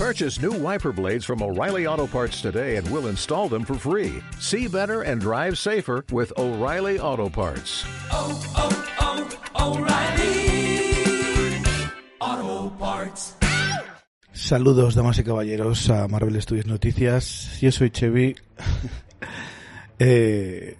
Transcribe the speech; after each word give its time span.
Purchase 0.00 0.40
new 0.40 0.52
wiper 0.52 0.92
blades 0.92 1.26
from 1.26 1.42
O'Reilly 1.42 1.86
Auto 1.86 2.06
Parts 2.06 2.40
today 2.40 2.76
and 2.76 2.90
we'll 2.90 3.08
install 3.08 3.50
them 3.50 3.66
for 3.66 3.74
free. 3.74 4.22
See 4.38 4.66
better 4.66 5.02
and 5.02 5.20
drive 5.20 5.58
safer 5.58 6.06
with 6.10 6.32
O'Reilly 6.38 6.98
Auto 6.98 7.28
Parts. 7.28 7.84
oh, 8.10 8.32
oh, 8.56 8.72
O'Reilly 9.60 10.40
Auto 12.18 12.70
Parts. 12.78 13.36
Saludos, 14.32 14.94
damas 14.94 15.18
y 15.18 15.22
caballeros, 15.22 15.90
a 15.90 16.08
Marvel 16.08 16.40
Studios 16.40 16.66
Noticias. 16.66 17.60
Yo 17.60 17.70
soy 17.70 17.90
Chevy. 17.90 18.36
Eh, 20.02 20.78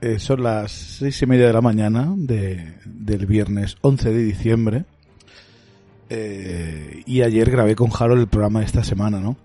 eh, 0.00 0.18
son 0.18 0.42
las 0.42 0.72
seis 0.72 1.20
y 1.20 1.26
media 1.26 1.48
de 1.48 1.52
la 1.52 1.60
mañana 1.60 2.14
de, 2.16 2.76
del 2.86 3.26
viernes 3.26 3.76
11 3.82 4.10
de 4.10 4.22
diciembre. 4.22 4.84
Eh, 6.12 7.04
y 7.06 7.22
ayer 7.22 7.48
grabé 7.48 7.76
con 7.76 7.90
Harold 7.96 8.22
el 8.22 8.26
programa 8.26 8.60
de 8.60 8.66
esta 8.66 8.82
semana, 8.82 9.20
¿no? 9.20 9.36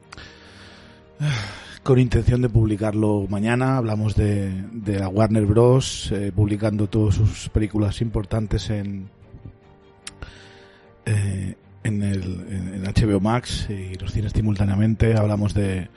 Con 1.83 1.99
intención 1.99 2.41
de 2.41 2.49
publicarlo 2.49 3.27
mañana. 3.29 3.77
Hablamos 3.77 4.15
de, 4.15 4.51
de 4.71 4.99
la 4.99 5.07
Warner 5.07 5.45
Bros. 5.45 6.11
eh, 6.11 6.31
publicando 6.35 6.87
todas 6.87 7.15
sus 7.15 7.49
películas 7.49 8.01
importantes 8.01 8.71
en, 8.71 9.09
eh, 11.05 11.53
en, 11.83 12.01
el, 12.01 12.23
en, 12.49 12.83
HBO 12.83 13.19
Max 13.19 13.67
y 13.69 13.93
los 13.99 14.11
cines 14.11 14.31
simultáneamente. 14.31 15.15
Hablamos 15.15 15.53
de, 15.53 15.89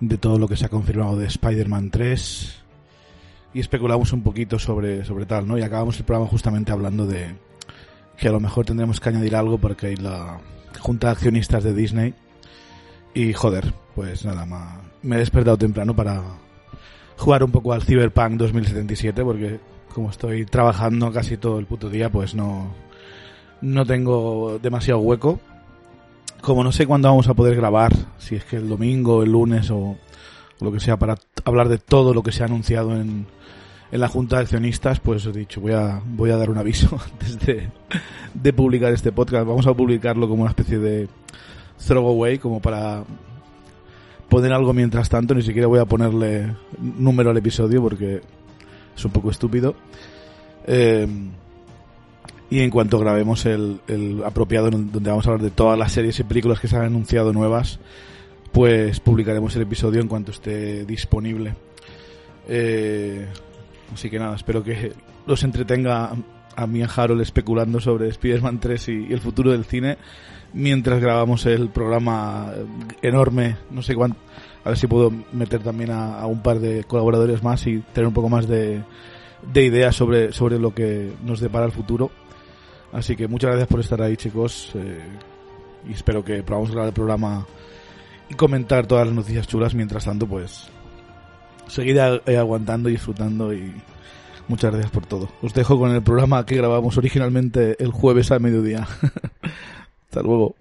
de 0.00 0.18
todo 0.18 0.38
lo 0.38 0.46
que 0.46 0.56
se 0.56 0.66
ha 0.66 0.68
confirmado 0.68 1.16
de 1.16 1.26
Spider-Man 1.26 1.90
3 1.90 2.58
y 3.54 3.60
especulamos 3.60 4.12
un 4.12 4.22
poquito 4.22 4.58
sobre, 4.58 5.06
sobre 5.06 5.24
tal, 5.24 5.48
¿no? 5.48 5.56
Y 5.56 5.62
acabamos 5.62 5.98
el 5.98 6.04
programa 6.04 6.28
justamente 6.28 6.72
hablando 6.72 7.06
de 7.06 7.34
que 8.16 8.28
a 8.28 8.32
lo 8.32 8.40
mejor 8.40 8.66
tendremos 8.66 9.00
que 9.00 9.08
añadir 9.08 9.36
algo 9.36 9.58
porque 9.58 9.88
hay 9.88 9.96
la 9.96 10.40
junta 10.78 11.08
de 11.08 11.12
accionistas 11.12 11.64
de 11.64 11.74
Disney 11.74 12.14
y 13.14 13.32
joder, 13.32 13.72
pues 13.94 14.24
nada 14.24 14.46
más. 14.46 14.78
Me 15.02 15.16
he 15.16 15.18
despertado 15.18 15.58
temprano 15.58 15.94
para 15.94 16.22
jugar 17.16 17.44
un 17.44 17.50
poco 17.50 17.72
al 17.72 17.82
Cyberpunk 17.82 18.32
2077 18.32 19.22
porque 19.24 19.60
como 19.94 20.10
estoy 20.10 20.46
trabajando 20.46 21.12
casi 21.12 21.36
todo 21.36 21.58
el 21.58 21.66
puto 21.66 21.90
día, 21.90 22.10
pues 22.10 22.34
no, 22.34 22.72
no 23.60 23.84
tengo 23.84 24.58
demasiado 24.62 25.00
hueco. 25.00 25.40
Como 26.40 26.64
no 26.64 26.72
sé 26.72 26.86
cuándo 26.86 27.08
vamos 27.08 27.28
a 27.28 27.34
poder 27.34 27.54
grabar, 27.54 27.92
si 28.18 28.34
es 28.34 28.44
que 28.44 28.56
el 28.56 28.68
domingo, 28.68 29.22
el 29.22 29.30
lunes 29.30 29.70
o, 29.70 29.96
lo 30.60 30.72
que 30.72 30.80
sea, 30.80 30.96
para 30.96 31.16
hablar 31.44 31.68
de 31.68 31.78
todo 31.78 32.14
lo 32.14 32.22
que 32.22 32.32
se 32.32 32.42
ha 32.42 32.46
anunciado 32.46 32.96
en, 32.96 33.26
en 33.92 34.00
la 34.00 34.08
junta 34.08 34.36
de 34.36 34.42
accionistas, 34.42 35.00
pues 35.00 35.26
he 35.26 35.32
dicho, 35.32 35.60
voy 35.60 35.72
a, 35.72 36.00
voy 36.04 36.30
a 36.30 36.38
dar 36.38 36.48
un 36.48 36.56
aviso 36.56 36.98
antes 37.12 37.38
de, 37.38 38.52
publicar 38.54 38.90
este 38.90 39.12
podcast. 39.12 39.46
Vamos 39.46 39.66
a 39.66 39.74
publicarlo 39.74 40.26
como 40.26 40.42
una 40.42 40.50
especie 40.50 40.78
de 40.78 41.08
throwaway, 41.86 42.38
como 42.38 42.60
para 42.60 43.04
poner 44.30 44.50
algo 44.54 44.72
mientras 44.72 45.10
tanto. 45.10 45.34
Ni 45.34 45.42
siquiera 45.42 45.68
voy 45.68 45.78
a 45.78 45.84
ponerle 45.84 46.56
número 46.80 47.30
al 47.30 47.36
episodio 47.36 47.82
porque 47.82 48.22
es 48.96 49.04
un 49.04 49.12
poco 49.12 49.30
estúpido. 49.30 49.74
Eh, 50.66 51.06
y 52.48 52.60
en 52.60 52.70
cuanto 52.70 52.98
grabemos 52.98 53.44
el, 53.44 53.80
el 53.88 54.22
apropiado 54.24 54.70
donde 54.70 55.10
vamos 55.10 55.26
a 55.26 55.30
hablar 55.30 55.44
de 55.44 55.50
todas 55.50 55.78
las 55.78 55.92
series 55.92 56.18
y 56.18 56.24
películas 56.24 56.60
que 56.60 56.68
se 56.68 56.76
han 56.76 56.84
anunciado 56.84 57.34
nuevas, 57.34 57.78
pues 58.52 59.00
publicaremos 59.00 59.54
el 59.56 59.62
episodio 59.62 60.00
en 60.00 60.08
cuanto 60.08 60.30
esté 60.30 60.86
disponible. 60.86 61.54
Eh, 62.48 63.26
así 63.92 64.10
que 64.10 64.18
nada, 64.18 64.36
espero 64.36 64.62
que 64.62 64.92
los 65.26 65.42
entretenga 65.44 66.12
a 66.54 66.66
mí 66.66 66.80
y 66.80 66.82
a 66.82 66.86
Harold 66.86 67.22
especulando 67.22 67.80
sobre 67.80 68.08
Spider-Man 68.08 68.60
3 68.60 68.88
y, 68.88 69.12
el 69.12 69.20
futuro 69.20 69.52
del 69.52 69.64
cine 69.64 69.96
mientras 70.52 71.00
grabamos 71.00 71.46
el 71.46 71.70
programa 71.70 72.52
enorme, 73.00 73.56
no 73.70 73.80
sé 73.80 73.94
cuánto, 73.94 74.18
a 74.64 74.68
ver 74.68 74.78
si 74.78 74.86
puedo 74.86 75.10
meter 75.32 75.62
también 75.62 75.90
a, 75.90 76.20
a 76.20 76.26
un 76.26 76.42
par 76.42 76.58
de 76.58 76.84
colaboradores 76.84 77.42
más 77.42 77.66
y 77.66 77.78
tener 77.94 78.06
un 78.06 78.14
poco 78.14 78.28
más 78.28 78.46
de, 78.46 78.82
de 79.50 79.64
ideas 79.64 79.96
sobre, 79.96 80.32
sobre 80.32 80.58
lo 80.58 80.74
que 80.74 81.12
nos 81.24 81.40
depara 81.40 81.66
el 81.66 81.72
futuro. 81.72 82.10
Así 82.92 83.16
que 83.16 83.26
muchas 83.26 83.50
gracias 83.50 83.68
por 83.68 83.80
estar 83.80 84.02
ahí, 84.02 84.16
chicos. 84.16 84.72
eh, 84.74 85.00
y 85.88 85.92
espero 85.92 86.24
que 86.24 86.42
podamos 86.44 86.70
grabar 86.70 86.88
el 86.88 86.94
programa 86.94 87.44
y 88.28 88.34
comentar 88.34 88.86
todas 88.86 89.06
las 89.06 89.14
noticias 89.14 89.48
chulas. 89.48 89.74
Mientras 89.74 90.04
tanto, 90.04 90.26
pues, 90.26 90.68
seguid 91.68 91.98
a- 91.98 92.20
eh, 92.26 92.36
aguantando 92.36 92.88
y 92.88 92.92
disfrutando. 92.92 93.52
Y 93.52 93.72
muchas 94.48 94.72
gracias 94.72 94.90
por 94.92 95.06
todo. 95.06 95.28
Os 95.42 95.54
dejo 95.54 95.78
con 95.78 95.90
el 95.92 96.02
programa 96.02 96.44
que 96.46 96.56
grabamos 96.56 96.96
originalmente 96.98 97.76
el 97.82 97.90
jueves 97.90 98.30
al 98.30 98.40
mediodía. 98.40 98.86
Hasta 100.08 100.22
luego. 100.22 100.54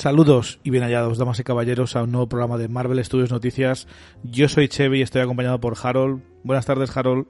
Saludos 0.00 0.60
y 0.64 0.70
bien 0.70 0.82
hallados, 0.82 1.18
damas 1.18 1.40
y 1.40 1.44
caballeros, 1.44 1.94
a 1.94 2.04
un 2.04 2.12
nuevo 2.12 2.26
programa 2.26 2.56
de 2.56 2.68
Marvel 2.68 3.04
Studios 3.04 3.30
Noticias. 3.30 3.86
Yo 4.22 4.48
soy 4.48 4.66
Chevy 4.66 5.00
y 5.00 5.02
estoy 5.02 5.20
acompañado 5.20 5.60
por 5.60 5.76
Harold. 5.82 6.22
Buenas 6.42 6.64
tardes, 6.64 6.96
Harold. 6.96 7.26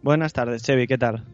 Buenas 0.00 0.32
tardes, 0.32 0.62
Chevy, 0.62 0.86
¿qué 0.86 0.98
tal? 0.98 1.24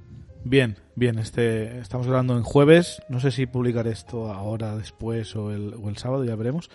Bien, 0.43 0.78
bien, 0.97 1.19
este, 1.19 1.77
estamos 1.81 2.06
grabando 2.06 2.39
en 2.39 2.43
jueves. 2.43 3.03
No 3.11 3.21
sé 3.21 3.33
si 3.33 3.45
publicaré 3.45 3.91
esto 3.91 4.33
ahora, 4.33 4.78
después 4.78 5.37
o 5.37 5.53
el, 5.53 5.75
o 5.75 5.91
el 5.91 5.99
sábado, 5.99 6.25
ya 6.25 6.37
veremos. 6.37 6.71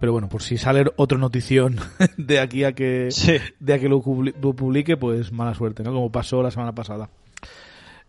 Pero 0.00 0.10
bueno, 0.10 0.28
por 0.28 0.42
si 0.42 0.58
sale 0.58 0.84
otra 0.96 1.16
notición 1.16 1.76
de 2.16 2.40
aquí 2.40 2.64
a 2.64 2.72
que, 2.72 3.12
Sí. 3.12 3.36
de 3.60 3.74
a 3.74 3.78
que 3.78 3.88
lo 3.88 4.02
publique, 4.02 4.96
pues 4.96 5.30
mala 5.30 5.54
suerte, 5.54 5.84
¿no? 5.84 5.92
Como 5.92 6.10
pasó 6.10 6.42
la 6.42 6.50
semana 6.50 6.74
pasada. 6.74 7.10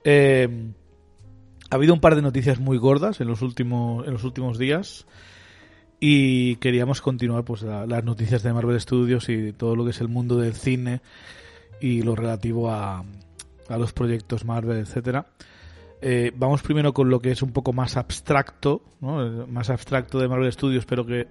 Eh, 0.03 0.71
ha 1.75 1.77
habido 1.77 1.93
un 1.93 1.99
par 1.99 2.15
de 2.15 2.21
noticias 2.21 2.59
muy 2.59 2.77
gordas 2.77 3.19
en 3.21 3.27
los 3.27 3.41
últimos, 3.41 4.07
en 4.07 4.13
los 4.13 4.23
últimos 4.23 4.57
días 4.57 5.05
y 5.99 6.55
queríamos 6.57 7.01
continuar 7.01 7.43
pues 7.43 7.61
la- 7.63 7.85
las 7.85 8.03
noticias 8.03 8.43
de 8.43 8.53
Marvel 8.53 8.79
Studios 8.79 9.29
y 9.29 9.53
todo 9.53 9.75
lo 9.75 9.83
que 9.83 9.91
es 9.91 10.01
el 10.01 10.07
mundo 10.07 10.37
del 10.37 10.53
cine 10.53 11.01
y 11.81 12.01
lo 12.01 12.15
relativo 12.15 12.71
a, 12.71 13.03
a 13.69 13.77
los 13.77 13.93
proyectos 13.93 14.45
Marvel, 14.45 14.77
etcétera. 14.77 15.25
Eh, 16.01 16.31
vamos 16.35 16.61
primero 16.61 16.93
con 16.93 17.09
lo 17.09 17.19
que 17.19 17.31
es 17.31 17.41
un 17.41 17.51
poco 17.51 17.73
más 17.73 17.97
abstracto. 17.97 18.81
Eh, 19.01 19.45
más 19.49 19.69
abstracto 19.69 20.19
de 20.19 20.27
Marvel 20.27 20.51
Studios, 20.51 20.85
pero 20.85 21.05
que 21.05 21.27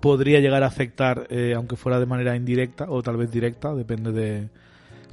podría 0.00 0.40
llegar 0.40 0.62
a 0.62 0.66
afectar, 0.66 1.26
eh, 1.30 1.54
aunque 1.56 1.76
fuera 1.76 1.98
de 1.98 2.06
manera 2.06 2.36
indirecta 2.36 2.86
o 2.88 3.02
tal 3.02 3.16
vez 3.16 3.30
directa, 3.30 3.74
depende 3.74 4.12
de 4.12 4.48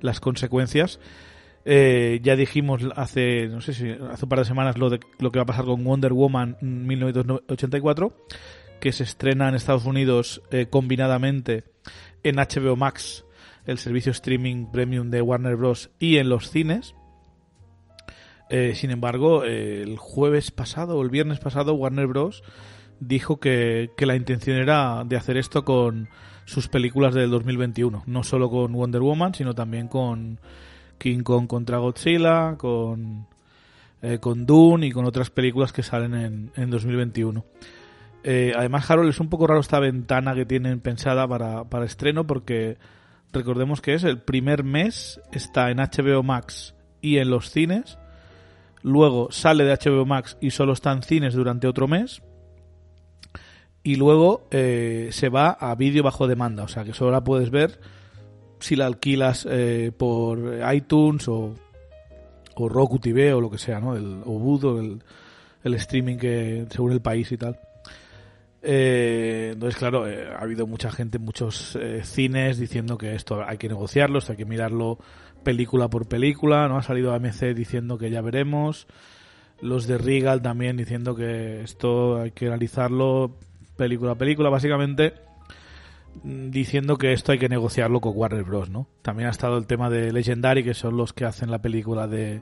las 0.01 0.19
consecuencias. 0.19 0.99
Eh, 1.63 2.19
ya 2.23 2.35
dijimos 2.35 2.81
hace, 2.95 3.47
no 3.47 3.61
sé 3.61 3.73
si 3.73 3.89
hace 3.89 4.25
un 4.25 4.29
par 4.29 4.39
de 4.39 4.45
semanas 4.45 4.77
lo, 4.77 4.89
de, 4.89 4.99
lo 5.19 5.31
que 5.31 5.39
va 5.39 5.43
a 5.43 5.47
pasar 5.47 5.65
con 5.65 5.83
Wonder 5.83 6.13
Woman 6.13 6.57
1984, 6.61 8.15
que 8.79 8.91
se 8.91 9.03
estrena 9.03 9.47
en 9.47 9.55
Estados 9.55 9.85
Unidos 9.85 10.41
eh, 10.51 10.67
combinadamente 10.69 11.65
en 12.23 12.37
HBO 12.37 12.75
Max, 12.75 13.25
el 13.65 13.77
servicio 13.77 14.11
streaming 14.11 14.67
premium 14.71 15.11
de 15.11 15.21
Warner 15.21 15.55
Bros. 15.55 15.91
y 15.99 16.17
en 16.17 16.29
los 16.29 16.49
cines. 16.49 16.95
Eh, 18.49 18.73
sin 18.75 18.91
embargo, 18.91 19.43
el 19.43 19.97
jueves 19.97 20.51
pasado 20.51 20.97
o 20.97 21.03
el 21.03 21.09
viernes 21.09 21.39
pasado, 21.39 21.73
Warner 21.75 22.07
Bros. 22.07 22.43
dijo 22.99 23.39
que, 23.39 23.91
que 23.95 24.05
la 24.05 24.15
intención 24.15 24.57
era 24.57 25.03
de 25.05 25.15
hacer 25.15 25.37
esto 25.37 25.63
con 25.63 26.09
sus 26.45 26.67
películas 26.67 27.13
del 27.13 27.29
2021. 27.29 28.03
No 28.07 28.23
solo 28.23 28.49
con 28.49 28.73
Wonder 28.73 29.01
Woman, 29.01 29.35
sino 29.35 29.53
también 29.53 29.87
con 29.87 30.39
King 31.01 31.23
Kong 31.23 31.47
contra 31.47 31.79
Godzilla, 31.79 32.55
con, 32.57 33.25
eh, 34.01 34.19
con 34.19 34.45
Dune 34.45 34.87
y 34.87 34.91
con 34.91 35.05
otras 35.05 35.31
películas 35.31 35.73
que 35.73 35.81
salen 35.81 36.13
en, 36.13 36.51
en 36.55 36.69
2021. 36.69 37.43
Eh, 38.23 38.53
además, 38.55 38.89
Harold, 38.89 39.09
es 39.09 39.19
un 39.19 39.29
poco 39.29 39.47
raro 39.47 39.59
esta 39.59 39.79
ventana 39.79 40.35
que 40.35 40.45
tienen 40.45 40.79
pensada 40.79 41.27
para, 41.27 41.63
para 41.63 41.85
estreno 41.85 42.27
porque 42.27 42.77
recordemos 43.33 43.81
que 43.81 43.95
es 43.95 44.03
el 44.03 44.19
primer 44.19 44.63
mes, 44.63 45.19
está 45.31 45.71
en 45.71 45.77
HBO 45.77 46.21
Max 46.21 46.75
y 47.01 47.17
en 47.17 47.31
los 47.31 47.49
cines. 47.49 47.97
Luego 48.83 49.31
sale 49.31 49.63
de 49.63 49.73
HBO 49.73 50.05
Max 50.05 50.37
y 50.39 50.51
solo 50.51 50.73
está 50.73 50.91
en 50.91 51.01
cines 51.01 51.33
durante 51.33 51.67
otro 51.67 51.87
mes. 51.87 52.21
Y 53.83 53.95
luego 53.95 54.47
eh, 54.51 55.09
se 55.11 55.29
va 55.29 55.49
a 55.49 55.73
vídeo 55.73 56.03
bajo 56.03 56.27
demanda, 56.27 56.63
o 56.63 56.67
sea 56.67 56.83
que 56.83 56.93
solo 56.93 57.09
la 57.09 57.23
puedes 57.23 57.49
ver 57.49 57.79
si 58.61 58.75
la 58.75 58.85
alquilas 58.85 59.45
eh, 59.49 59.91
por 59.95 60.59
iTunes 60.73 61.27
o, 61.27 61.53
o 62.55 62.69
Roku 62.69 62.99
TV 62.99 63.33
o 63.33 63.41
lo 63.41 63.49
que 63.51 63.57
sea, 63.57 63.79
¿no? 63.79 63.95
El, 63.95 64.21
o 64.25 64.39
Voodoo, 64.39 64.79
el, 64.79 65.03
el 65.63 65.73
streaming 65.75 66.17
que 66.17 66.65
según 66.69 66.91
el 66.93 67.01
país 67.01 67.31
y 67.31 67.37
tal. 67.37 67.59
Eh, 68.63 69.51
entonces, 69.53 69.77
claro, 69.77 70.07
eh, 70.07 70.27
ha 70.27 70.43
habido 70.43 70.67
mucha 70.67 70.91
gente, 70.91 71.17
muchos 71.17 71.75
eh, 71.75 72.03
cines 72.03 72.59
diciendo 72.59 72.97
que 72.97 73.15
esto 73.15 73.43
hay 73.43 73.57
que 73.57 73.67
negociarlo, 73.67 74.19
esto 74.19 74.33
hay 74.33 74.37
que 74.37 74.45
mirarlo 74.45 74.99
película 75.43 75.89
por 75.89 76.07
película, 76.07 76.67
¿no? 76.67 76.77
Ha 76.77 76.83
salido 76.83 77.13
AMC 77.13 77.55
diciendo 77.55 77.97
que 77.97 78.11
ya 78.11 78.21
veremos, 78.21 78.87
los 79.61 79.87
de 79.87 79.97
Regal 79.97 80.41
también 80.41 80.77
diciendo 80.77 81.15
que 81.15 81.61
esto 81.61 82.21
hay 82.21 82.31
que 82.31 82.47
analizarlo 82.47 83.35
película 83.77 84.11
a 84.11 84.15
película, 84.15 84.49
básicamente 84.49 85.13
diciendo 86.23 86.97
que 86.97 87.13
esto 87.13 87.31
hay 87.31 87.39
que 87.39 87.49
negociarlo 87.49 88.01
con 88.01 88.13
Warner 88.15 88.43
Bros, 88.43 88.69
¿no? 88.69 88.87
También 89.01 89.27
ha 89.27 89.31
estado 89.31 89.57
el 89.57 89.65
tema 89.67 89.89
de 89.89 90.11
Legendary, 90.11 90.63
que 90.63 90.73
son 90.73 90.97
los 90.97 91.13
que 91.13 91.25
hacen 91.25 91.49
la 91.51 91.61
película 91.61 92.07
de, 92.07 92.41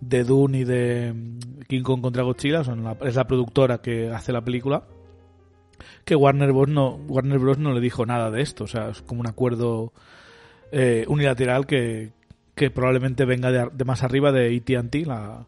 de 0.00 0.24
Dune 0.24 0.58
y 0.60 0.64
de 0.64 1.12
mm, 1.14 1.60
King 1.68 1.82
Kong 1.82 2.00
contra 2.02 2.22
Godzilla, 2.22 2.64
son 2.64 2.84
la- 2.84 2.96
es 3.02 3.14
la 3.16 3.26
productora 3.26 3.78
que 3.80 4.10
hace 4.10 4.32
la 4.32 4.42
película 4.42 4.84
que 6.04 6.16
Warner 6.16 6.52
Bros. 6.52 6.68
no 6.68 6.96
Warner 7.08 7.38
Bros. 7.38 7.58
no 7.58 7.72
le 7.72 7.80
dijo 7.80 8.04
nada 8.04 8.30
de 8.30 8.42
esto, 8.42 8.64
o 8.64 8.66
sea, 8.66 8.88
es 8.90 9.02
como 9.02 9.20
un 9.20 9.28
acuerdo 9.28 9.92
eh, 10.72 11.04
unilateral 11.08 11.66
que, 11.66 12.10
que 12.54 12.70
probablemente 12.70 13.24
venga 13.24 13.50
de, 13.52 13.68
de 13.72 13.84
más 13.84 14.02
arriba 14.02 14.32
de 14.32 14.56
AT&T, 14.56 15.04
la, 15.06 15.46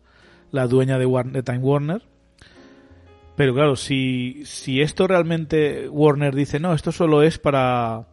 la 0.53 0.67
dueña 0.67 0.99
de, 0.99 1.07
Warner, 1.07 1.33
de 1.35 1.43
Time 1.43 1.59
Warner. 1.59 2.03
Pero 3.41 3.55
claro, 3.55 3.75
si, 3.75 4.43
si 4.45 4.83
esto 4.83 5.07
realmente 5.07 5.89
Warner 5.89 6.35
dice, 6.35 6.61
no, 6.61 6.75
esto 6.75 6.93
solo 6.93 7.23
es 7.23 7.39
para, 7.39 8.07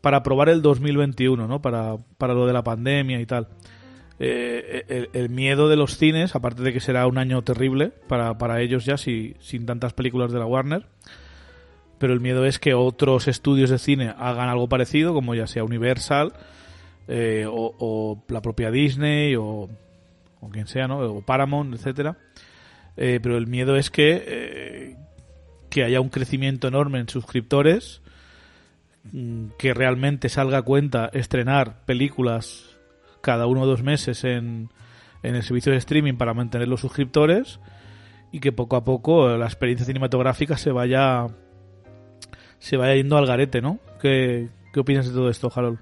para 0.00 0.24
probar 0.24 0.48
el 0.48 0.60
2021, 0.60 1.46
¿no? 1.46 1.62
Para, 1.62 1.98
para 2.18 2.34
lo 2.34 2.48
de 2.48 2.52
la 2.52 2.64
pandemia 2.64 3.20
y 3.20 3.26
tal. 3.26 3.46
Eh, 4.18 5.06
el, 5.12 5.28
miedo 5.28 5.68
de 5.68 5.76
los 5.76 5.96
cines, 5.96 6.34
aparte 6.34 6.64
de 6.64 6.72
que 6.72 6.80
será 6.80 7.06
un 7.06 7.16
año 7.16 7.42
terrible 7.42 7.92
para, 8.08 8.38
para 8.38 8.60
ellos 8.60 8.84
ya, 8.84 8.96
si, 8.96 9.36
sin 9.38 9.66
tantas 9.66 9.92
películas 9.92 10.32
de 10.32 10.40
la 10.40 10.46
Warner, 10.46 10.84
pero 11.98 12.12
el 12.12 12.18
miedo 12.18 12.44
es 12.44 12.58
que 12.58 12.74
otros 12.74 13.28
estudios 13.28 13.70
de 13.70 13.78
cine 13.78 14.14
hagan 14.18 14.48
algo 14.48 14.68
parecido, 14.68 15.14
como 15.14 15.36
ya 15.36 15.46
sea 15.46 15.62
Universal 15.62 16.32
eh, 17.06 17.46
o, 17.48 17.72
o 17.78 18.24
la 18.30 18.42
propia 18.42 18.72
Disney 18.72 19.36
o, 19.36 19.68
o 20.40 20.48
quien 20.50 20.66
sea, 20.66 20.88
¿no? 20.88 20.98
O 20.98 21.20
Paramount, 21.20 21.72
etcétera. 21.72 22.18
Eh, 22.96 23.20
pero 23.22 23.36
el 23.36 23.46
miedo 23.46 23.76
es 23.76 23.90
que 23.90 24.24
eh, 24.26 24.96
que 25.70 25.84
haya 25.84 26.00
un 26.00 26.08
crecimiento 26.08 26.68
enorme 26.68 26.98
en 26.98 27.08
suscriptores, 27.08 28.00
mm, 29.12 29.48
que 29.58 29.74
realmente 29.74 30.28
salga 30.28 30.58
a 30.58 30.62
cuenta 30.62 31.10
estrenar 31.12 31.84
películas 31.84 32.78
cada 33.20 33.46
uno 33.46 33.62
o 33.62 33.66
dos 33.66 33.82
meses 33.82 34.24
en, 34.24 34.70
en 35.22 35.34
el 35.34 35.42
servicio 35.42 35.72
de 35.72 35.78
streaming 35.78 36.14
para 36.14 36.34
mantener 36.34 36.68
los 36.68 36.80
suscriptores 36.80 37.60
y 38.32 38.40
que 38.40 38.52
poco 38.52 38.76
a 38.76 38.84
poco 38.84 39.28
la 39.36 39.46
experiencia 39.46 39.86
cinematográfica 39.86 40.56
se 40.56 40.70
vaya 40.70 41.26
se 42.58 42.76
vaya 42.76 42.94
yendo 42.94 43.16
al 43.16 43.26
garete, 43.26 43.60
¿no? 43.60 43.78
¿Qué, 44.00 44.48
qué 44.72 44.80
opinas 44.80 45.06
de 45.06 45.12
todo 45.12 45.28
esto, 45.28 45.50
Harold? 45.54 45.78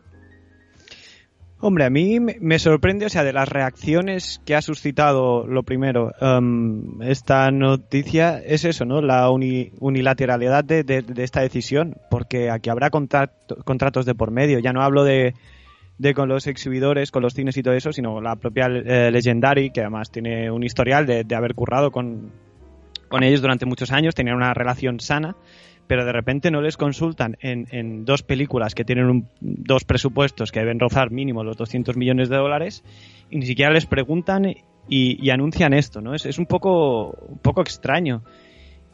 Hombre, 1.67 1.87
a 1.87 1.89
mí 1.89 2.21
me 2.21 2.59
sorprende, 2.59 3.07
o 3.07 3.09
sea, 3.09 3.25
de 3.25 3.33
las 3.33 3.49
reacciones 3.49 4.39
que 4.45 4.55
ha 4.55 4.61
suscitado, 4.61 5.47
lo 5.47 5.63
primero, 5.63 6.13
em, 6.21 7.01
esta 7.01 7.51
noticia 7.51 8.39
es 8.39 8.67
eso, 8.67 8.85
¿no? 8.85 9.01
La 9.01 9.31
uni- 9.31 9.73
unilateralidad 9.81 10.63
de, 10.63 10.85
de- 10.85 11.03
esta 11.25 11.41
decisión, 11.41 11.97
porque 12.11 12.51
aquí 12.51 12.69
habrá 12.69 12.91
contrato- 12.91 13.57
contratos 13.65 14.05
de 14.05 14.15
por 14.15 14.31
medio. 14.31 14.59
Ya 14.59 14.75
no 14.75 14.83
hablo 14.83 15.05
de, 15.05 15.33
de 15.97 16.13
con 16.13 16.29
los 16.29 16.47
exhibidores, 16.47 17.11
con 17.11 17.23
los 17.23 17.33
cines 17.33 17.57
y 17.57 17.63
todo 17.63 17.73
eso, 17.73 17.95
sino 17.95 18.21
la 18.21 18.37
propia 18.37 18.67
eh, 18.67 19.11
Legendary, 19.11 19.71
que 19.71 19.81
además 19.81 20.11
tiene 20.11 20.51
un 20.51 20.65
historial 20.65 21.07
de, 21.07 21.25
haber 21.35 21.55
currado 21.55 21.91
con, 21.91 22.31
con 23.09 23.23
ellos 23.23 23.41
durante 23.41 23.65
muchos 23.65 23.91
años, 23.91 24.15
tenían 24.15 24.37
una 24.37 24.53
relación 24.53 25.01
sana, 25.01 25.35
pero 25.87 26.05
de 26.05 26.13
repente 26.13 26.51
no 26.51 26.61
les 26.61 26.77
consultan 26.77 27.37
en, 27.41 27.67
en 27.71 28.05
dos 28.05 28.23
películas 28.23 28.75
que 28.75 28.85
tienen 28.85 29.07
un- 29.07 29.29
dos 29.41 29.85
presupuestos 29.85 30.51
que 30.53 30.61
deben 30.61 30.81
rozar 30.81 31.11
mínimo 31.11 31.45
los 31.45 31.57
200 31.57 31.97
millones 31.97 32.29
de 32.29 32.37
dólares 32.37 32.85
y 33.31 33.39
ni 33.39 33.47
siquiera 33.47 33.73
les 33.73 33.87
preguntan 33.87 34.45
y, 34.47 34.57
y 34.89 35.31
anuncian 35.31 35.73
esto, 35.75 36.01
¿no? 36.01 36.15
Es, 36.15 36.27
es 36.27 36.39
un, 36.39 36.47
poco, 36.47 37.11
un 37.29 37.39
poco 37.39 37.61
extraño. 37.63 38.23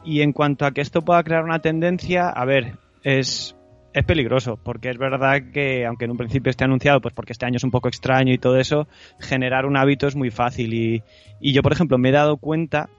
Y 0.03 0.21
en 0.21 0.33
cuanto 0.33 0.65
a 0.65 0.71
que 0.71 0.81
esto 0.81 1.01
pueda 1.03 1.23
crear 1.23 1.43
una 1.43 1.59
tendencia, 1.59 2.29
a 2.29 2.43
ver, 2.45 2.73
es, 3.03 3.55
es 3.93 4.03
peligroso, 4.05 4.57
porque 4.63 4.89
es 4.89 4.97
verdad 4.97 5.51
que, 5.53 5.85
aunque 5.85 6.05
en 6.05 6.11
un 6.11 6.17
principio 6.17 6.49
esté 6.49 6.63
anunciado, 6.63 7.01
pues 7.01 7.13
porque 7.13 7.33
este 7.33 7.45
año 7.45 7.57
es 7.57 7.63
un 7.63 7.71
poco 7.71 7.87
extraño 7.87 8.33
y 8.33 8.37
todo 8.37 8.57
eso, 8.57 8.87
generar 9.19 9.65
un 9.65 9.77
hábito 9.77 10.07
es 10.07 10.15
muy 10.15 10.31
fácil. 10.31 10.73
Y, 10.73 11.03
y 11.39 11.53
yo, 11.53 11.61
por 11.61 11.71
ejemplo, 11.73 11.97
me 11.97 12.09
he 12.09 12.13
dado 12.13 12.37
cuenta 12.37 12.89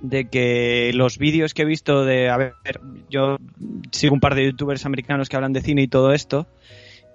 de 0.00 0.28
que 0.28 0.92
los 0.94 1.18
vídeos 1.18 1.54
que 1.54 1.62
he 1.62 1.66
visto 1.66 2.04
de, 2.04 2.28
a 2.28 2.36
ver, 2.36 2.54
yo 3.08 3.36
sigo 3.90 4.14
un 4.14 4.20
par 4.20 4.34
de 4.34 4.46
youtubers 4.46 4.86
americanos 4.86 5.28
que 5.28 5.36
hablan 5.36 5.52
de 5.52 5.62
cine 5.62 5.82
y 5.82 5.88
todo 5.88 6.12
esto, 6.12 6.46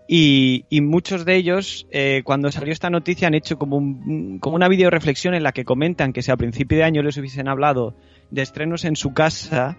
y, 0.07 0.65
muchos 0.81 1.25
de 1.25 1.35
ellos, 1.35 1.87
eh, 1.91 2.21
cuando 2.23 2.51
salió 2.51 2.71
esta 2.71 2.91
noticia, 2.91 3.27
han 3.27 3.33
hecho 3.33 3.57
como, 3.57 3.77
un, 3.77 4.37
como 4.39 4.55
una 4.55 4.67
video 4.67 4.91
reflexión 4.91 5.33
en 5.33 5.43
la 5.43 5.51
que 5.51 5.65
comentan 5.65 6.13
que 6.13 6.21
si 6.21 6.31
a 6.31 6.37
principio 6.37 6.77
de 6.77 6.83
año 6.83 7.01
les 7.01 7.17
hubiesen 7.17 7.47
hablado 7.47 7.95
de 8.29 8.43
estrenos 8.43 8.85
en 8.85 8.95
su 8.95 9.13
casa, 9.13 9.77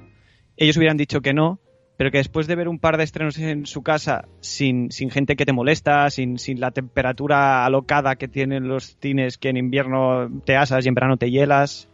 ellos 0.56 0.76
hubieran 0.76 0.97
dicho 0.97 1.20
que 1.20 1.32
no, 1.32 1.61
pero 1.97 2.11
que 2.11 2.19
después 2.19 2.47
de 2.47 2.56
ver 2.56 2.69
un 2.69 2.81
par 2.81 2.97
de 2.97 3.05
estrenos 3.05 3.38
en 3.38 3.67
su 3.67 3.82
casa 3.82 4.26
sin, 4.41 4.91
sin 4.91 5.11
gente 5.11 5.37
que 5.37 5.47
te 5.47 5.52
molesta, 5.52 6.11
sin, 6.11 6.38
sin 6.38 6.61
la 6.61 6.73
temperatura 6.73 7.64
alocada 7.64 8.17
que 8.17 8.29
tienen 8.29 8.69
los 8.69 8.97
cines 9.00 9.38
que 9.38 9.49
en 9.49 9.56
invierno 9.56 10.29
te 10.44 10.56
asas 10.56 10.85
y 10.85 10.88
en 10.88 10.94
verano 10.94 11.17
te 11.17 11.31
hielas, 11.31 11.88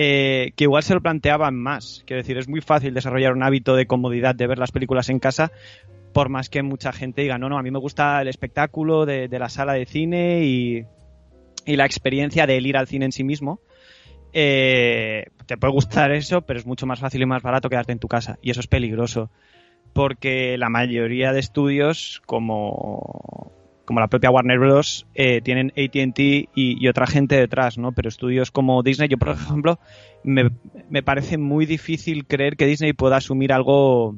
eh, 0.00 0.52
que 0.54 0.62
igual 0.62 0.84
se 0.84 0.94
lo 0.94 1.00
planteaban 1.00 1.56
más. 1.56 2.04
Quiero 2.06 2.22
decir, 2.22 2.38
es 2.38 2.48
muy 2.48 2.60
fácil 2.60 2.94
desarrollar 2.94 3.32
un 3.32 3.42
hábito 3.42 3.74
de 3.74 3.88
comodidad 3.88 4.32
de 4.32 4.46
ver 4.46 4.56
las 4.56 4.70
películas 4.70 5.08
en 5.08 5.18
casa, 5.18 5.50
por 6.12 6.28
más 6.28 6.48
que 6.48 6.62
mucha 6.62 6.92
gente 6.92 7.22
diga, 7.22 7.36
no, 7.36 7.48
no, 7.48 7.58
a 7.58 7.64
mí 7.64 7.72
me 7.72 7.80
gusta 7.80 8.22
el 8.22 8.28
espectáculo 8.28 9.06
de, 9.06 9.28
la 9.28 9.48
sala 9.48 9.72
de 9.72 9.86
cine 9.86 10.44
y, 10.44 10.84
y 11.66 11.74
la 11.74 11.84
experiencia 11.84 12.46
de 12.46 12.58
ir 12.58 12.76
al 12.76 12.86
cine 12.86 13.06
en 13.06 13.12
sí 13.12 13.24
mismo. 13.24 13.60
Eh, 14.32 15.24
te 15.46 15.56
puede 15.56 15.72
gustar 15.72 16.12
eso, 16.12 16.42
pero 16.42 16.60
es 16.60 16.66
mucho 16.66 16.86
más 16.86 17.00
fácil 17.00 17.22
y 17.22 17.26
más 17.26 17.42
barato 17.42 17.68
quedarte 17.68 17.90
en 17.90 17.98
tu 17.98 18.06
casa. 18.06 18.38
Y 18.40 18.52
eso 18.52 18.60
es 18.60 18.68
peligroso. 18.68 19.32
Porque 19.94 20.56
la 20.58 20.68
mayoría 20.68 21.32
de 21.32 21.40
estudios, 21.40 22.22
como, 22.24 23.50
como 23.88 24.00
la 24.00 24.08
propia 24.08 24.30
Warner 24.30 24.58
Bros., 24.58 25.06
eh, 25.14 25.40
tienen 25.40 25.68
ATT 25.70 26.18
y, 26.18 26.48
y 26.54 26.88
otra 26.88 27.06
gente 27.06 27.36
detrás, 27.36 27.78
¿no? 27.78 27.92
Pero 27.92 28.10
estudios 28.10 28.50
como 28.50 28.82
Disney, 28.82 29.08
yo 29.08 29.16
por 29.16 29.30
ejemplo, 29.30 29.78
me, 30.22 30.50
me 30.90 31.02
parece 31.02 31.38
muy 31.38 31.64
difícil 31.64 32.26
creer 32.26 32.58
que 32.58 32.66
Disney 32.66 32.92
pueda 32.92 33.16
asumir 33.16 33.50
algo 33.50 34.14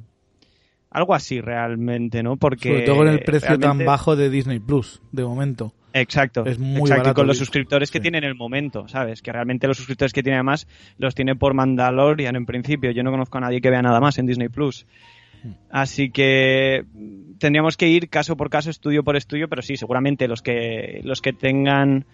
algo 0.90 1.14
así 1.14 1.40
realmente, 1.40 2.24
¿no? 2.24 2.36
Porque 2.36 2.68
Sobre 2.68 2.82
todo 2.82 2.96
con 2.96 3.06
el 3.06 3.20
precio 3.20 3.60
tan 3.60 3.84
bajo 3.84 4.16
de 4.16 4.28
Disney 4.28 4.58
Plus, 4.58 5.00
de 5.12 5.22
momento. 5.22 5.72
Exacto, 5.92 6.44
Es 6.46 6.58
muy 6.58 6.80
exacto, 6.80 7.02
barato, 7.02 7.14
con 7.14 7.26
los 7.28 7.38
suscriptores 7.38 7.92
que 7.92 7.98
Sí. 7.98 8.02
tiene 8.02 8.18
en 8.18 8.24
el 8.24 8.34
momento, 8.34 8.88
¿sabes? 8.88 9.22
Que 9.22 9.30
realmente 9.30 9.68
los 9.68 9.76
suscriptores 9.76 10.12
que 10.12 10.24
tiene 10.24 10.36
además 10.38 10.66
los 10.98 11.14
tiene 11.14 11.36
por 11.36 11.54
Mandalorian 11.54 12.34
en 12.34 12.44
principio. 12.44 12.90
Yo 12.90 13.04
no 13.04 13.12
conozco 13.12 13.38
a 13.38 13.40
nadie 13.42 13.60
que 13.60 13.70
vea 13.70 13.82
nada 13.82 14.00
más 14.00 14.18
en 14.18 14.26
Disney 14.26 14.48
Plus. 14.48 14.84
Así 15.70 16.10
que 16.10 16.84
tendríamos 17.38 17.76
que 17.76 17.88
ir 17.88 18.08
caso 18.08 18.36
por 18.36 18.50
caso, 18.50 18.70
estudio 18.70 19.04
por 19.04 19.16
estudio, 19.16 19.48
pero 19.48 19.62
sí, 19.62 19.76
seguramente 19.76 20.28
los 20.28 20.42
que 20.42 21.00
los 21.04 21.20
que 21.20 21.32
tengan 21.32 22.06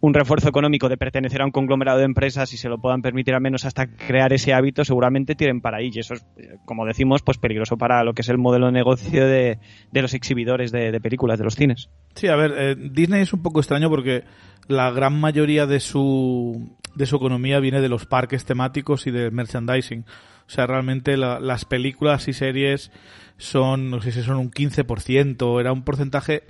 un 0.00 0.14
refuerzo 0.14 0.48
económico 0.48 0.88
de 0.88 0.96
pertenecer 0.96 1.42
a 1.42 1.44
un 1.44 1.50
conglomerado 1.50 1.98
de 1.98 2.04
empresas 2.04 2.52
y 2.54 2.56
se 2.56 2.68
lo 2.68 2.78
puedan 2.78 3.02
permitir 3.02 3.34
al 3.34 3.42
menos 3.42 3.66
hasta 3.66 3.86
crear 3.86 4.32
ese 4.32 4.54
hábito, 4.54 4.84
seguramente 4.84 5.34
tiren 5.34 5.60
para 5.60 5.78
ahí. 5.78 5.90
Y 5.92 5.98
eso 5.98 6.14
es, 6.14 6.24
eh, 6.38 6.56
como 6.64 6.86
decimos, 6.86 7.22
pues 7.22 7.36
peligroso 7.36 7.76
para 7.76 8.02
lo 8.02 8.14
que 8.14 8.22
es 8.22 8.28
el 8.30 8.38
modelo 8.38 8.66
de 8.66 8.72
negocio 8.72 9.26
de, 9.26 9.58
de 9.92 10.02
los 10.02 10.14
exhibidores 10.14 10.72
de, 10.72 10.90
de 10.90 11.00
películas, 11.00 11.38
de 11.38 11.44
los 11.44 11.54
cines. 11.54 11.90
Sí, 12.14 12.28
a 12.28 12.36
ver, 12.36 12.54
eh, 12.56 12.76
Disney 12.76 13.22
es 13.22 13.32
un 13.34 13.42
poco 13.42 13.60
extraño 13.60 13.90
porque 13.90 14.24
la 14.68 14.90
gran 14.90 15.20
mayoría 15.20 15.66
de 15.66 15.80
su, 15.80 16.76
de 16.94 17.06
su 17.06 17.16
economía 17.16 17.60
viene 17.60 17.82
de 17.82 17.88
los 17.90 18.06
parques 18.06 18.46
temáticos 18.46 19.06
y 19.06 19.10
del 19.10 19.32
merchandising. 19.32 20.06
O 20.50 20.52
sea, 20.52 20.66
realmente 20.66 21.16
la- 21.16 21.38
las 21.38 21.64
películas 21.64 22.26
y 22.26 22.32
series 22.32 22.90
son, 23.38 23.88
no 23.88 24.02
sé 24.02 24.10
si 24.10 24.20
son 24.24 24.36
un 24.38 24.50
15%, 24.50 25.60
era 25.60 25.72
un 25.72 25.84
porcentaje 25.84 26.42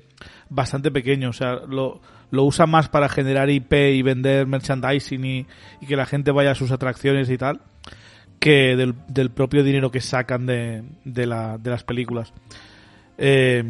bastante 0.49 0.90
pequeño. 0.90 1.28
O 1.28 1.33
sea, 1.35 1.57
lo, 1.69 2.00
lo 2.30 2.45
usa 2.45 2.64
más 2.64 2.88
para 2.88 3.11
generar 3.11 3.50
IP 3.50 3.75
y 3.75 4.00
vender 4.00 4.47
merchandising 4.47 5.23
y, 5.26 5.47
y 5.83 5.87
que 5.87 5.97
la 5.97 6.07
gente 6.07 6.30
vaya 6.30 6.52
a 6.52 6.54
sus 6.54 6.71
atracciones 6.71 7.28
y 7.28 7.37
tal, 7.37 7.61
que 8.38 8.75
del, 8.75 9.30
propio 9.30 9.62
dinero 9.62 9.90
que 9.90 10.00
sacan 10.00 10.47
de, 10.47 10.83
de, 11.04 11.26
la, 11.26 11.59
de 11.59 11.69
las 11.69 11.85
películas. 11.85 12.33
Eh, 13.19 13.62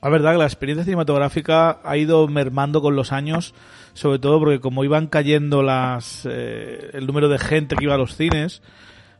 la 0.00 0.08
verdad 0.08 0.32
que 0.34 0.38
la 0.38 0.44
experiencia 0.44 0.84
cinematográfica 0.84 1.80
ha 1.82 1.96
ido 1.96 2.28
mermando 2.28 2.80
con 2.80 2.94
los 2.94 3.10
años, 3.10 3.54
sobre 3.94 4.18
todo 4.18 4.38
porque 4.38 4.60
como 4.60 4.84
iban 4.84 5.06
cayendo 5.06 5.62
las 5.62 6.28
eh, 6.30 6.90
el 6.92 7.06
número 7.06 7.28
de 7.28 7.38
gente 7.38 7.74
que 7.74 7.84
iba 7.84 7.94
a 7.94 7.98
los 7.98 8.14
cines, 8.14 8.62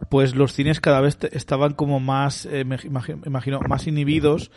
pues 0.09 0.35
los 0.35 0.53
cines 0.53 0.81
cada 0.81 1.01
vez 1.01 1.19
estaban 1.33 1.75
como 1.75 2.01
más, 2.01 2.47
eh, 2.47 2.65
me 2.65 2.77
imagi- 2.79 3.19
imagino, 3.27 3.61
más 3.69 3.87
inhibidos 3.87 4.51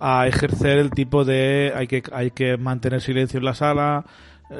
a 0.00 0.26
ejercer 0.26 0.78
el 0.78 0.90
tipo 0.90 1.24
de 1.24 1.72
hay 1.74 1.86
que 1.86 2.02
hay 2.12 2.30
que 2.30 2.56
mantener 2.56 3.00
silencio 3.00 3.38
en 3.38 3.44
la 3.44 3.54
sala, 3.54 4.04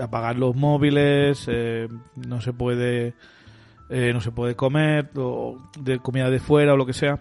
apagar 0.01 0.37
los 0.37 0.55
móviles, 0.57 1.47
eh, 1.49 1.89
no 2.17 2.41
se 2.41 2.53
puede 2.53 3.15
eh, 3.89 4.11
no 4.13 4.21
se 4.21 4.33
puede 4.33 4.57
comer 4.57 5.11
o 5.17 5.59
de 5.79 5.99
comida 5.99 6.29
de 6.31 6.41
fuera 6.41 6.75
o 6.75 6.77
lo 6.77 6.87
que 6.87 6.93
sea. 6.93 7.19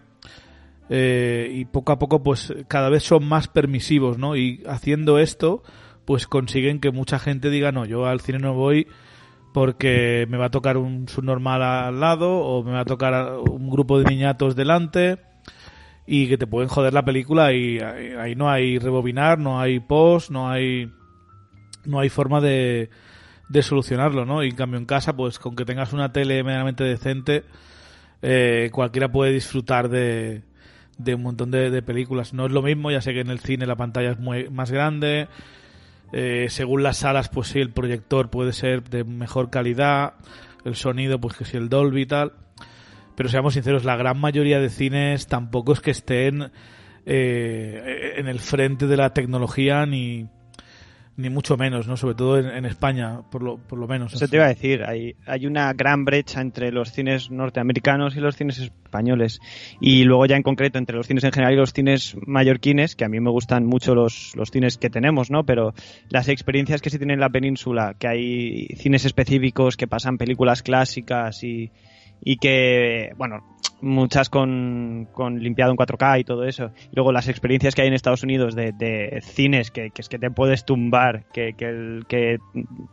Eh, 0.89 1.49
y 1.51 1.65
poco 1.65 1.91
a 1.91 1.99
poco 1.99 2.21
pues 2.21 2.53
cada 2.67 2.89
vez 2.89 3.03
son 3.03 3.27
más 3.27 3.47
permisivos, 3.47 4.17
¿no? 4.19 4.35
Y 4.35 4.63
haciendo 4.67 5.17
esto 5.19 5.63
pues 6.05 6.27
consiguen 6.27 6.79
que 6.79 6.91
mucha 6.91 7.17
gente 7.17 7.49
diga, 7.49 7.71
no, 7.71 7.85
yo 7.85 8.05
al 8.05 8.21
cine 8.21 8.37
no 8.37 8.53
voy 8.53 8.87
porque 9.55 10.27
me 10.27 10.37
va 10.37 10.47
a 10.47 10.51
tocar 10.51 10.75
un 10.75 11.07
subnormal 11.07 11.63
al 11.63 11.97
lado 11.97 12.39
o 12.39 12.61
me 12.61 12.73
va 12.73 12.81
a 12.81 12.85
tocar 12.85 13.37
un 13.37 13.69
grupo 13.69 13.97
de 13.97 14.03
niñatos 14.03 14.53
delante 14.53 15.17
y 16.05 16.27
que 16.27 16.37
te 16.37 16.45
pueden 16.45 16.67
joder 16.67 16.93
la 16.93 17.05
película 17.05 17.53
y 17.53 17.79
ahí 17.79 18.35
no 18.35 18.49
hay 18.49 18.79
rebobinar, 18.79 19.39
no 19.39 19.57
hay 19.57 19.79
post, 19.79 20.29
no 20.29 20.49
hay 20.49 20.91
no 21.85 22.01
hay 22.01 22.09
forma 22.09 22.41
de, 22.41 22.89
de 23.47 23.61
solucionarlo, 23.61 24.25
¿no? 24.25 24.43
Y 24.43 24.49
en 24.49 24.57
cambio 24.57 24.77
en 24.77 24.85
casa, 24.85 25.15
pues 25.15 25.39
con 25.39 25.55
que 25.55 25.63
tengas 25.63 25.93
una 25.93 26.11
tele 26.11 26.43
medianamente 26.43 26.83
decente, 26.83 27.45
eh, 28.21 28.69
cualquiera 28.73 29.09
puede 29.09 29.31
disfrutar 29.31 29.87
de, 29.87 30.41
de 30.97 31.15
un 31.15 31.23
montón 31.23 31.49
de, 31.49 31.81
películas. 31.81 32.33
No 32.33 32.45
es 32.45 32.51
lo 32.51 32.61
mismo, 32.61 32.91
ya 32.91 32.99
sé 32.99 33.13
que 33.13 33.21
en 33.21 33.29
el 33.29 33.39
cine 33.39 33.65
la 33.65 33.77
pantalla 33.77 34.11
es 34.11 34.19
muy, 34.19 34.49
más 34.49 34.69
grande, 34.69 35.29
eh, 36.11 36.47
según 36.49 36.83
las 36.83 36.97
salas, 36.97 37.29
pues 37.29 37.49
sí, 37.49 37.59
el 37.59 37.71
proyector 37.71 38.29
puede 38.29 38.53
ser 38.53 38.83
de 38.83 39.03
mejor 39.03 39.49
calidad, 39.49 40.13
el 40.63 40.75
sonido, 40.75 41.19
pues 41.19 41.35
que 41.35 41.45
si 41.45 41.57
el 41.57 41.69
Dolby 41.69 42.03
y 42.03 42.05
tal. 42.05 42.33
Pero 43.15 43.29
seamos 43.29 43.53
sinceros, 43.53 43.85
la 43.85 43.95
gran 43.95 44.19
mayoría 44.19 44.59
de 44.59 44.69
cines 44.69 45.27
tampoco 45.27 45.73
es 45.73 45.79
que 45.79 45.91
estén 45.91 46.51
eh, 47.05 48.13
en 48.17 48.27
el 48.27 48.39
frente 48.39 48.87
de 48.87 48.97
la 48.97 49.13
tecnología 49.13 49.85
ni, 49.85 50.27
ni 51.17 51.29
mucho 51.29 51.55
menos, 51.55 51.87
¿no? 51.87 51.95
Sobre 51.95 52.15
todo 52.15 52.39
en, 52.39 52.65
España, 52.65 53.21
por 53.31 53.41
lo, 53.41 53.57
por 53.57 53.79
lo 53.79 53.87
menos. 53.87 54.13
Eso 54.13 54.27
te 54.27 54.35
iba 54.35 54.45
a 54.45 54.49
decir, 54.49 54.83
hay, 54.83 55.15
hay 55.25 55.45
una 55.45 55.71
gran 55.73 56.03
brecha 56.03 56.41
entre 56.41 56.71
los 56.71 56.91
cines 56.91 57.31
norteamericanos 57.31 58.17
y 58.17 58.19
los 58.19 58.35
cines 58.35 58.59
españoles. 58.59 59.39
Y 59.79 60.03
luego 60.03 60.25
ya 60.25 60.35
en 60.35 60.43
concreto 60.43 60.77
entre 60.77 60.97
los 60.97 61.07
cines 61.07 61.23
en 61.23 61.31
general 61.31 61.53
y 61.53 61.57
los 61.57 61.71
cines 61.71 62.17
mallorquines, 62.25 62.95
que 62.95 63.05
a 63.05 63.09
mí 63.09 63.19
me 63.21 63.29
gustan 63.29 63.65
mucho 63.65 63.95
los, 63.95 64.33
los 64.35 64.51
cines 64.51 64.77
que 64.77 64.89
tenemos, 64.89 65.31
¿no? 65.31 65.45
Pero 65.45 65.73
las 66.09 66.27
experiencias 66.27 66.81
que 66.81 66.89
se 66.89 66.97
tienen 66.97 67.15
en 67.15 67.21
la 67.21 67.29
península, 67.29 67.95
que 67.97 68.07
hay 68.07 68.67
cines 68.75 69.05
específicos 69.05 69.77
que 69.77 69.87
pasan 69.87 70.17
películas 70.17 70.63
clásicas 70.63 71.43
y, 71.43 71.71
y 72.21 72.37
que, 72.37 73.11
bueno, 73.17 73.43
muchas 73.81 74.29
con, 74.29 75.07
con, 75.13 75.39
limpiado 75.39 75.71
en 75.71 75.77
4K 75.77 76.19
y 76.19 76.23
todo 76.23 76.43
eso. 76.43 76.71
Y 76.91 76.95
luego 76.95 77.11
las 77.11 77.27
experiencias 77.27 77.75
que 77.75 77.83
hay 77.83 77.87
en 77.87 77.93
Estados 77.93 78.23
Unidos 78.23 78.55
de, 78.55 78.71
de 78.71 79.21
cines 79.21 79.71
que, 79.71 79.91
que, 79.91 80.01
es 80.01 80.09
que 80.09 80.17
te 80.17 80.31
puedes 80.31 80.65
tumbar, 80.65 81.25
que, 81.31 81.53
que, 81.53 82.01
que 82.07 82.39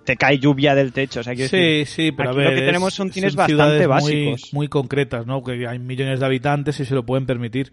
te 0.05 0.17
cae 0.17 0.39
lluvia 0.39 0.75
del 0.75 0.93
techo. 0.93 1.21
O 1.21 1.23
sea, 1.23 1.35
sí, 1.35 1.85
sí, 1.87 2.13
pero 2.13 2.31
a 2.31 2.33
ver, 2.35 2.51
lo 2.51 2.57
que 2.61 2.67
tenemos 2.67 2.95
son 2.95 3.11
cines 3.11 3.35
bastante 3.35 3.87
básicos. 3.87 4.53
Muy, 4.53 4.69
concretas, 4.69 5.27
¿no? 5.27 5.43
Que 5.43 5.67
hay 5.67 5.79
millones 5.79 6.21
de 6.21 6.27
habitantes 6.27 6.79
y 6.81 6.85
se 6.85 6.95
lo 6.95 7.05
pueden 7.05 7.27
permitir. 7.27 7.73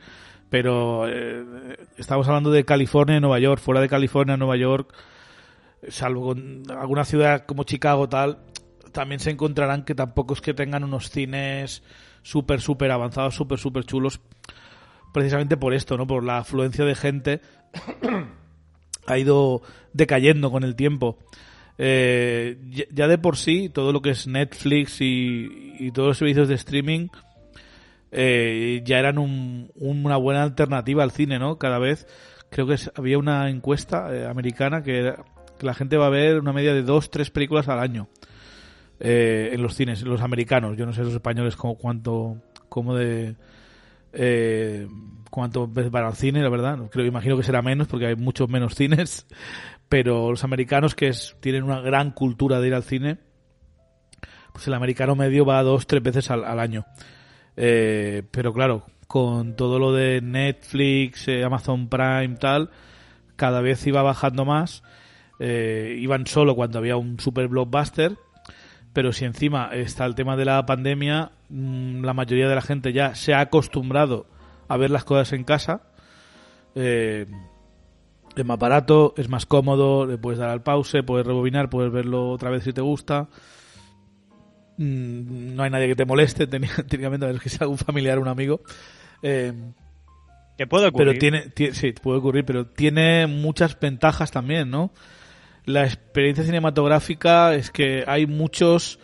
Pero 0.50 1.08
eh, 1.08 1.44
estamos 1.98 2.28
hablando 2.28 2.52
de 2.52 2.66
California 2.66 3.18
y 3.18 3.20
Nueva 3.20 3.40
York. 3.40 3.62
Fuera 3.62 3.82
de 3.82 3.90
California, 3.90 4.36
Nueva 4.36 4.58
York, 4.58 4.94
salvo 5.88 6.28
con 6.28 6.64
alguna 6.70 7.06
ciudad 7.06 7.46
como 7.46 7.64
Chicago 7.64 8.10
tal, 8.10 8.40
también 8.92 9.20
se 9.20 9.32
encontrarán 9.32 9.84
que 9.84 9.96
tampoco 9.96 10.34
es 10.34 10.42
que 10.42 10.54
tengan 10.54 10.84
unos 10.84 11.10
cines 11.10 11.84
súper, 12.22 12.62
súper 12.62 12.92
avanzados, 12.92 13.36
súper, 13.36 13.60
súper 13.60 13.86
chulos, 13.86 14.20
precisamente 15.14 15.58
por 15.58 15.74
esto, 15.74 15.98
¿no? 15.98 16.08
Por 16.08 16.24
la 16.24 16.40
afluencia 16.40 16.86
de 16.86 16.96
gente 16.96 17.42
ha 19.08 19.18
ido 19.18 19.62
decayendo 19.94 20.52
con 20.52 20.64
el 20.64 20.76
tiempo. 20.76 21.18
Eh, 21.82 22.58
ya 22.92 23.08
de 23.08 23.18
por 23.18 23.38
sí, 23.38 23.70
todo 23.70 23.94
lo 23.94 24.02
que 24.02 24.10
es 24.10 24.28
Netflix 24.28 24.98
y, 25.00 25.92
todos 25.94 26.10
los 26.10 26.18
servicios 26.18 26.50
de 26.50 26.56
streaming 26.56 27.08
eh, 28.12 28.82
ya 28.84 29.00
eran 29.00 29.18
una 29.18 30.18
buena 30.18 30.44
alternativa 30.44 31.04
al 31.04 31.12
cine, 31.12 31.40
¿no? 31.40 31.58
Cada 31.58 31.80
vez, 31.80 32.06
creo 32.50 32.68
que 32.68 32.76
había 32.96 33.18
una 33.18 33.50
encuesta 33.50 34.14
eh, 34.14 34.28
americana 34.28 34.84
que, 34.84 35.14
que, 35.58 35.66
la 35.66 35.74
gente 35.74 35.96
va 35.96 36.08
a 36.08 36.10
ver 36.10 36.40
una 36.40 36.52
media 36.52 36.74
de 36.74 36.84
dos, 36.84 37.10
tres 37.10 37.32
películas 37.32 37.70
al 37.70 37.80
año. 37.80 38.10
Eh, 39.00 39.52
en 39.54 39.62
los 39.62 39.76
cines, 39.76 40.02
los 40.04 40.22
americanos. 40.22 40.76
Yo 40.78 40.86
no 40.86 40.94
sé 40.94 41.04
los 41.04 41.14
españoles 41.14 41.56
cuánto, 41.56 42.38
como 42.68 42.96
de 42.96 43.36
eh, 44.12 44.88
cuánto 45.30 45.68
van 45.68 46.04
al 46.04 46.16
cine, 46.16 46.42
la 46.44 46.50
verdad. 46.50 46.78
Creo, 46.92 47.06
imagino 47.06 47.38
que 47.38 47.44
será 47.44 47.62
menos 47.62 47.88
porque 47.88 48.08
hay 48.08 48.16
muchos 48.16 48.50
menos 48.50 48.76
cines. 48.76 49.26
Pero 49.88 50.30
los 50.30 50.44
americanos 50.44 50.96
que 50.96 51.12
tienen 51.40 51.64
una 51.64 51.80
gran 51.80 52.12
cultura 52.12 52.60
de 52.60 52.68
ir 52.68 52.74
al 52.76 52.84
cine, 52.84 53.18
pues 54.52 54.68
el 54.68 54.74
americano 54.74 55.16
medio 55.16 55.46
va 55.46 55.64
dos, 55.64 55.88
tres 55.88 56.04
veces 56.04 56.30
al, 56.30 56.60
año. 56.60 56.86
Eh, 57.56 58.24
pero 58.30 58.54
claro, 58.54 58.86
con 59.08 59.56
todo 59.56 59.80
lo 59.80 59.94
de 59.94 60.22
Netflix, 60.22 61.28
Amazon 61.44 61.90
Prime, 61.90 62.36
tal, 62.40 62.70
cada 63.36 63.62
vez 63.62 63.88
iba 63.88 64.04
bajando 64.04 64.46
más. 64.46 64.84
iban 65.40 66.28
solo 66.28 66.54
cuando 66.56 66.78
había 66.80 66.98
un 66.98 67.20
super 67.20 67.48
blockbuster 67.48 68.18
pero 68.94 69.14
si 69.14 69.26
encima 69.26 69.70
está 69.74 70.06
el 70.06 70.16
tema 70.16 70.36
de 70.36 70.46
la 70.46 70.66
pandemia, 70.66 71.32
mm, 71.50 72.04
la 72.04 72.14
mayoría 72.14 72.50
de 72.50 72.56
la 72.56 72.62
gente 72.62 72.94
ya 72.94 73.16
se 73.16 73.34
ha 73.34 73.42
acostumbrado 73.42 74.28
a 74.68 74.78
ver 74.78 74.90
las 74.92 75.04
cosas 75.04 75.34
en 75.34 75.44
casa. 75.44 75.82
Eh, 76.76 77.26
es 78.36 78.46
más 78.46 78.60
barato, 78.60 79.14
es 79.18 79.30
más 79.30 79.46
cómodo, 79.46 80.06
le 80.06 80.18
puedes 80.18 80.40
dar 80.40 80.50
al 80.50 80.64
pause, 80.64 81.04
puedes 81.06 81.26
rebobinar, 81.26 81.70
puedes 81.70 81.92
verlo 81.92 82.30
otra 82.30 82.50
vez 82.50 82.64
si 82.64 82.74
te 82.74 82.82
gusta. 82.82 83.28
Mm, 84.78 85.56
no 85.56 85.64
hay 85.64 85.70
nadie 85.70 85.88
que 85.88 85.96
te 85.96 86.06
moleste, 86.06 86.48
técnicamente, 86.48 87.26
a 87.26 87.32
ver 87.32 87.42
que 87.42 87.50
sea 87.50 87.68
un 87.68 87.78
familiar 87.78 88.18
o 88.18 88.22
un 88.22 88.28
amigo. 88.28 88.62
Eh, 89.22 89.54
que 90.58 90.68
puede 90.68 90.88
ocurrir. 90.88 91.20
Pero 91.20 91.52
tiene, 91.54 91.74
sí, 91.74 91.94
puede 91.94 92.20
ocurrir, 92.20 92.46
pero 92.46 92.66
tiene 92.66 93.28
muchas 93.28 93.80
ventajas 93.80 94.32
también, 94.32 94.70
¿no? 94.70 94.92
La 95.70 95.86
experiencia 95.86 96.44
cinematográfica 96.44 97.54
es 97.54 97.70
que 97.70 98.04
hay 98.08 98.26
muchos 98.26 99.00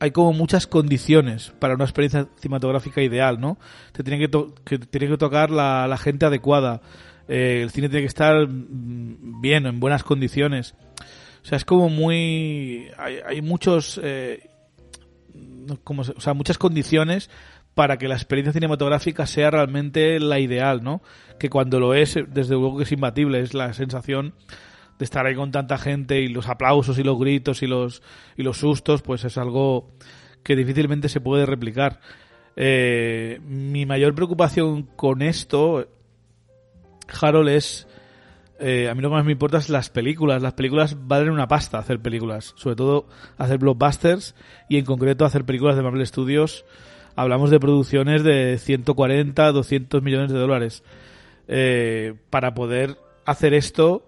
hay 0.00 0.10
como 0.12 0.32
muchas 0.32 0.66
condiciones 0.66 1.52
para 1.58 1.74
una 1.74 1.84
experiencia 1.84 2.28
cinematográfica 2.36 3.02
ideal, 3.02 3.40
¿no? 3.40 3.58
Te 3.92 4.04
tiene 4.04 4.18
que, 4.18 4.30
que 4.64 4.78
tiene 4.78 5.08
que 5.08 5.16
tocar 5.16 5.50
la, 5.50 5.98
gente 6.00 6.26
adecuada, 6.26 6.82
eh, 7.26 7.60
el 7.62 7.70
cine 7.70 7.88
tiene 7.88 8.02
que 8.02 8.08
estar 8.08 8.46
mm, 8.46 9.40
bien, 9.40 9.66
en 9.66 9.80
buenas 9.80 10.04
condiciones. 10.04 10.74
O 11.42 11.46
sea, 11.46 11.56
es 11.56 11.64
como 11.64 11.88
muy... 11.88 12.90
hay, 12.96 13.42
muchos... 13.42 14.00
Eh, 14.02 14.50
como, 15.82 16.02
o 16.02 16.20
sea, 16.20 16.34
muchas 16.34 16.58
condiciones 16.58 17.28
para 17.74 17.96
que 17.96 18.08
la 18.08 18.14
experiencia 18.14 18.52
cinematográfica 18.52 19.26
sea 19.26 19.50
realmente 19.50 20.20
la 20.20 20.38
ideal, 20.38 20.82
¿no? 20.82 21.02
Que 21.40 21.50
cuando 21.50 21.80
lo 21.80 21.94
es, 21.94 22.18
desde 22.28 22.54
luego 22.54 22.78
que 22.78 22.84
es 22.84 22.92
imbatible, 22.92 23.40
es 23.40 23.54
la 23.54 23.72
sensación 23.72 24.34
de 24.98 25.04
estar 25.04 25.26
ahí 25.26 25.34
con 25.34 25.52
tanta 25.52 25.78
gente 25.78 26.20
y 26.20 26.28
los 26.28 26.48
aplausos 26.48 26.98
y 26.98 27.04
los 27.04 27.18
gritos 27.18 27.62
y 27.62 27.66
los, 27.66 28.02
y 28.36 28.42
los 28.42 28.58
sustos, 28.58 29.02
pues 29.02 29.24
es 29.24 29.38
algo 29.38 29.90
que 30.42 30.56
difícilmente 30.56 31.08
se 31.08 31.20
puede 31.20 31.46
replicar. 31.46 32.00
Eh, 32.56 33.40
mi 33.46 33.86
mayor 33.86 34.14
preocupación 34.14 34.82
con 34.96 35.22
esto, 35.22 35.86
Harold, 37.20 37.48
es... 37.50 37.86
Eh, 38.60 38.88
a 38.88 38.94
mí 38.96 39.02
lo 39.02 39.10
que 39.10 39.14
más 39.14 39.24
me 39.24 39.30
importa 39.30 39.58
es 39.58 39.68
las 39.68 39.88
películas. 39.88 40.42
Las 40.42 40.54
películas 40.54 40.96
valen 41.06 41.30
una 41.30 41.46
pasta 41.46 41.78
hacer 41.78 42.00
películas. 42.00 42.54
Sobre 42.56 42.74
todo 42.74 43.06
hacer 43.36 43.58
blockbusters 43.58 44.34
y 44.68 44.78
en 44.78 44.84
concreto 44.84 45.24
hacer 45.24 45.44
películas 45.44 45.76
de 45.76 45.82
Marvel 45.82 46.04
Studios. 46.04 46.64
Hablamos 47.14 47.50
de 47.50 47.60
producciones 47.60 48.24
de 48.24 48.58
140, 48.58 49.52
200 49.52 50.02
millones 50.02 50.32
de 50.32 50.38
dólares. 50.38 50.82
Eh, 51.46 52.14
para 52.30 52.54
poder 52.54 52.98
hacer 53.24 53.54
esto 53.54 54.07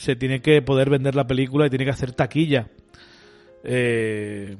se 0.00 0.16
tiene 0.16 0.40
que 0.40 0.62
poder 0.62 0.88
vender 0.88 1.14
la 1.14 1.26
película 1.26 1.66
y 1.66 1.68
tiene 1.68 1.84
que 1.84 1.90
hacer 1.90 2.12
taquilla. 2.12 2.68
Eh, 3.62 4.56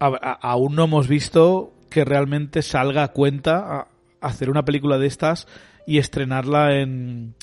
aún 0.00 0.74
no 0.74 0.82
hemos 0.82 1.06
visto 1.06 1.74
que 1.88 2.04
realmente 2.04 2.62
salga 2.62 3.04
a 3.04 3.12
cuenta 3.12 3.86
hacer 4.20 4.50
una 4.50 4.64
película 4.64 4.98
de 4.98 5.06
estas 5.06 5.46
y 5.86 5.98
estrenarla 5.98 6.80
en, 6.80 7.36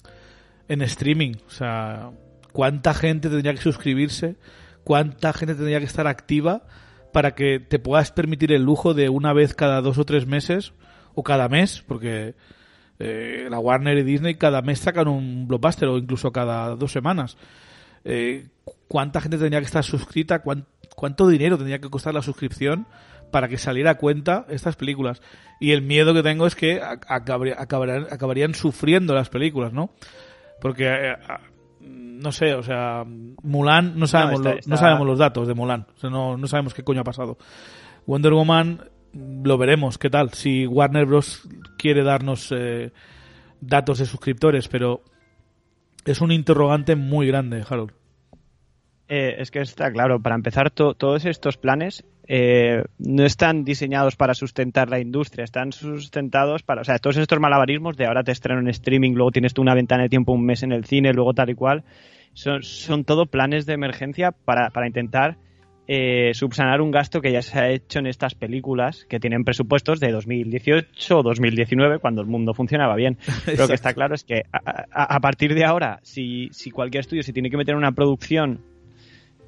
en 0.67 0.81
streaming. 0.81 1.35
O 1.47 1.51
sea, 1.51 2.11
¿cuánta 2.51 2.93
gente 2.93 3.29
tendría 3.29 3.53
que 3.53 3.61
suscribirse? 3.61 4.35
¿Cuánta 4.83 5.31
gente 5.31 5.55
tendría 5.55 5.79
que 5.79 5.85
estar 5.85 6.05
activa 6.05 6.63
para 7.13 7.33
que 7.33 7.61
te 7.61 7.79
puedas 7.79 8.11
permitir 8.11 8.51
el 8.51 8.63
lujo 8.63 8.93
de 8.93 9.07
una 9.07 9.31
vez 9.31 9.53
cada 9.53 9.79
dos 9.79 9.97
o 9.99 10.03
tres 10.03 10.27
meses 10.27 10.73
o 11.13 11.23
cada 11.23 11.47
mes? 11.47 11.81
Porque 11.87 12.35
eh, 12.99 13.47
la 13.49 13.59
Warner 13.59 13.97
y 13.97 14.03
Disney 14.03 14.35
cada 14.35 14.61
mes 14.61 14.79
sacan 14.79 15.07
un 15.07 15.47
blockbuster 15.47 15.87
o 15.89 15.97
incluso 15.97 16.31
cada 16.31 16.75
dos 16.75 16.91
semanas. 16.91 17.37
Eh, 18.03 18.47
¿Cuánta 18.87 19.21
gente 19.21 19.37
tendría 19.37 19.59
que 19.59 19.65
estar 19.65 19.83
suscrita? 19.83 20.41
¿Cuánto 20.95 21.27
dinero 21.27 21.57
tendría 21.57 21.79
que 21.79 21.89
costar 21.89 22.13
la 22.13 22.21
suscripción 22.21 22.87
para 23.31 23.47
que 23.47 23.57
saliera 23.57 23.91
a 23.91 23.95
cuenta 23.97 24.45
estas 24.49 24.75
películas? 24.75 25.21
Y 25.59 25.71
el 25.71 25.81
miedo 25.81 26.13
que 26.13 26.23
tengo 26.23 26.45
es 26.47 26.55
que 26.55 26.81
acabarían, 26.81 27.57
acabarían 28.09 28.53
sufriendo 28.53 29.13
las 29.13 29.29
películas, 29.29 29.73
¿no? 29.73 29.91
Porque 30.61 30.87
eh, 30.87 31.15
no 31.81 32.31
sé, 32.31 32.53
o 32.53 32.63
sea, 32.63 33.03
Mulan, 33.05 33.97
no 33.97 34.07
sabemos, 34.07 34.39
está- 34.39 34.49
lo- 34.51 34.57
está- 34.59 34.69
no 34.69 34.77
sabemos 34.77 35.07
los 35.07 35.19
datos 35.19 35.47
de 35.47 35.53
Mulan, 35.53 35.87
o 35.95 35.99
sea, 35.99 36.09
no, 36.09 36.35
no 36.37 36.47
sabemos 36.47 36.73
qué 36.73 36.83
coño 36.83 37.01
ha 37.01 37.05
pasado. 37.05 37.37
Wonder 38.05 38.33
Woman, 38.33 38.81
lo 39.13 39.57
veremos, 39.57 39.97
qué 39.97 40.09
tal, 40.09 40.31
si 40.33 40.65
Warner 40.67 41.05
Bros. 41.05 41.47
quiere 41.77 42.03
darnos 42.03 42.53
eh, 42.55 42.91
datos 43.61 43.99
de 43.99 44.05
suscriptores, 44.05 44.67
pero 44.67 45.01
es 46.05 46.21
un 46.21 46.31
interrogante 46.31 46.95
muy 46.95 47.27
grande, 47.27 47.63
Harold. 47.67 47.91
Eh, 49.07 49.35
es 49.39 49.49
que 49.49 49.59
está 49.61 49.91
claro, 49.91 50.21
para 50.21 50.35
empezar, 50.35 50.69
to- 50.69 50.93
todos 50.93 51.25
estos 51.25 51.57
planes 51.57 52.05
eh, 52.27 52.83
no 52.99 53.25
están 53.25 53.63
diseñados 53.63 54.15
para 54.15 54.35
sustentar 54.35 54.87
la 54.89 54.99
industria, 54.99 55.43
están 55.43 55.71
sustentados 55.71 56.61
para, 56.61 56.81
o 56.81 56.83
sea, 56.83 56.99
todos 56.99 57.17
estos 57.17 57.39
malabarismos 57.39 57.97
de 57.97 58.05
ahora 58.05 58.23
te 58.23 58.31
estreno 58.31 58.59
en 58.59 58.67
streaming, 58.67 59.13
luego 59.13 59.31
tienes 59.31 59.55
tú 59.55 59.63
una 59.63 59.73
ventana 59.73 60.03
de 60.03 60.09
tiempo, 60.09 60.31
un 60.31 60.45
mes 60.45 60.61
en 60.61 60.71
el 60.71 60.85
cine, 60.85 61.11
luego 61.11 61.33
tal 61.33 61.49
y 61.49 61.55
cual, 61.55 61.83
son, 62.33 62.61
son 62.61 63.03
todo 63.03 63.25
planes 63.25 63.65
de 63.65 63.73
emergencia 63.73 64.31
para, 64.31 64.69
para 64.69 64.85
intentar 64.85 65.37
eh, 65.91 66.35
subsanar 66.35 66.81
un 66.81 66.91
gasto 66.91 67.19
que 67.19 67.31
ya 67.31 67.41
se 67.41 67.57
ha 67.57 67.67
hecho 67.71 67.97
en 67.97 68.05
estas 68.05 68.35
películas 68.35 69.05
que 69.09 69.19
tienen 69.19 69.43
presupuestos 69.43 69.99
de 69.99 70.11
2018 70.11 71.17
o 71.17 71.23
2019 71.23 71.97
cuando 71.97 72.21
el 72.21 72.27
mundo 72.27 72.53
funcionaba 72.53 72.95
bien. 72.95 73.17
Lo 73.57 73.67
que 73.67 73.73
está 73.73 73.95
claro 73.95 74.13
es 74.13 74.23
que 74.23 74.43
a, 74.53 74.59
a- 74.91 75.15
a 75.15 75.19
partir 75.19 75.55
de 75.55 75.65
ahora, 75.65 75.99
si, 76.03 76.49
si 76.51 76.69
cualquier 76.69 77.01
estudio 77.01 77.23
se 77.23 77.33
tiene 77.33 77.49
que 77.49 77.57
meter 77.57 77.71
en 77.73 77.79
una 77.79 77.91
producción 77.93 78.61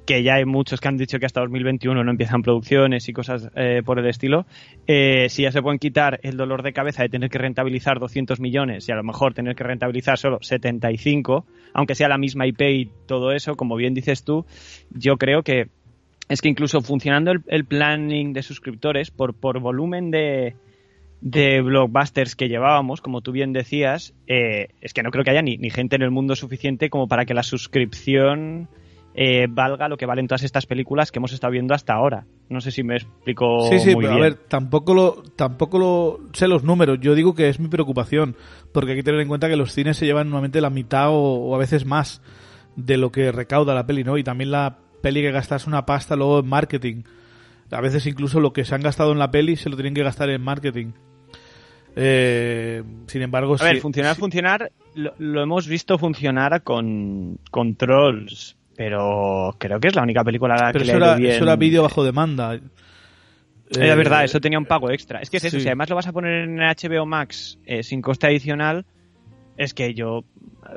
que 0.04 0.24
ya 0.24 0.34
hay 0.34 0.44
muchos 0.44 0.80
que 0.80 0.88
han 0.88 0.96
dicho 0.96 1.20
que 1.20 1.26
hasta 1.26 1.42
2021 1.42 2.02
no 2.02 2.10
empiezan 2.10 2.42
producciones 2.42 3.08
y 3.08 3.12
cosas 3.12 3.48
eh, 3.54 3.82
por 3.84 4.00
el 4.00 4.06
estilo, 4.08 4.46
eh, 4.88 5.28
si 5.28 5.42
ya 5.44 5.52
se 5.52 5.62
pueden 5.62 5.78
quitar 5.78 6.18
el 6.24 6.36
dolor 6.36 6.64
de 6.64 6.72
cabeza 6.72 7.04
de 7.04 7.08
tener 7.08 7.30
que 7.30 7.38
rentabilizar 7.38 8.00
200 8.00 8.40
millones 8.40 8.88
y 8.88 8.92
a 8.92 8.96
lo 8.96 9.04
mejor 9.04 9.32
tener 9.32 9.54
que 9.54 9.62
rentabilizar 9.62 10.18
solo 10.18 10.38
75, 10.42 11.46
aunque 11.72 11.94
sea 11.94 12.08
la 12.08 12.18
misma 12.18 12.48
IP 12.48 12.60
y 12.62 12.90
todo 13.06 13.30
eso, 13.30 13.54
como 13.54 13.76
bien 13.76 13.94
dices 13.94 14.24
tú, 14.24 14.44
yo 14.90 15.18
creo 15.18 15.44
que 15.44 15.68
es 16.32 16.40
que 16.40 16.48
incluso 16.48 16.80
funcionando 16.80 17.30
el, 17.30 17.42
el 17.48 17.64
planning 17.64 18.32
de 18.32 18.42
suscriptores 18.42 19.10
por, 19.10 19.34
por 19.34 19.60
volumen 19.60 20.10
de, 20.10 20.56
de 21.20 21.60
blockbusters 21.60 22.34
que 22.36 22.48
llevábamos, 22.48 23.00
como 23.00 23.20
tú 23.20 23.32
bien 23.32 23.52
decías, 23.52 24.14
eh, 24.26 24.68
es 24.80 24.92
que 24.94 25.02
no 25.02 25.10
creo 25.10 25.24
que 25.24 25.30
haya 25.30 25.42
ni, 25.42 25.56
ni 25.58 25.70
gente 25.70 25.96
en 25.96 26.02
el 26.02 26.10
mundo 26.10 26.34
suficiente 26.34 26.88
como 26.90 27.06
para 27.06 27.24
que 27.26 27.34
la 27.34 27.42
suscripción 27.42 28.68
eh, 29.14 29.46
valga 29.50 29.88
lo 29.90 29.98
que 29.98 30.06
valen 30.06 30.26
todas 30.26 30.42
estas 30.42 30.64
películas 30.64 31.12
que 31.12 31.18
hemos 31.18 31.32
estado 31.34 31.50
viendo 31.52 31.74
hasta 31.74 31.92
ahora. 31.92 32.24
No 32.48 32.62
sé 32.62 32.70
si 32.70 32.82
me 32.82 32.96
explico 32.96 33.68
Sí, 33.68 33.78
sí, 33.78 33.94
muy 33.94 34.04
pero 34.04 34.14
bien. 34.14 34.24
a 34.24 34.28
ver, 34.30 34.34
tampoco 34.48 34.94
lo, 34.94 35.22
tampoco 35.36 35.78
lo 35.78 36.20
sé 36.32 36.48
los 36.48 36.64
números. 36.64 36.98
Yo 37.00 37.14
digo 37.14 37.34
que 37.34 37.50
es 37.50 37.60
mi 37.60 37.68
preocupación, 37.68 38.36
porque 38.72 38.92
hay 38.92 38.96
que 38.96 39.02
tener 39.02 39.20
en 39.20 39.28
cuenta 39.28 39.48
que 39.50 39.56
los 39.56 39.72
cines 39.74 39.98
se 39.98 40.06
llevan 40.06 40.28
normalmente 40.28 40.62
la 40.62 40.70
mitad 40.70 41.10
o, 41.10 41.34
o 41.50 41.54
a 41.54 41.58
veces 41.58 41.84
más 41.84 42.22
de 42.74 42.96
lo 42.96 43.12
que 43.12 43.30
recauda 43.32 43.74
la 43.74 43.84
peli, 43.86 44.02
¿no? 44.02 44.16
Y 44.16 44.24
también 44.24 44.50
la 44.50 44.78
peli 45.02 45.20
que 45.20 45.30
gastas 45.32 45.66
una 45.66 45.84
pasta 45.84 46.16
luego 46.16 46.40
en 46.40 46.46
marketing. 46.48 47.02
A 47.70 47.80
veces 47.82 48.06
incluso 48.06 48.40
lo 48.40 48.52
que 48.52 48.64
se 48.64 48.74
han 48.74 48.80
gastado 48.82 49.12
en 49.12 49.18
la 49.18 49.30
peli 49.30 49.56
se 49.56 49.68
lo 49.68 49.76
tienen 49.76 49.92
que 49.94 50.02
gastar 50.02 50.30
en 50.30 50.40
marketing. 50.42 50.92
Eh, 51.94 52.82
sin 53.06 53.22
embargo, 53.22 53.56
A 53.60 53.64
ver, 53.64 53.80
funcionar, 53.80 54.14
sí- 54.14 54.20
funcionar, 54.20 54.72
lo, 54.94 55.14
lo 55.18 55.42
hemos 55.42 55.66
visto 55.68 55.98
funcionar 55.98 56.62
con, 56.62 57.38
con 57.50 57.74
Trolls, 57.76 58.56
pero 58.76 59.54
creo 59.58 59.78
que 59.78 59.88
es 59.88 59.94
la 59.94 60.02
única 60.02 60.24
película 60.24 60.54
a 60.54 60.66
la 60.66 60.72
pero 60.72 60.84
que 60.84 60.90
eso 60.90 60.98
le 60.98 61.04
ha 61.04 61.08
era, 61.08 61.16
bien. 61.18 61.30
eso 61.32 61.44
era 61.44 61.56
vídeo 61.56 61.82
bajo 61.82 62.02
demanda. 62.04 62.54
Es 62.54 63.78
Eh, 63.78 63.94
verdad, 63.94 64.24
eso 64.24 64.40
tenía 64.40 64.58
un 64.58 64.66
pago 64.66 64.90
extra. 64.90 65.20
Es 65.20 65.28
que 65.30 65.36
es 65.38 65.44
eso, 65.44 65.56
sí. 65.56 65.62
si 65.62 65.68
además 65.68 65.88
lo 65.90 65.96
vas 65.96 66.06
a 66.06 66.12
poner 66.12 66.44
en 66.48 66.58
HBO 66.58 67.06
Max 67.06 67.58
eh, 67.66 67.82
sin 67.82 68.00
coste 68.02 68.26
adicional, 68.26 68.84
es 69.56 69.74
que 69.74 69.94
yo, 69.94 70.24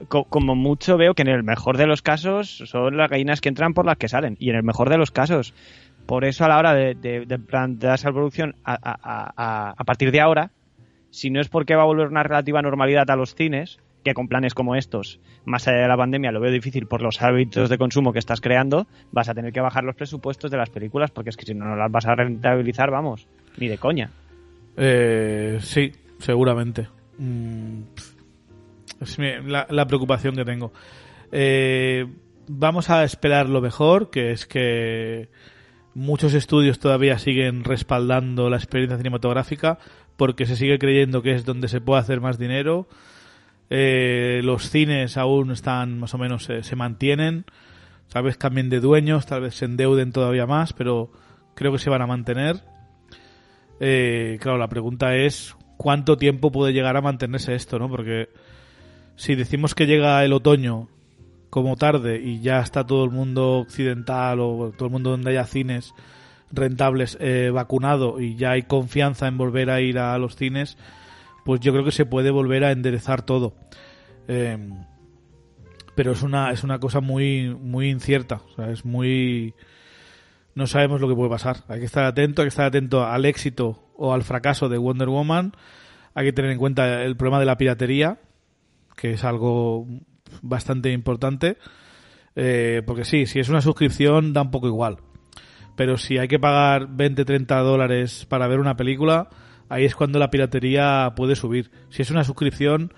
co- 0.08 0.26
como 0.26 0.56
mucho, 0.56 0.98
veo 0.98 1.14
que 1.14 1.22
en 1.22 1.30
el 1.30 1.44
mejor 1.44 1.78
de 1.78 1.88
los 1.88 2.02
casos 2.02 2.64
son 2.66 2.98
las 2.98 3.10
gallinas 3.10 3.42
que 3.42 3.50
entran 3.50 3.74
por 3.74 3.86
las 3.86 3.98
que 3.98 4.08
salen. 4.08 4.38
Y 4.40 4.50
en 4.50 4.56
el 4.56 4.64
mejor 4.64 4.90
de 4.90 4.98
los 4.98 5.12
casos. 5.12 5.54
Por 6.06 6.24
eso, 6.26 6.46
a 6.46 6.50
la 6.50 6.58
hora 6.60 6.74
de, 6.74 7.40
plantearse 7.48 8.08
la 8.08 8.14
producción, 8.14 8.56
a 8.64 9.84
partir 9.86 10.12
de 10.12 10.22
ahora, 10.22 10.52
si 11.10 11.30
no 11.30 11.40
es 11.42 11.50
porque 11.50 11.76
va 11.76 11.84
a 11.84 11.86
volver 11.86 12.08
una 12.08 12.24
relativa 12.24 12.62
normalidad 12.62 13.10
a 13.10 13.16
los 13.16 13.34
cines, 13.34 13.80
que 14.04 14.14
con 14.14 14.28
planes 14.28 14.54
como 14.54 14.76
estos, 14.76 15.20
más 15.46 15.68
allá 15.68 15.80
de 15.80 15.88
la 15.88 15.98
pandemia, 15.98 16.32
lo 16.32 16.40
veo 16.40 16.52
difícil 16.52 16.86
por 16.86 17.02
los 17.02 17.24
hábitos 17.24 17.70
de 17.70 17.78
consumo 17.80 18.14
que 18.14 18.20
estás 18.20 18.40
creando, 18.40 18.86
vas 19.12 19.30
a 19.30 19.34
tener 19.34 19.52
que 19.52 19.62
bajar 19.62 19.84
los 19.84 19.96
presupuestos 19.96 20.52
de 20.52 20.58
las 20.58 20.70
películas, 20.70 21.10
porque 21.10 21.32
es 21.32 21.38
que 21.38 21.46
si 21.48 21.56
no, 21.56 21.66
no 21.66 21.76
las 21.76 21.92
vas 21.92 22.06
a 22.06 22.14
rentabilizar, 22.14 22.92
vamos, 22.92 23.28
ni 23.58 23.68
de 23.68 23.80
coña. 23.80 24.12
Eh, 24.78 25.58
sí, 25.62 25.92
seguramente. 26.20 26.88
Mm, 27.18 27.82
es 29.02 29.18
la, 29.18 29.88
preocupación 29.88 30.36
que 30.36 30.46
tengo. 30.46 30.74
Eh, 31.32 32.08
vamos 32.48 32.90
a 32.90 33.04
esperar 33.04 33.50
lo 33.50 33.62
mejor, 33.62 34.10
que 34.10 34.32
es 34.32 34.46
que 34.46 35.30
muchos 35.94 36.34
estudios 36.34 36.80
todavía 36.80 37.18
siguen 37.18 37.64
respaldando 37.64 38.50
la 38.50 38.58
experiencia 38.58 38.98
cinematográfica 38.98 39.80
porque 40.18 40.46
se 40.46 40.56
sigue 40.56 40.80
creyendo 40.80 41.22
que 41.22 41.34
es 41.34 41.46
donde 41.46 41.68
se 41.68 41.82
puede 41.82 42.02
hacer 42.02 42.22
más 42.22 42.38
dinero. 42.38 42.88
Eh, 43.70 44.42
los 44.44 44.70
cines 44.70 45.18
aún 45.18 45.52
están 45.52 46.00
más 46.00 46.14
o 46.14 46.18
menos 46.18 46.50
eh, 46.50 46.64
se 46.64 46.76
mantienen. 46.76 47.46
Tal 48.10 48.24
vez 48.24 48.38
cambien 48.38 48.70
de 48.70 48.80
dueños, 48.80 49.26
tal 49.26 49.42
vez 49.42 49.56
se 49.56 49.66
endeuden 49.66 50.12
todavía 50.12 50.46
más, 50.46 50.74
pero 50.74 51.12
creo 51.56 51.72
que 51.72 51.80
se 51.80 51.90
van 51.90 52.02
a 52.02 52.08
mantener. 52.08 52.62
Eh, 53.80 54.38
claro, 54.40 54.58
la 54.58 54.70
pregunta 54.70 55.16
es 55.16 55.56
cuánto 55.78 56.18
tiempo 56.18 56.52
puede 56.52 56.72
llegar 56.72 56.96
a 56.96 57.02
mantenerse 57.02 57.56
esto, 57.56 57.80
¿no? 57.80 57.90
Porque 57.90 58.30
si 59.16 59.36
decimos 59.36 59.76
que 59.76 59.88
llega 59.88 60.24
el 60.24 60.34
otoño 60.34 60.90
como 61.50 61.76
tarde 61.78 62.22
y 62.22 62.42
ya 62.42 62.60
está 62.60 62.86
todo 62.86 63.06
el 63.06 63.12
mundo 63.12 63.60
occidental 63.60 64.40
o 64.40 64.74
todo 64.76 64.88
el 64.88 64.92
mundo 64.92 65.12
donde 65.12 65.32
haya 65.32 65.46
cines 65.46 65.94
rentables 66.52 67.18
eh, 67.22 67.50
vacunado 67.54 68.20
y 68.20 68.36
ya 68.36 68.52
hay 68.52 68.64
confianza 68.64 69.28
en 69.28 69.38
volver 69.38 69.70
a 69.70 69.82
ir 69.82 70.00
a 70.00 70.18
los 70.18 70.36
cines, 70.36 70.78
pues 71.44 71.62
yo 71.62 71.72
creo 71.72 71.86
que 71.86 71.92
se 71.92 72.06
puede 72.06 72.32
volver 72.32 72.64
a 72.64 72.72
enderezar 72.72 73.22
todo. 73.22 73.56
Eh, 74.28 74.58
pero 75.96 76.12
es 76.12 76.24
una 76.24 76.52
es 76.52 76.64
una 76.64 76.80
cosa 76.80 77.00
muy 77.00 77.56
muy 77.56 77.90
incierta, 77.90 78.42
o 78.52 78.56
sea, 78.56 78.72
es 78.72 78.84
muy 78.84 79.54
no 80.56 80.68
sabemos 80.68 81.02
lo 81.02 81.08
que 81.08 81.16
puede 81.16 81.30
pasar. 81.30 81.64
Hay 81.68 81.80
que 81.80 81.86
estar 81.86 82.06
atento, 82.06 82.42
hay 82.42 82.46
que 82.46 82.50
estar 82.50 82.66
atento 82.66 83.06
al 83.06 83.26
éxito 83.26 83.92
o 83.96 84.14
al 84.14 84.24
fracaso 84.24 84.70
de 84.70 84.78
Wonder 84.78 85.10
Woman. 85.10 85.54
Hay 86.14 86.26
que 86.26 86.34
tener 86.34 86.52
en 86.52 86.58
cuenta 86.58 87.04
el 87.04 87.18
problema 87.18 87.40
de 87.40 87.46
la 87.46 87.58
piratería, 87.58 88.20
que 88.96 89.14
es 89.14 89.24
algo 89.24 89.88
bastante 90.42 90.92
importante. 90.92 91.58
Eh, 92.36 92.82
porque 92.86 93.06
sí, 93.06 93.26
si 93.26 93.40
es 93.40 93.50
una 93.50 93.62
suscripción 93.62 94.34
da 94.34 94.42
un 94.42 94.52
poco 94.52 94.68
igual. 94.68 94.98
Pero 95.76 95.98
si 95.98 96.18
hay 96.18 96.28
que 96.28 96.40
pagar 96.40 96.88
20, 96.90 97.26
30 97.26 97.60
dólares 97.60 98.26
para 98.26 98.48
ver 98.48 98.60
una 98.60 98.78
película, 98.78 99.30
ahí 99.70 99.86
es 99.86 99.96
cuando 99.96 100.20
la 100.20 100.30
piratería 100.30 101.14
puede 101.16 101.36
subir. 101.36 101.72
Si 101.90 102.02
es 102.02 102.12
una 102.12 102.24
suscripción, 102.24 102.94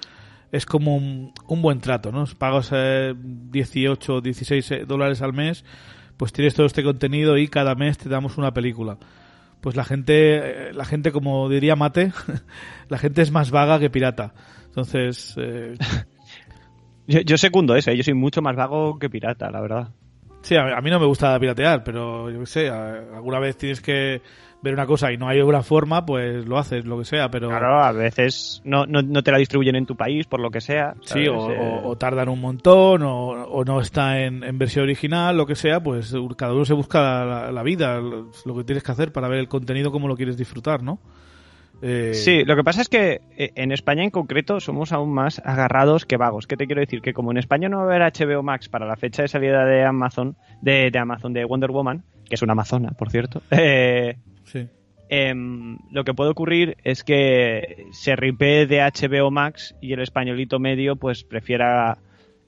es 0.52 0.66
como 0.66 0.96
un, 0.96 1.34
buen 1.48 1.80
trato, 1.80 2.12
¿no? 2.12 2.26
Pagas 2.38 2.70
eh, 2.74 3.14
18 3.18 4.22
16 4.22 4.88
dólares 4.88 5.22
al 5.22 5.34
mes, 5.34 5.66
pues 6.18 6.34
tienes 6.34 6.54
todo 6.54 6.66
este 6.66 6.84
contenido 6.84 7.38
y 7.38 7.48
cada 7.48 7.76
mes 7.76 7.98
te 7.98 8.10
damos 8.10 8.38
una 8.38 8.54
película. 8.54 8.98
Pues 9.62 9.76
la 9.76 9.84
gente, 9.84 10.70
eh, 10.70 10.74
la 10.74 10.86
gente 10.86 11.12
como 11.12 11.50
diría 11.50 11.76
Mate, 11.76 12.12
la 12.90 12.98
gente 12.98 13.22
es 13.22 13.32
más 13.32 13.52
vaga 13.52 13.80
que 13.80 13.90
pirata. 13.90 14.34
Entonces, 14.82 15.34
eh, 15.38 15.76
Yo, 17.08 17.22
yo 17.22 17.38
secundo 17.38 17.74
eso, 17.76 17.92
yo 17.94 18.04
soy 18.04 18.14
mucho 18.14 18.42
más 18.42 18.56
vago 18.58 19.00
que 19.00 19.10
pirata, 19.10 19.50
la 19.50 19.62
verdad. 19.62 19.88
Sí, 20.42 20.56
a, 20.58 20.78
a 20.78 20.82
mí 20.82 20.90
no 20.90 21.00
me 21.00 21.06
gusta 21.06 21.40
piratear, 21.40 21.82
pero 21.86 22.30
yo 22.30 22.42
qué 22.42 22.46
sé, 22.46 22.70
a- 22.70 23.16
alguna 23.16 23.40
vez 23.40 23.56
tienes 23.58 23.80
que 23.82 24.22
ver 24.62 24.74
una 24.74 24.86
cosa 24.86 25.12
y 25.14 25.18
no 25.18 25.30
hay 25.30 25.40
otra 25.40 25.64
forma, 25.64 26.06
pues 26.06 26.46
lo 26.46 26.58
haces, 26.58 26.84
lo 26.86 26.98
que 27.00 27.06
sea, 27.06 27.32
pero... 27.32 27.48
Claro, 27.48 27.82
a 27.82 27.94
veces 27.94 28.62
no, 28.66 28.86
no, 28.86 29.02
no 29.02 29.24
te 29.24 29.32
la 29.32 29.38
distribuyen 29.38 29.78
en 29.78 29.86
tu 29.86 29.96
país, 29.96 30.28
por 30.28 30.42
lo 30.42 30.52
que 30.52 30.60
sea. 30.60 30.96
Sí, 31.06 31.26
Eh, 31.26 31.30
o- 31.30 31.88
o 31.88 31.96
tardan 31.96 32.28
un 32.28 32.42
montón, 32.42 33.02
o, 33.04 33.28
o 33.30 33.64
no 33.64 33.80
está 33.80 34.20
en, 34.20 34.44
en 34.44 34.58
versión 34.60 34.84
original, 34.84 35.38
lo 35.38 35.46
que 35.46 35.56
sea, 35.56 35.80
pues 35.82 36.14
cada 36.38 36.54
uno 36.54 36.66
se 36.66 36.74
busca 36.74 37.24
la, 37.24 37.52
la 37.54 37.64
vida, 37.64 38.00
lo 38.02 38.56
que 38.58 38.64
tienes 38.66 38.84
que 38.84 38.92
hacer 38.92 39.14
para 39.14 39.30
ver 39.30 39.40
el 39.40 39.48
contenido 39.48 39.92
como 39.94 40.10
lo 40.10 40.18
quieres 40.18 40.36
disfrutar, 40.38 40.84
¿no? 40.84 41.00
Eh, 41.82 42.14
Sí, 42.14 42.44
lo 42.44 42.56
que 42.56 42.64
pasa 42.64 42.82
es 42.82 42.90
que 42.90 43.22
eh, 43.38 43.52
en 43.56 43.72
España 43.72 44.04
en 44.04 44.10
concreto 44.10 44.60
somos 44.60 44.92
aún 44.92 45.14
más 45.14 45.42
agarrados 45.46 46.06
que 46.06 46.18
vagos. 46.18 46.48
¿Qué 46.48 46.58
te 46.58 46.66
quiero 46.66 46.82
decir? 46.82 47.02
Que 47.02 47.14
como 47.14 47.32
en 47.32 47.38
España 47.38 47.70
no 47.70 47.78
va 47.78 47.84
a 47.84 47.96
haber 47.96 48.02
HBO 48.02 48.44
Max 48.44 48.70
para 48.70 48.86
la 48.88 48.96
fecha 48.96 49.22
de 49.22 49.28
salida 49.28 49.66
de 49.66 49.84
Amazon, 49.84 50.36
de, 50.62 50.90
de 50.92 51.00
Amazon, 51.00 51.34
de 51.34 51.46
Wonder 51.46 51.72
Woman, 51.72 52.04
que 52.28 52.36
es 52.36 52.42
una 52.42 52.54
amazona, 52.54 52.92
por 52.92 53.10
cierto, 53.12 53.42
eh, 53.52 54.18
sí. 54.46 54.68
em, 55.10 55.78
lo 55.92 56.04
que 56.04 56.14
puede 56.14 56.32
ocurrir 56.32 56.78
es 56.84 57.04
que 57.04 57.86
se 57.92 58.16
ripee 58.16 58.66
de 58.66 58.82
HBO 58.82 59.32
Max 59.32 59.76
y 59.82 59.94
el 59.94 60.02
españolito 60.02 60.60
medio 60.60 60.96
pues 60.96 61.24
prefiera 61.24 62.00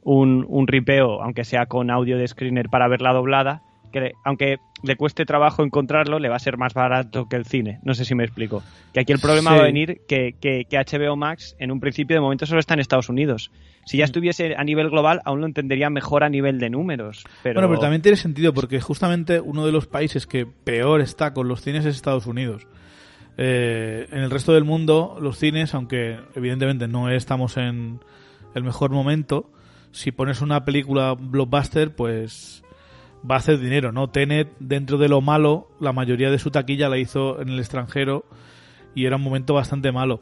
un, 0.02 0.46
un 0.48 0.68
ripeo, 0.68 1.22
aunque 1.22 1.44
sea 1.44 1.68
con 1.68 1.92
audio 1.92 2.18
de 2.18 2.28
screener 2.28 2.70
para 2.70 2.88
verla 2.88 3.14
doblada, 3.14 3.62
que 3.92 4.14
aunque 4.24 4.58
le 4.84 4.96
cueste 4.96 5.26
trabajo 5.26 5.64
encontrarlo, 5.64 6.20
le 6.20 6.30
va 6.30 6.36
a 6.38 6.40
ser 6.40 6.58
más 6.58 6.74
barato 6.74 7.28
que 7.28 7.36
el 7.36 7.46
cine. 7.46 7.80
No 7.84 7.94
sé 7.94 8.06
si 8.06 8.16
me 8.16 8.24
explico. 8.24 8.64
Que 8.94 9.02
aquí 9.02 9.12
el 9.14 9.20
problema 9.20 9.52
Sí. 9.52 9.56
va 9.58 9.62
a 9.64 9.66
venir 9.66 10.02
que, 10.08 10.36
que, 10.40 10.66
que 10.70 10.78
HBO 10.78 11.16
Max 11.16 11.56
en 11.60 11.72
un 11.72 11.80
principio 11.80 12.16
de 12.16 12.22
momento 12.22 12.46
solo 12.46 12.60
está 12.60 12.74
en 12.76 12.80
Estados 12.80 13.10
Unidos. 13.10 13.52
Si 13.86 13.98
Mm. 13.98 14.00
ya 14.00 14.06
estuviese 14.06 14.56
a 14.56 14.64
nivel 14.64 14.90
global, 14.90 15.22
aún 15.26 15.42
lo 15.42 15.48
entendería 15.48 15.90
mejor 15.90 16.24
a 16.24 16.30
nivel 16.30 16.60
de 16.60 16.70
números. 16.70 17.24
Pero, 17.44 17.56
Bueno, 17.56 17.68
pero 17.70 17.82
también 17.82 18.02
tiene 18.02 18.18
sentido 18.18 18.54
porque 18.54 18.80
justamente 18.80 19.40
uno 19.42 19.66
de 19.66 19.72
los 19.72 19.88
países 19.88 20.26
que 20.28 20.46
peor 20.46 21.02
está 21.02 21.34
con 21.34 21.48
los 21.48 21.62
cines 21.62 21.86
es 21.86 21.96
Estados 21.96 22.26
Unidos. 22.28 22.68
Eh, 23.38 24.08
en 24.12 24.20
el 24.20 24.30
resto 24.32 24.54
del 24.54 24.66
mundo, 24.66 25.18
los 25.22 25.38
cines, 25.38 25.74
aunque 25.74 26.18
evidentemente 26.36 26.88
no 26.88 27.10
estamos 27.10 27.58
en 27.58 28.00
el 28.54 28.64
mejor 28.64 28.92
momento, 28.92 29.50
si 29.92 30.12
pones 30.12 30.42
una 30.42 30.66
película 30.66 31.14
blockbuster, 31.14 31.96
pues 31.96 32.64
va 33.30 33.36
a 33.36 33.38
hacer 33.40 33.60
dinero, 33.60 33.92
¿no? 33.92 34.10
Tenet, 34.10 34.50
dentro 34.60 34.98
de 34.98 35.10
lo 35.10 35.22
malo, 35.22 35.70
la 35.80 35.94
mayoría 35.94 36.32
de 36.32 36.40
su 36.40 36.52
taquilla 36.52 36.90
la 36.90 36.98
hizo 36.98 37.42
en 37.42 37.50
el 37.50 37.60
extranjero 37.60 38.26
y 38.96 39.06
era 39.06 39.18
un 39.18 39.24
momento 39.24 39.54
bastante 39.54 39.92
malo. 39.92 40.22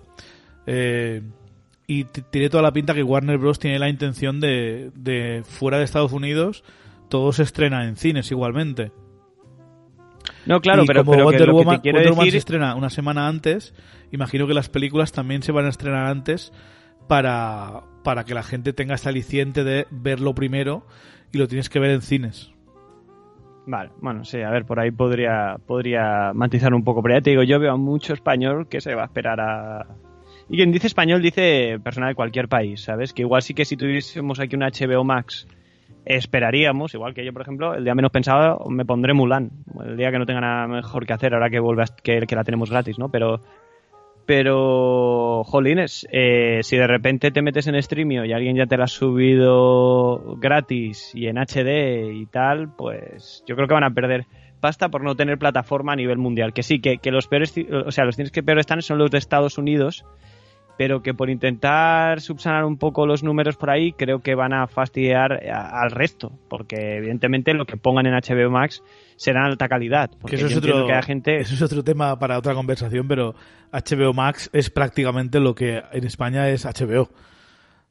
Eh, 0.66 1.22
y 1.88 2.04
tiene 2.04 2.50
toda 2.50 2.64
la 2.64 2.74
pinta 2.74 2.94
que 2.94 3.04
Warner 3.04 3.38
Bros. 3.38 3.60
tiene 3.60 3.80
la 3.80 3.90
intención 3.90 4.40
de, 4.40 4.92
de 4.96 5.44
fuera 5.46 5.78
de 5.78 5.86
Estados 5.86 6.12
Unidos, 6.12 6.64
todo 7.10 7.32
se 7.32 7.44
estrena 7.44 7.86
en 7.86 7.96
cines 7.96 8.30
igualmente. 8.32 8.92
No, 10.46 10.60
claro, 10.60 10.84
Y 10.84 10.88
pero, 10.88 11.02
como 11.02 11.12
pero 11.14 11.26
Wonder 11.26 11.46
que 11.82 12.10
Woman, 12.10 12.32
se 12.32 12.38
estrena 12.38 12.76
una 12.76 12.90
semana 12.90 13.28
antes, 13.28 13.74
imagino 14.12 14.48
que 14.48 14.54
las 14.54 14.70
películas 14.70 15.12
también 15.12 15.44
se 15.44 15.52
van 15.52 15.66
a 15.66 15.70
estrenar 15.70 16.08
antes 16.08 16.52
para, 17.08 17.84
para 18.04 18.26
que 18.26 18.34
la 18.34 18.44
gente 18.44 18.74
tenga 18.74 18.96
esta 18.96 19.10
aliciente 19.10 19.64
de 19.64 19.88
verlo 19.90 20.36
primero 20.36 20.86
y 21.32 21.38
lo 21.38 21.48
tienes 21.48 21.70
que 21.70 21.80
ver 21.80 21.92
en 21.92 22.02
cines. 22.02 22.52
Vale, 23.70 23.90
bueno, 24.00 24.24
sí, 24.24 24.42
a 24.42 24.50
ver, 24.50 24.64
por 24.66 24.80
ahí 24.80 24.92
podría, 24.92 25.58
podría 25.68 26.32
matizar 26.34 26.74
un 26.74 26.86
poco, 26.86 27.04
pero 27.04 27.16
ya 27.16 27.22
te 27.22 27.32
digo, 27.32 27.44
yo 27.44 27.60
veo 27.60 27.74
a 27.74 27.78
mucho 27.78 28.14
español 28.14 28.68
que 28.70 28.80
se 28.80 28.96
va 28.96 29.02
a 29.02 29.06
esperar 29.08 29.42
a... 29.42 29.86
Y 30.48 30.56
quien 30.56 30.72
dice 30.72 30.88
español 30.88 31.22
dice 31.22 31.78
persona 31.84 32.08
de 32.08 32.16
cualquier 32.16 32.48
país, 32.48 32.82
¿sabes? 32.82 33.12
Que 33.14 33.24
igual 33.24 33.42
sí 33.42 33.54
que 33.54 33.66
si 33.66 33.76
tuviésemos 33.76 34.40
aquí 34.40 34.56
un 34.56 34.64
HBO 34.64 35.04
Max 35.04 35.48
esperaríamos, 36.06 36.94
igual 36.94 37.14
que 37.14 37.26
yo, 37.26 37.34
por 37.34 37.42
ejemplo, 37.42 37.74
el 37.74 37.84
día 37.84 37.94
menos 37.94 38.12
pensado 38.12 38.64
me 38.70 38.86
pondré 38.86 39.14
Mulan, 39.14 39.52
el 39.86 39.98
día 39.98 40.12
que 40.12 40.20
no 40.20 40.26
tenga 40.26 40.40
nada 40.40 40.68
mejor 40.68 41.06
que 41.06 41.12
hacer, 41.12 41.34
ahora 41.34 41.50
que 41.50 41.60
vuelve 41.60 41.84
a- 41.84 41.96
que, 42.02 42.22
que 42.22 42.36
la 42.38 42.46
tenemos 42.46 42.70
gratis, 42.70 42.98
¿no? 42.98 43.10
Pero, 43.10 43.42
pero, 44.28 45.46
jolines, 45.46 46.06
eh, 46.12 46.60
si 46.62 46.76
de 46.76 46.86
repente 46.86 47.32
te 47.32 47.42
metes 47.42 47.66
en 47.68 47.82
streamio 47.82 48.26
y 48.26 48.34
alguien 48.34 48.58
ya 48.58 48.66
te 48.66 48.76
la 48.76 48.84
ha 48.84 48.88
subido 48.88 50.36
gratis 50.36 51.16
y 51.16 51.28
en 51.28 51.38
HD 51.38 52.12
y 52.14 52.26
tal, 52.26 52.76
pues 52.76 53.42
yo 53.48 53.56
creo 53.56 53.70
que 53.70 53.74
van 53.74 53.86
a 53.86 53.94
perder 53.94 54.26
pasta 54.60 54.90
por 54.90 55.02
no 55.02 55.16
tener 55.16 55.38
plataforma 55.40 55.94
a 55.94 55.96
nivel 55.96 56.18
mundial. 56.18 56.52
Que 56.52 56.62
sí, 56.62 56.82
que, 56.82 56.98
que 56.98 57.10
los 57.10 57.28
peores, 57.28 57.56
o 57.86 57.92
sea, 57.92 58.04
los 58.04 58.18
cines 58.18 58.32
que 58.32 58.44
peor 58.44 58.60
están 58.60 58.82
son 58.82 58.98
los 58.98 59.12
de 59.12 59.18
Estados 59.18 59.58
Unidos, 59.58 60.04
pero 60.78 61.02
que 61.02 61.14
por 61.14 61.30
intentar 61.30 62.22
subsanar 62.22 62.64
un 62.66 62.78
poco 62.78 63.06
los 63.06 63.24
números 63.24 63.58
por 63.58 63.70
ahí, 63.70 63.92
creo 63.94 64.20
que 64.22 64.36
van 64.36 64.54
a 64.54 64.68
fastidiar 64.68 65.34
a- 65.50 65.82
al 65.82 65.92
resto, 65.92 66.32
porque 66.50 66.98
evidentemente 66.98 67.54
lo 67.54 67.66
que 67.66 67.78
pongan 67.78 68.06
en 68.06 68.14
HBO 68.14 68.50
Max 68.52 68.84
será 69.16 69.46
alta 69.46 69.68
calidad. 69.68 70.10
Porque 70.22 70.36
Que 70.38 70.44
eso, 70.44 70.48
es 70.48 70.58
otro, 70.58 70.86
que 70.86 70.94
hay 70.94 71.04
gente... 71.04 71.38
eso 71.40 71.54
es 71.56 71.62
otro 71.62 71.84
tema 71.84 72.18
para 72.20 72.38
otra 72.38 72.54
conversación, 72.54 73.08
pero 73.08 73.34
HBO 73.72 74.14
Max 74.14 74.50
es 74.54 74.70
prácticamente 74.70 75.40
lo 75.40 75.56
que 75.56 75.84
en 75.92 76.04
España 76.06 76.50
es 76.50 76.66
HBO. 76.66 77.04
O 77.04 77.10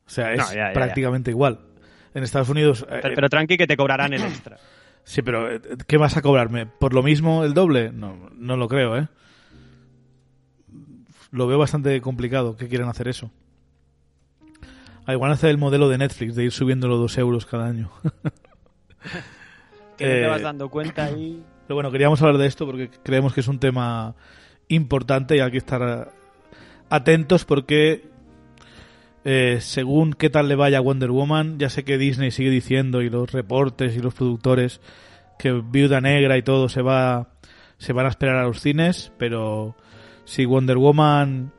sea, 0.08 0.32
es 0.32 0.38
No, 0.38 0.46
ya, 0.50 0.54
ya, 0.54 0.66
ya. 0.68 0.72
prácticamente 0.72 1.30
igual. 1.32 1.58
En 2.14 2.22
Estados 2.22 2.48
Unidos... 2.48 2.86
eh, 2.88 3.00
Pero, 3.02 3.14
pero 3.16 3.28
tranqui 3.28 3.56
que 3.56 3.66
te 3.66 3.76
cobrarán 3.76 4.12
el 4.12 4.22
extra. 4.22 4.56
Sí, 5.02 5.22
pero 5.22 5.50
eh, 5.52 5.60
¿qué 5.86 5.98
vas 5.98 6.16
a 6.16 6.22
cobrarme? 6.22 6.66
¿Por 6.66 6.94
lo 6.94 7.02
mismo 7.02 7.44
el 7.44 7.54
doble? 7.54 7.90
No, 7.92 8.30
no 8.36 8.56
lo 8.56 8.68
creo, 8.68 8.96
¿eh? 8.96 9.08
Lo 11.36 11.46
veo 11.46 11.58
bastante 11.58 12.00
complicado 12.00 12.56
que 12.56 12.68
quieran 12.68 12.88
hacer 12.88 13.08
eso. 13.08 13.30
Ah, 15.04 15.12
igual 15.12 15.30
hacer 15.32 15.50
el 15.50 15.58
modelo 15.58 15.88
de 15.88 15.98
Netflix, 15.98 16.34
de 16.34 16.44
ir 16.44 16.52
subiéndolo 16.52 16.96
dos 16.96 17.16
euros 17.18 17.46
cada 17.46 17.66
año. 17.66 17.90
Que 19.96 20.04
te 20.04 20.24
Eh, 20.24 20.26
vas 20.26 20.42
dando 20.42 20.68
cuenta 20.68 21.10
y... 21.10 21.42
Pero 21.66 21.74
bueno, 21.76 21.90
queríamos 21.90 22.20
hablar 22.22 22.38
de 22.38 22.46
esto 22.46 22.66
porque 22.66 22.90
creemos 23.02 23.32
que 23.34 23.40
es 23.40 23.48
un 23.48 23.58
tema 23.58 24.14
importante 24.68 25.36
y 25.36 25.40
hay 25.40 25.50
que 25.50 25.58
estar 25.58 25.82
eh, 25.82 26.10
atentos 26.90 27.44
porque 27.44 28.08
eh, 29.24 29.58
según 29.60 30.12
qué 30.12 30.30
tal 30.30 30.48
le 30.48 30.54
vaya 30.56 30.78
a 30.78 30.80
Wonder 30.80 31.10
Woman, 31.10 31.58
ya 31.58 31.68
sé 31.68 31.84
que 31.84 31.98
Disney 31.98 32.30
sigue 32.30 32.50
diciendo 32.50 33.02
y 33.02 33.10
los 33.10 33.30
reportes 33.32 33.96
y 33.96 34.00
los 34.00 34.14
productores 34.14 34.80
que 35.38 35.52
Viuda 35.52 36.00
Negra 36.00 36.36
y 36.38 36.42
todo 36.42 36.68
se 36.68 36.82
va 36.82 37.28
se 37.78 37.92
van 37.92 38.06
a 38.06 38.08
esperar 38.08 38.36
a 38.36 38.44
los 38.44 38.60
cines, 38.60 39.12
pero 39.18 39.76
si 40.26 40.44
Wonder 40.44 40.76
Woman 40.76 41.50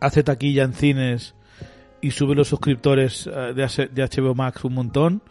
hace 0.00 0.24
taquilla 0.24 0.64
en 0.64 0.72
cines 0.74 1.34
y 2.00 2.10
sube 2.10 2.34
los 2.34 2.48
suscriptores 2.48 3.28
eh, 3.32 3.52
de 3.54 4.02
HBO 4.04 4.34
Max 4.34 4.64
un 4.64 4.74
montón, 4.74 5.22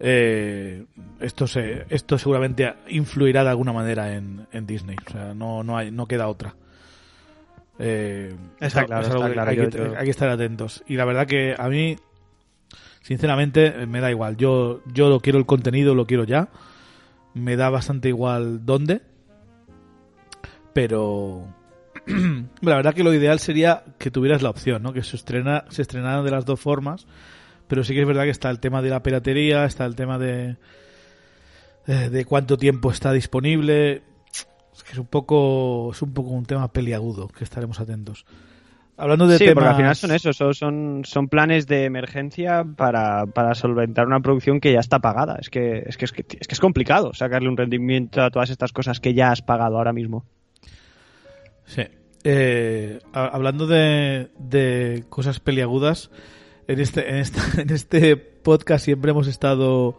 eh, 0.00 0.86
esto 1.20 1.46
se 1.46 1.84
esto 1.88 2.16
seguramente 2.18 2.72
influirá 2.88 3.44
de 3.44 3.50
alguna 3.50 3.72
manera 3.72 4.14
en, 4.14 4.46
en 4.52 4.66
Disney. 4.66 4.96
O 5.06 5.10
sea 5.10 5.34
no 5.34 5.62
no 5.62 5.76
hay 5.76 5.90
no 5.90 6.06
queda 6.06 6.28
otra. 6.28 6.54
Eh, 7.78 8.34
Está 8.60 8.80
es 8.82 8.86
claro, 8.86 9.04
algo 9.06 9.16
está 9.16 9.26
que 9.28 9.32
claro, 9.34 9.50
hay, 9.50 9.56
yo- 9.56 9.70
que, 9.70 9.78
yo- 9.78 9.98
hay 9.98 10.04
que 10.04 10.10
estar 10.10 10.28
atentos. 10.30 10.82
Y 10.86 10.96
la 10.96 11.04
verdad 11.04 11.26
que 11.26 11.54
a 11.58 11.68
mí 11.68 11.96
sinceramente 13.02 13.86
me 13.86 14.00
da 14.00 14.10
igual. 14.10 14.36
Yo 14.36 14.80
yo 14.92 15.08
lo 15.08 15.20
quiero 15.20 15.38
el 15.38 15.46
contenido 15.46 15.94
lo 15.94 16.06
quiero 16.06 16.22
ya. 16.24 16.48
Me 17.34 17.56
da 17.56 17.68
bastante 17.70 18.08
igual 18.08 18.64
dónde. 18.64 19.00
Pero 20.72 21.46
la 22.60 22.76
verdad 22.76 22.94
que 22.94 23.04
lo 23.04 23.14
ideal 23.14 23.38
sería 23.38 23.82
que 23.98 24.10
tuvieras 24.10 24.42
la 24.42 24.50
opción, 24.50 24.82
¿no? 24.82 24.92
Que 24.92 25.02
se 25.02 25.16
estrena, 25.16 25.64
se 25.68 25.82
estrenara 25.82 26.22
de 26.22 26.30
las 26.30 26.44
dos 26.44 26.60
formas, 26.60 27.06
pero 27.68 27.84
sí 27.84 27.94
que 27.94 28.00
es 28.00 28.06
verdad 28.06 28.24
que 28.24 28.30
está 28.30 28.50
el 28.50 28.60
tema 28.60 28.82
de 28.82 28.90
la 28.90 29.02
piratería, 29.02 29.64
está 29.64 29.84
el 29.86 29.96
tema 29.96 30.18
de 30.18 30.56
eh, 31.86 32.10
de 32.10 32.24
cuánto 32.24 32.56
tiempo 32.56 32.90
está 32.90 33.12
disponible. 33.12 34.02
Es 34.74 34.82
que 34.82 34.92
es 34.92 34.98
un 34.98 35.06
poco 35.06 35.90
es 35.92 36.02
un 36.02 36.12
poco 36.12 36.30
un 36.30 36.44
tema 36.44 36.72
peliagudo 36.72 37.28
que 37.28 37.44
estaremos 37.44 37.80
atentos. 37.80 38.26
Hablando 38.96 39.26
de 39.26 39.38
sí, 39.38 39.44
temas 39.46 39.54
porque 39.54 39.68
al 39.70 39.76
final 39.76 39.96
son 39.96 40.12
eso, 40.12 40.32
son, 40.32 40.54
son, 40.54 41.02
son 41.04 41.28
planes 41.28 41.66
de 41.66 41.84
emergencia 41.84 42.64
para, 42.76 43.26
para 43.26 43.54
solventar 43.56 44.06
una 44.06 44.20
producción 44.20 44.60
que 44.60 44.72
ya 44.72 44.78
está 44.78 45.00
pagada. 45.00 45.36
Es, 45.40 45.50
que, 45.50 45.82
es, 45.84 45.96
que, 45.96 46.04
es 46.04 46.12
que 46.12 46.54
es 46.54 46.60
complicado 46.60 47.12
sacarle 47.12 47.48
un 47.48 47.56
rendimiento 47.56 48.22
a 48.22 48.30
todas 48.30 48.50
estas 48.50 48.72
cosas 48.72 49.00
que 49.00 49.12
ya 49.12 49.32
has 49.32 49.42
pagado 49.42 49.78
ahora 49.78 49.92
mismo. 49.92 50.24
Sí. 51.64 51.82
Eh, 52.24 53.00
hablando 53.12 53.66
de, 53.66 55.04
cosas 55.08 55.40
peliagudas, 55.40 56.10
en 56.66 56.80
este, 56.80 57.08
en, 57.10 57.24
en 57.58 57.70
este 57.70 58.16
podcast 58.16 58.84
siempre 58.84 59.10
hemos 59.10 59.26
estado 59.26 59.96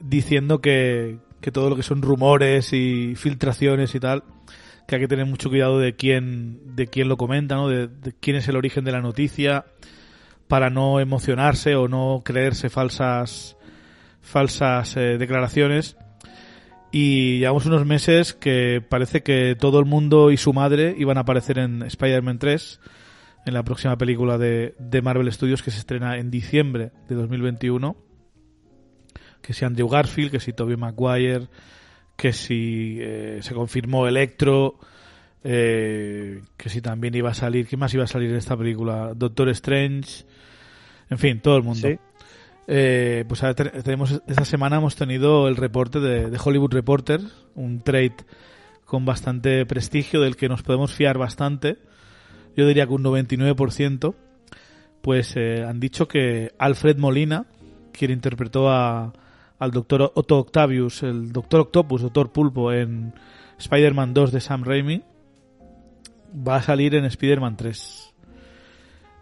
diciendo 0.00 0.60
que, 0.60 1.18
que 1.40 1.52
todo 1.52 1.70
lo 1.70 1.76
que 1.76 1.82
son 1.82 2.02
rumores 2.02 2.72
y 2.72 3.14
filtraciones 3.16 3.94
y 3.94 4.00
tal, 4.00 4.24
que 4.86 4.96
hay 4.96 5.00
que 5.02 5.08
tener 5.08 5.26
mucho 5.26 5.50
cuidado 5.50 5.78
de 5.78 5.94
quién, 5.94 6.74
de 6.74 6.86
quién 6.86 7.08
lo 7.08 7.16
comenta, 7.16 7.56
¿no? 7.56 7.68
de, 7.68 7.88
de 7.88 8.12
quién 8.18 8.36
es 8.36 8.48
el 8.48 8.56
origen 8.56 8.84
de 8.84 8.92
la 8.92 9.00
noticia, 9.00 9.66
para 10.48 10.70
no 10.70 11.00
emocionarse 11.00 11.76
o 11.76 11.88
no 11.88 12.22
creerse 12.24 12.68
falsas, 12.68 13.56
falsas 14.20 14.96
eh, 14.96 15.18
declaraciones. 15.18 15.96
Y 16.92 17.38
llevamos 17.38 17.64
unos 17.64 17.86
meses 17.86 18.34
que 18.34 18.84
parece 18.86 19.22
que 19.22 19.56
todo 19.58 19.78
el 19.78 19.86
mundo 19.86 20.30
y 20.30 20.36
su 20.36 20.52
madre 20.52 20.94
iban 20.98 21.16
a 21.16 21.22
aparecer 21.22 21.58
en 21.58 21.82
Spider-Man 21.82 22.38
3, 22.38 22.80
en 23.46 23.54
la 23.54 23.62
próxima 23.62 23.96
película 23.96 24.36
de, 24.36 24.74
de 24.78 25.02
Marvel 25.02 25.32
Studios 25.32 25.62
que 25.62 25.70
se 25.70 25.78
estrena 25.78 26.18
en 26.18 26.30
diciembre 26.30 26.92
de 27.08 27.14
2021. 27.14 27.96
Que 29.40 29.54
si 29.54 29.64
Andrew 29.64 29.88
Garfield, 29.88 30.30
que 30.30 30.38
si 30.38 30.52
Tobey 30.52 30.76
Maguire, 30.76 31.48
que 32.14 32.34
si 32.34 32.98
eh, 33.00 33.38
se 33.40 33.54
confirmó 33.54 34.06
Electro, 34.06 34.78
eh, 35.42 36.42
que 36.56 36.68
si 36.68 36.80
también 36.80 37.14
iba 37.14 37.30
a 37.30 37.34
salir, 37.34 37.66
¿qué 37.66 37.76
más 37.76 37.92
iba 37.94 38.04
a 38.04 38.06
salir 38.06 38.30
en 38.30 38.36
esta 38.36 38.56
película? 38.56 39.12
Doctor 39.16 39.48
Strange, 39.48 40.24
en 41.10 41.18
fin, 41.18 41.40
todo 41.40 41.56
el 41.56 41.62
mundo. 41.62 41.88
Sí. 41.88 41.98
Eh, 42.66 43.24
pues 43.28 43.42
ahora 43.42 43.54
te- 43.54 43.82
tenemos 43.82 44.22
esta 44.26 44.44
semana 44.44 44.76
hemos 44.76 44.94
tenido 44.96 45.48
el 45.48 45.56
reporte 45.56 46.00
de, 46.00 46.38
Hollywood 46.42 46.72
Reporter, 46.72 47.20
un 47.54 47.80
trade 47.80 48.14
con 48.84 49.04
bastante 49.04 49.66
prestigio 49.66 50.20
del 50.20 50.36
que 50.36 50.48
nos 50.48 50.62
podemos 50.62 50.92
fiar 50.92 51.18
bastante. 51.18 51.78
Yo 52.56 52.66
diría 52.66 52.86
que 52.86 52.92
un 52.92 53.02
99%. 53.02 54.14
Pues 55.00 55.34
eh, 55.36 55.64
han 55.66 55.80
dicho 55.80 56.06
que 56.06 56.52
Alfred 56.58 56.96
Molina, 56.96 57.46
quien 57.92 58.12
interpretó 58.12 58.70
al 58.70 59.70
doctor 59.72 60.12
Otto 60.14 60.38
Octavius, 60.38 61.02
el 61.02 61.32
doctor 61.32 61.60
Octopus, 61.62 62.02
doctor 62.02 62.30
Pulpo 62.30 62.72
en 62.72 63.12
Spider-Man 63.58 64.14
2 64.14 64.30
de 64.30 64.40
Sam 64.40 64.62
Raimi, 64.62 65.02
va 66.46 66.56
a 66.56 66.62
salir 66.62 66.94
en 66.94 67.04
Spider-Man 67.06 67.56
3. 67.56 68.01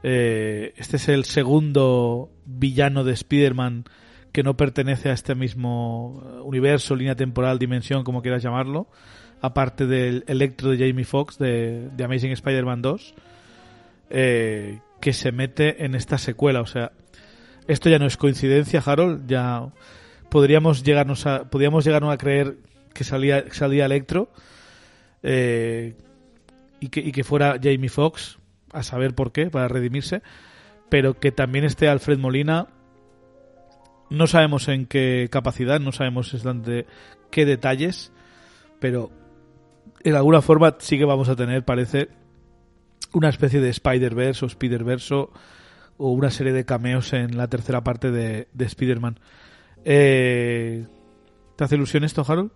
Eh, 0.03 0.73
este 0.77 0.97
es 0.97 1.09
el 1.09 1.25
segundo 1.25 2.31
villano 2.47 3.05
de 3.05 3.13
Spider-Man 3.13 3.85
que 4.33 4.43
no 4.43 4.57
pertenece 4.57 5.11
a 5.11 5.13
este 5.13 5.35
mismo 5.35 6.23
eh, 6.25 6.41
universo, 6.43 6.95
línea 6.95 7.17
temporal, 7.17 7.59
dimensión, 7.59 8.05
como 8.05 8.23
quieras 8.23 8.43
llamarlo, 8.43 8.89
aparte 9.41 9.87
del 9.87 10.25
Electro 10.27 10.71
de 10.71 10.79
Jamie 10.79 11.05
Foxx 11.05 11.39
de, 11.39 11.91
Amazing 12.03 12.33
Spider-Man 12.33 12.83
2, 12.83 13.15
eh, 14.11 14.79
que 15.01 15.13
se 15.13 15.33
mete 15.33 15.85
en 15.85 15.95
esta 15.95 16.17
secuela. 16.17 16.61
O 16.61 16.67
sea, 16.67 16.93
esto 17.67 17.91
ya 17.91 17.99
no 17.99 18.07
es 18.07 18.17
coincidencia, 18.17 18.83
Harold, 18.85 19.27
ya 19.27 19.69
podríamos 20.29 20.83
llegarnos 20.85 21.27
a, 21.27 21.51
podríamos 21.51 21.85
llegarnos 21.85 22.13
a 22.13 22.19
creer 22.19 22.57
que 22.95 23.05
salía, 23.05 23.45
salía 23.51 23.87
Electro 23.87 24.31
y, 25.23 26.89
que, 26.89 27.01
y 27.01 27.13
que 27.13 27.25
fuera 27.25 27.59
Jamie 27.61 27.89
Foxx, 27.89 28.40
a 28.73 28.83
saber 28.83 29.15
por 29.15 29.33
qué, 29.33 29.51
para 29.51 29.69
redimirse, 29.69 30.23
pero 30.89 31.19
que 31.19 31.33
también 31.33 31.65
esté 31.65 31.89
Alfred 31.89 32.19
Molina 32.19 32.69
no 34.11 34.27
sabemos 34.27 34.69
en 34.69 34.87
qué 34.87 35.29
capacidad, 35.31 35.81
no 35.81 35.93
sabemos 35.93 36.35
exactamente 36.35 36.87
qué 37.31 37.47
detalles, 37.47 38.13
pero 38.81 39.11
en 40.03 40.17
alguna 40.17 40.43
forma 40.43 40.77
sí 40.81 40.99
que 40.99 41.05
vamos 41.05 41.29
a 41.29 41.37
tener, 41.37 41.65
parece, 41.65 42.09
una 43.13 43.29
especie 43.29 43.61
de 43.61 43.71
Spider-Verse 43.71 44.45
o 44.45 44.49
Spider-Verse 44.49 45.15
o 45.15 45.31
una 45.97 46.31
serie 46.31 46.53
de 46.53 46.65
cameos 46.65 47.13
en 47.13 47.37
la 47.37 47.49
tercera 47.49 47.85
parte 47.85 48.11
de, 48.11 48.49
de 48.53 48.65
Spider-Man. 48.65 49.21
Eh, 49.85 50.87
¿Te 51.57 51.65
hace 51.65 51.77
ilusión 51.77 52.05
esto, 52.05 52.25
Harold? 52.27 52.51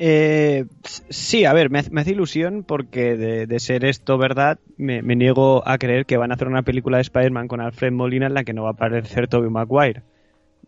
Eh, 0.00 0.64
sí, 0.84 1.44
a 1.44 1.52
ver, 1.52 1.70
me, 1.70 1.82
me 1.90 2.00
hace 2.02 2.12
ilusión 2.12 2.62
porque 2.62 3.16
de, 3.16 3.46
de 3.46 3.60
ser 3.60 3.84
esto 3.84 4.16
verdad, 4.16 4.58
me, 4.76 5.02
me 5.02 5.16
niego 5.16 5.66
a 5.66 5.76
creer 5.78 6.06
que 6.06 6.16
van 6.16 6.30
a 6.30 6.34
hacer 6.34 6.46
una 6.46 6.62
película 6.62 6.98
de 6.98 7.02
Spider-Man 7.02 7.48
con 7.48 7.60
Alfred 7.60 7.92
Molina 7.92 8.26
en 8.26 8.34
la 8.34 8.44
que 8.44 8.52
no 8.52 8.62
va 8.62 8.70
a 8.70 8.72
aparecer 8.72 9.26
Tobey 9.28 9.50
Maguire. 9.50 10.02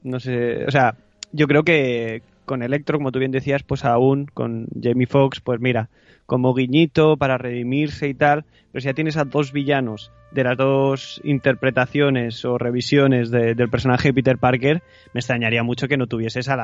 No 0.03 0.19
sé, 0.19 0.65
o 0.65 0.71
sea, 0.71 0.97
yo 1.33 1.47
creo 1.47 1.63
que 1.63 2.23
con 2.45 2.63
Electro, 2.63 2.99
como 2.99 3.13
tú 3.13 3.21
bien 3.21 3.31
decías, 3.31 3.63
pues 3.63 3.85
aún 3.85 4.27
con 4.27 4.67
Jamie 4.83 5.07
Foxx, 5.07 5.41
pues 5.41 5.61
mira, 5.61 5.89
como 6.31 6.55
guiñito 6.55 7.17
para 7.17 7.39
redimirse 7.39 8.07
y 8.07 8.15
tal, 8.15 8.45
pero 8.71 8.81
si 8.81 8.87
ya 8.87 8.95
tienes 8.95 9.17
a 9.17 9.25
dos 9.25 9.51
villanos 9.53 10.13
de 10.31 10.45
las 10.45 10.57
dos 10.57 11.21
interpretaciones 11.25 12.45
o 12.45 12.57
revisiones 12.57 13.33
de- 13.33 13.57
del 13.57 13.69
personaje 13.69 14.09
de 14.11 14.15
Peter 14.15 14.39
Parker, 14.39 14.81
me 15.13 15.19
extrañaría 15.19 15.65
mucho 15.65 15.89
que 15.89 15.97
no 15.97 16.07
tuvieses 16.07 16.49
a, 16.49 16.55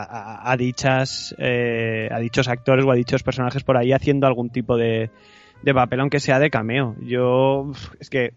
a- 0.52 0.56
dichas 0.56 1.34
eh, 1.38 2.08
a 2.12 2.20
dichos 2.20 2.46
actores 2.46 2.84
o 2.84 2.92
a 2.92 2.94
dichos 2.94 3.24
personajes 3.24 3.64
por 3.64 3.76
ahí 3.76 3.90
haciendo 3.92 4.28
algún 4.28 4.50
tipo 4.50 4.76
de, 4.76 5.10
de 5.62 5.74
papel, 5.74 5.98
aunque 5.98 6.20
sea 6.20 6.38
de 6.38 6.48
cameo. 6.48 6.94
Yo 7.00 7.72
es 7.98 8.08
que 8.08 8.34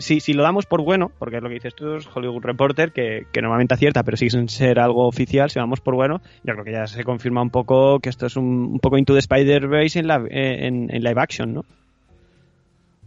si, 0.00 0.20
si 0.20 0.32
lo 0.32 0.42
damos 0.42 0.66
por 0.66 0.82
bueno, 0.82 1.12
porque 1.18 1.36
es 1.36 1.42
lo 1.42 1.48
que 1.48 1.54
dices 1.54 1.74
tú, 1.74 1.94
es 1.94 2.08
Hollywood 2.12 2.42
Reporter, 2.42 2.92
que, 2.92 3.26
que 3.32 3.40
normalmente 3.42 3.74
acierta, 3.74 4.02
pero 4.02 4.16
sigue 4.16 4.30
sin 4.30 4.48
ser 4.48 4.78
algo 4.80 5.06
oficial, 5.06 5.48
si 5.50 5.58
vamos 5.58 5.80
por 5.80 5.94
bueno, 5.94 6.20
yo 6.44 6.52
creo 6.54 6.64
que 6.64 6.72
ya 6.72 6.86
se 6.86 7.04
confirma 7.04 7.42
un 7.42 7.50
poco 7.50 8.00
que 8.00 8.08
esto 8.08 8.26
es 8.26 8.36
un, 8.36 8.44
un 8.72 8.78
poco 8.80 8.98
Into 8.98 9.12
the 9.12 9.20
Spider-Verse 9.20 9.98
en, 10.00 10.06
la- 10.08 10.24
eh, 10.30 10.66
en, 10.66 10.88
en 10.94 11.02
live 11.02 11.20
action, 11.20 11.54
¿no? 11.54 11.64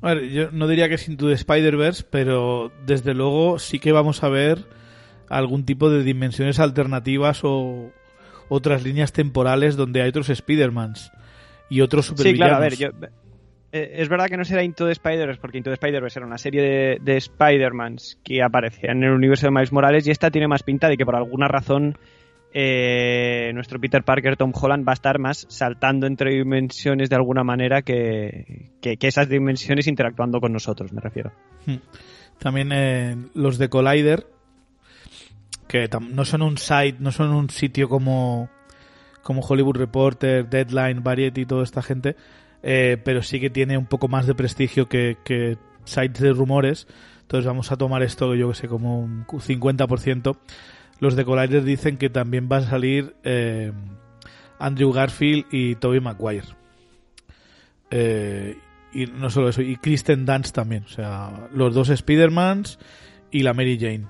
A 0.02 0.14
ver, 0.14 0.30
yo 0.30 0.52
no 0.52 0.68
diría 0.68 0.90
que 0.90 0.96
es 0.96 1.08
Into 1.08 1.28
the 1.28 1.34
Spider-Verse, 1.34 2.06
pero 2.10 2.72
desde 2.86 3.14
luego 3.14 3.58
sí 3.60 3.80
que 3.80 3.92
vamos 3.92 4.24
a 4.24 4.30
ver 4.30 4.60
algún 5.30 5.66
tipo 5.66 5.90
de 5.90 6.04
dimensiones 6.04 6.60
alternativas 6.60 7.40
o 7.44 7.90
otras 8.50 8.84
líneas 8.84 9.14
temporales 9.14 9.76
donde 9.78 10.02
hay 10.02 10.10
otros 10.10 10.30
Spider-Mans 10.30 11.12
y 11.70 11.82
otros 11.82 12.06
Sí, 12.08 12.12
supervillanos. 12.12 12.38
claro, 12.38 12.56
a 12.56 12.60
ver, 12.60 12.76
yo, 12.78 12.90
es 13.74 14.08
verdad 14.08 14.28
que 14.28 14.38
no 14.38 14.46
será 14.46 14.64
Into 14.64 14.86
the 14.86 14.92
Spider-Verse, 14.92 15.42
porque 15.42 15.58
Into 15.58 15.72
the 15.72 15.76
Spider-Verse 15.76 16.20
era 16.20 16.28
una 16.28 16.38
serie 16.38 16.62
de, 16.62 16.98
de 17.02 17.18
Spider-Mans 17.18 18.20
que 18.24 18.44
aparecían 18.44 18.98
en 18.98 19.04
el 19.06 19.12
universo 19.12 19.48
de 19.48 19.52
Miles 19.52 19.72
Morales 19.72 20.06
y 20.06 20.12
esta 20.12 20.30
tiene 20.30 20.48
más 20.48 20.64
pinta 20.64 20.88
de 20.88 20.98
que 20.98 21.06
por 21.06 21.16
alguna 21.16 21.48
razón 21.48 21.98
eh, 22.56 23.52
nuestro 23.56 23.80
Peter 23.80 24.04
Parker, 24.04 24.38
Tom 24.38 24.52
Holland, 24.54 24.88
va 24.88 24.92
a 24.92 24.94
estar 24.94 25.18
más 25.18 25.48
saltando 25.50 26.06
entre 26.06 26.36
dimensiones 26.36 27.10
de 27.10 27.16
alguna 27.16 27.44
manera 27.44 27.82
que, 27.82 28.70
que, 28.80 28.96
esas 29.02 29.28
dimensiones 29.28 29.88
interactuando 29.88 30.40
con 30.40 30.54
nosotros, 30.54 30.94
me 30.94 31.02
refiero. 31.02 31.32
También 32.38 32.72
eh, 32.72 33.18
los 33.34 33.58
de 33.58 33.70
Collider, 33.70 34.28
que 35.68 35.90
no 36.12 36.26
son 36.26 36.44
un 36.44 36.60
site, 36.60 36.98
no 37.00 37.12
son 37.12 37.34
un 37.34 37.50
sitio 37.50 37.90
como, 37.90 38.50
como 39.24 39.42
Hollywood 39.42 39.78
Reporter, 39.78 40.48
Deadline, 40.48 41.02
Variety 41.02 41.48
toda 41.48 41.64
esta 41.64 41.82
gente, 41.82 42.16
eh, 42.64 42.98
pero 43.04 43.22
sí 43.22 43.40
que 43.40 43.50
tiene 43.50 43.78
un 43.78 43.86
poco 43.86 44.08
más 44.08 44.26
de 44.26 44.34
prestigio 44.34 44.88
que, 44.88 45.18
que 45.24 45.58
sites 45.86 46.22
de 46.22 46.34
rumores. 46.34 46.88
Entonces 47.22 47.46
vamos 47.46 47.72
a 47.72 47.78
tomar 47.78 48.04
esto, 48.04 48.34
yo 48.36 48.50
que 48.50 48.56
sé, 48.56 48.68
como 48.68 49.00
un 49.00 49.26
50%. 49.26 50.38
Los 51.00 51.16
de 51.16 51.26
Collider 51.26 51.64
dicen 51.64 51.98
que 51.98 52.10
también 52.10 52.48
va 52.52 52.58
a 52.58 52.62
salir 52.62 53.16
eh, 53.24 53.72
Andrew 54.60 54.92
Garfield 54.92 55.46
y 55.52 55.76
Tobey 55.76 56.00
Maguire. 56.00 56.48
Eh, 57.92 58.58
y 58.94 59.08
no 59.08 59.30
solo 59.30 59.50
eso, 59.50 59.62
y 59.62 59.76
Kristen 59.78 60.26
Dunst 60.26 60.56
también. 60.56 60.84
O 60.86 60.90
sea, 60.90 61.50
los 61.54 61.74
dos 61.74 61.90
Spider-Mans 61.90 62.80
y 63.32 63.44
la 63.44 63.54
Mary 63.54 63.78
Jane 63.80 64.06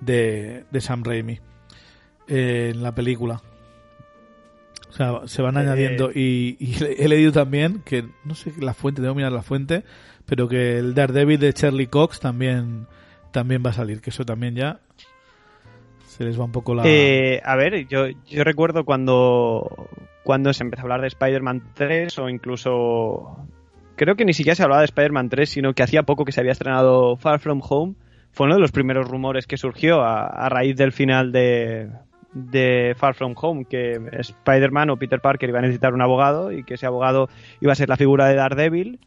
de, 0.00 0.64
de 0.70 0.80
Sam 0.80 1.02
Raimi 1.02 1.40
eh, 2.28 2.72
en 2.74 2.82
la 2.82 2.94
película. 2.94 3.42
O 4.90 4.92
sea, 4.92 5.20
se 5.26 5.40
van 5.40 5.56
Eh, 5.56 5.60
añadiendo. 5.60 6.10
Y, 6.12 6.56
y 6.58 6.76
he 6.98 7.08
leído 7.08 7.32
también 7.32 7.82
que, 7.84 8.04
no 8.24 8.34
sé 8.34 8.52
la 8.60 8.74
fuente, 8.74 9.00
tengo 9.00 9.14
que 9.14 9.18
mirar 9.18 9.32
la 9.32 9.42
fuente, 9.42 9.84
pero 10.26 10.48
que 10.48 10.78
el 10.78 10.94
Daredevil 10.94 11.38
de 11.38 11.52
Charlie 11.52 11.86
Cox 11.86 12.20
también, 12.20 12.86
también 13.30 13.62
va 13.64 13.70
a 13.70 13.74
salir. 13.74 14.00
Que 14.00 14.10
eso 14.10 14.24
también 14.24 14.54
ya 14.54 14.80
se 16.06 16.24
les 16.24 16.38
va 16.38 16.44
un 16.44 16.52
poco 16.52 16.74
la. 16.74 16.82
Eh, 16.86 17.40
a 17.44 17.56
ver, 17.56 17.86
yo, 17.86 18.08
yo 18.26 18.44
recuerdo 18.44 18.84
cuando, 18.84 19.88
cuando 20.24 20.52
se 20.52 20.64
empezó 20.64 20.82
a 20.82 20.84
hablar 20.84 21.00
de 21.02 21.08
Spider-Man 21.08 21.62
3 21.74 22.18
o 22.18 22.28
incluso... 22.28 23.46
Creo 23.96 24.16
que 24.16 24.24
ni 24.24 24.32
siquiera 24.32 24.54
se 24.54 24.62
hablaba 24.62 24.80
de 24.80 24.86
Spider-Man 24.86 25.28
3, 25.28 25.48
sino 25.48 25.74
que 25.74 25.82
hacía 25.82 26.04
poco 26.04 26.24
que 26.24 26.32
se 26.32 26.40
había 26.40 26.52
estrenado 26.52 27.16
Far 27.16 27.38
From 27.38 27.60
Home. 27.62 27.94
Fue 28.32 28.46
uno 28.46 28.54
de 28.54 28.60
los 28.60 28.72
primeros 28.72 29.08
rumores 29.08 29.46
que 29.46 29.58
surgió 29.58 30.00
a, 30.00 30.26
a 30.26 30.48
raíz 30.48 30.76
del 30.76 30.92
final 30.92 31.32
de, 31.32 31.90
de 32.32 32.94
Far 32.96 33.14
From 33.14 33.34
Home, 33.36 33.64
que 33.64 33.98
Spider-Man 34.12 34.90
o 34.90 34.96
Peter 34.96 35.20
Parker 35.20 35.48
iba 35.48 35.58
a 35.58 35.62
necesitar 35.62 35.94
un 35.94 36.02
abogado 36.02 36.52
y 36.52 36.64
que 36.64 36.74
ese 36.74 36.86
abogado 36.86 37.28
iba 37.60 37.72
a 37.72 37.76
ser 37.76 37.88
la 37.88 37.96
figura 37.96 38.26
de 38.28 38.34
Daredevil 38.34 39.00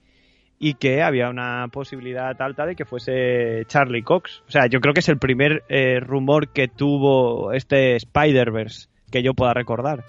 y 0.60 0.76
que 0.76 1.02
había 1.02 1.30
una 1.30 1.68
posibilidad 1.72 2.42
alta 2.42 2.66
de 2.66 2.76
que 2.76 2.86
fuese 2.86 3.64
Charlie 3.68 4.04
Cox. 4.04 4.44
O 4.48 4.52
sea, 4.52 4.68
yo 4.68 4.80
creo 4.80 4.94
que 4.94 5.02
es 5.02 5.10
el 5.10 5.18
primer 5.18 5.64
eh, 5.68 6.00
rumor 6.00 6.50
que 6.50 6.68
tuvo 6.68 7.52
este 7.52 7.96
Spider-Verse 7.96 8.88
que 9.12 9.24
yo 9.24 9.34
pueda 9.34 9.54
recordar. 9.54 10.04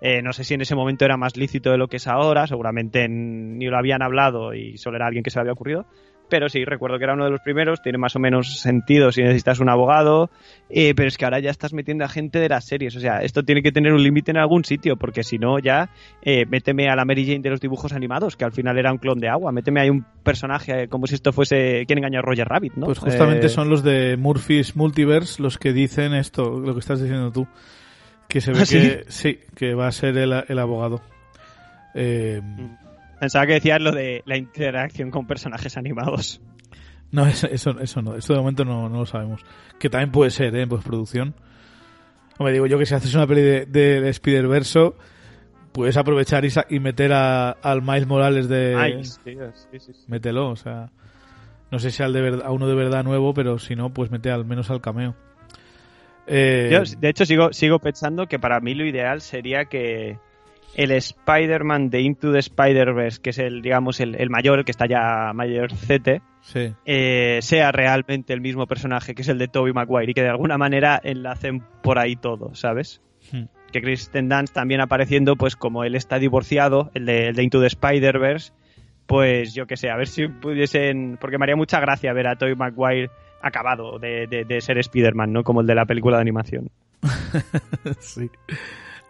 Eh, 0.00 0.22
no 0.22 0.32
sé 0.32 0.44
si 0.44 0.54
en 0.54 0.62
ese 0.62 0.74
momento 0.74 1.04
era 1.04 1.18
más 1.18 1.36
lícito 1.36 1.70
de 1.70 1.76
lo 1.76 1.88
que 1.88 1.98
es 1.98 2.06
ahora, 2.06 2.46
seguramente 2.46 3.06
ni 3.08 3.66
lo 3.66 3.76
habían 3.76 4.02
hablado 4.02 4.54
y 4.54 4.78
solo 4.78 4.96
era 4.96 5.06
alguien 5.06 5.22
que 5.22 5.30
se 5.30 5.38
le 5.38 5.42
había 5.42 5.52
ocurrido. 5.52 5.84
Pero 6.30 6.48
sí, 6.48 6.64
recuerdo 6.64 6.96
que 6.98 7.04
era 7.04 7.14
uno 7.14 7.24
de 7.24 7.30
los 7.30 7.40
primeros, 7.40 7.82
tiene 7.82 7.98
más 7.98 8.16
o 8.16 8.20
menos 8.20 8.60
sentido 8.60 9.12
si 9.12 9.22
necesitas 9.22 9.60
un 9.60 9.68
abogado, 9.68 10.30
eh, 10.70 10.94
pero 10.94 11.08
es 11.08 11.18
que 11.18 11.24
ahora 11.26 11.40
ya 11.40 11.50
estás 11.50 11.72
metiendo 11.74 12.04
a 12.04 12.08
gente 12.08 12.38
de 12.38 12.48
las 12.48 12.64
series, 12.64 12.96
o 12.96 13.00
sea, 13.00 13.18
esto 13.18 13.42
tiene 13.42 13.62
que 13.62 13.72
tener 13.72 13.92
un 13.92 14.02
límite 14.02 14.30
en 14.30 14.38
algún 14.38 14.64
sitio, 14.64 14.96
porque 14.96 15.22
si 15.24 15.38
no 15.38 15.58
ya 15.58 15.90
eh, 16.22 16.46
méteme 16.46 16.88
a 16.88 16.96
la 16.96 17.04
Mary 17.04 17.26
Jane 17.26 17.40
de 17.40 17.50
los 17.50 17.60
dibujos 17.60 17.92
animados, 17.92 18.36
que 18.36 18.44
al 18.44 18.52
final 18.52 18.78
era 18.78 18.92
un 18.92 18.98
clon 18.98 19.18
de 19.18 19.28
agua, 19.28 19.52
méteme 19.52 19.80
ahí 19.80 19.90
un 19.90 20.06
personaje 20.22 20.84
eh, 20.84 20.88
como 20.88 21.06
si 21.06 21.16
esto 21.16 21.32
fuese 21.32 21.84
quien 21.86 21.98
engañó 21.98 22.20
a 22.20 22.22
Roger 22.22 22.46
Rabbit, 22.48 22.74
¿no? 22.76 22.86
Pues 22.86 22.98
justamente 22.98 23.46
Eh, 23.46 23.50
son 23.50 23.68
los 23.68 23.82
de 23.82 24.16
Murphy's 24.16 24.76
Multiverse 24.76 25.42
los 25.42 25.58
que 25.58 25.72
dicen 25.72 26.14
esto, 26.14 26.60
lo 26.60 26.74
que 26.74 26.80
estás 26.80 27.00
diciendo 27.02 27.32
tú. 27.32 27.48
Que 28.28 28.40
se 28.40 28.52
ve 28.52 28.58
¿Ah, 28.62 28.66
sí? 28.66 28.78
que 28.78 29.04
sí, 29.08 29.40
que 29.56 29.74
va 29.74 29.88
a 29.88 29.92
ser 29.92 30.16
el, 30.16 30.32
el 30.46 30.58
abogado. 30.60 31.02
Eh, 31.94 32.40
Pensaba 33.20 33.46
que 33.46 33.52
decías 33.54 33.80
lo 33.80 33.92
de 33.92 34.22
la 34.24 34.36
interacción 34.36 35.10
con 35.10 35.26
personajes 35.26 35.76
animados. 35.76 36.40
no, 37.12 37.26
eso, 37.26 37.46
eso, 37.46 37.78
eso 37.78 38.02
no, 38.02 38.16
eso 38.16 38.32
de 38.32 38.38
momento 38.40 38.64
no, 38.64 38.88
no 38.88 39.00
lo 39.00 39.06
sabemos. 39.06 39.44
Que 39.78 39.88
también 39.90 40.10
puede 40.10 40.30
ser, 40.30 40.56
¿eh? 40.56 40.62
En 40.62 40.68
postproducción. 40.68 41.34
Hombre, 42.38 42.54
digo 42.54 42.66
yo 42.66 42.78
que 42.78 42.86
si 42.86 42.94
haces 42.94 43.14
una 43.14 43.26
peli 43.26 43.42
de, 43.42 43.66
de, 43.66 44.00
de 44.00 44.08
Spider-Verse, 44.08 44.92
puedes 45.72 45.96
aprovechar 45.98 46.44
y, 46.44 46.50
y 46.70 46.80
meter 46.80 47.12
a, 47.12 47.50
al 47.50 47.82
Miles 47.82 48.06
Morales 48.06 48.48
de... 48.48 48.74
Ay, 48.76 49.04
sí, 49.04 49.18
sí, 49.24 49.78
sí, 49.78 49.92
sí. 49.92 50.04
Mételo, 50.08 50.48
o 50.48 50.56
sea... 50.56 50.90
No 51.70 51.78
sé 51.78 51.92
si 51.92 52.02
al 52.02 52.12
de 52.12 52.20
verdad, 52.20 52.46
a 52.46 52.50
uno 52.50 52.66
de 52.66 52.74
verdad 52.74 53.04
nuevo, 53.04 53.32
pero 53.32 53.60
si 53.60 53.76
no, 53.76 53.90
pues 53.94 54.10
mete 54.10 54.30
al 54.32 54.44
menos 54.44 54.70
al 54.70 54.80
cameo. 54.80 55.14
Eh, 56.26 56.68
Yo, 56.72 56.82
de 56.98 57.08
hecho, 57.08 57.24
sigo, 57.24 57.52
sigo 57.52 57.78
pensando 57.78 58.26
que 58.26 58.40
para 58.40 58.58
mí 58.58 58.74
lo 58.74 58.84
ideal 58.84 59.20
sería 59.20 59.66
que 59.66 60.18
el 60.74 60.92
Spider-Man 60.92 61.90
de 61.90 62.00
Into 62.02 62.32
the 62.32 62.38
Spider-Verse, 62.38 63.20
que 63.20 63.30
es 63.30 63.38
el, 63.38 63.62
digamos, 63.62 64.00
el, 64.00 64.14
el 64.14 64.30
mayor, 64.30 64.60
el 64.60 64.64
que 64.64 64.70
está 64.70 64.86
ya 64.86 65.32
mayor 65.34 65.72
CT, 65.72 66.22
sí. 66.40 66.72
eh, 66.84 67.38
sea 67.42 67.72
realmente 67.72 68.32
el 68.32 68.40
mismo 68.40 68.66
personaje 68.66 69.14
que 69.14 69.22
es 69.22 69.28
el 69.28 69.38
de 69.38 69.48
Tobey 69.48 69.72
Maguire 69.72 70.10
y 70.10 70.14
que 70.14 70.22
de 70.22 70.28
alguna 70.28 70.58
manera 70.58 71.00
enlacen 71.02 71.62
por 71.82 71.98
ahí 71.98 72.16
todo, 72.16 72.54
¿sabes? 72.54 73.00
Hmm. 73.32 73.44
Que 73.72 73.82
Kristen 73.82 74.28
Dunst 74.28 74.54
también 74.54 74.80
apareciendo, 74.80 75.36
pues 75.36 75.56
como 75.56 75.84
él 75.84 75.94
está 75.94 76.18
divorciado, 76.18 76.90
el 76.94 77.06
de, 77.06 77.28
el 77.28 77.36
de 77.36 77.42
Into 77.42 77.60
the 77.60 77.66
Spider-Verse, 77.66 78.52
pues 79.06 79.54
yo 79.54 79.66
que 79.66 79.76
sé, 79.76 79.90
a 79.90 79.96
ver 79.96 80.06
si 80.06 80.28
pudiesen, 80.28 81.18
porque 81.20 81.38
me 81.38 81.44
haría 81.44 81.56
mucha 81.56 81.80
gracia 81.80 82.12
ver 82.12 82.28
a 82.28 82.36
Tobey 82.36 82.54
Maguire 82.54 83.10
acabado 83.42 83.98
de, 83.98 84.26
de, 84.26 84.44
de 84.44 84.60
ser 84.60 84.78
Spider-Man, 84.78 85.32
¿no? 85.32 85.42
Como 85.42 85.60
el 85.62 85.66
de 85.66 85.74
la 85.74 85.86
película 85.86 86.16
de 86.16 86.22
animación. 86.22 86.70
sí. 88.00 88.30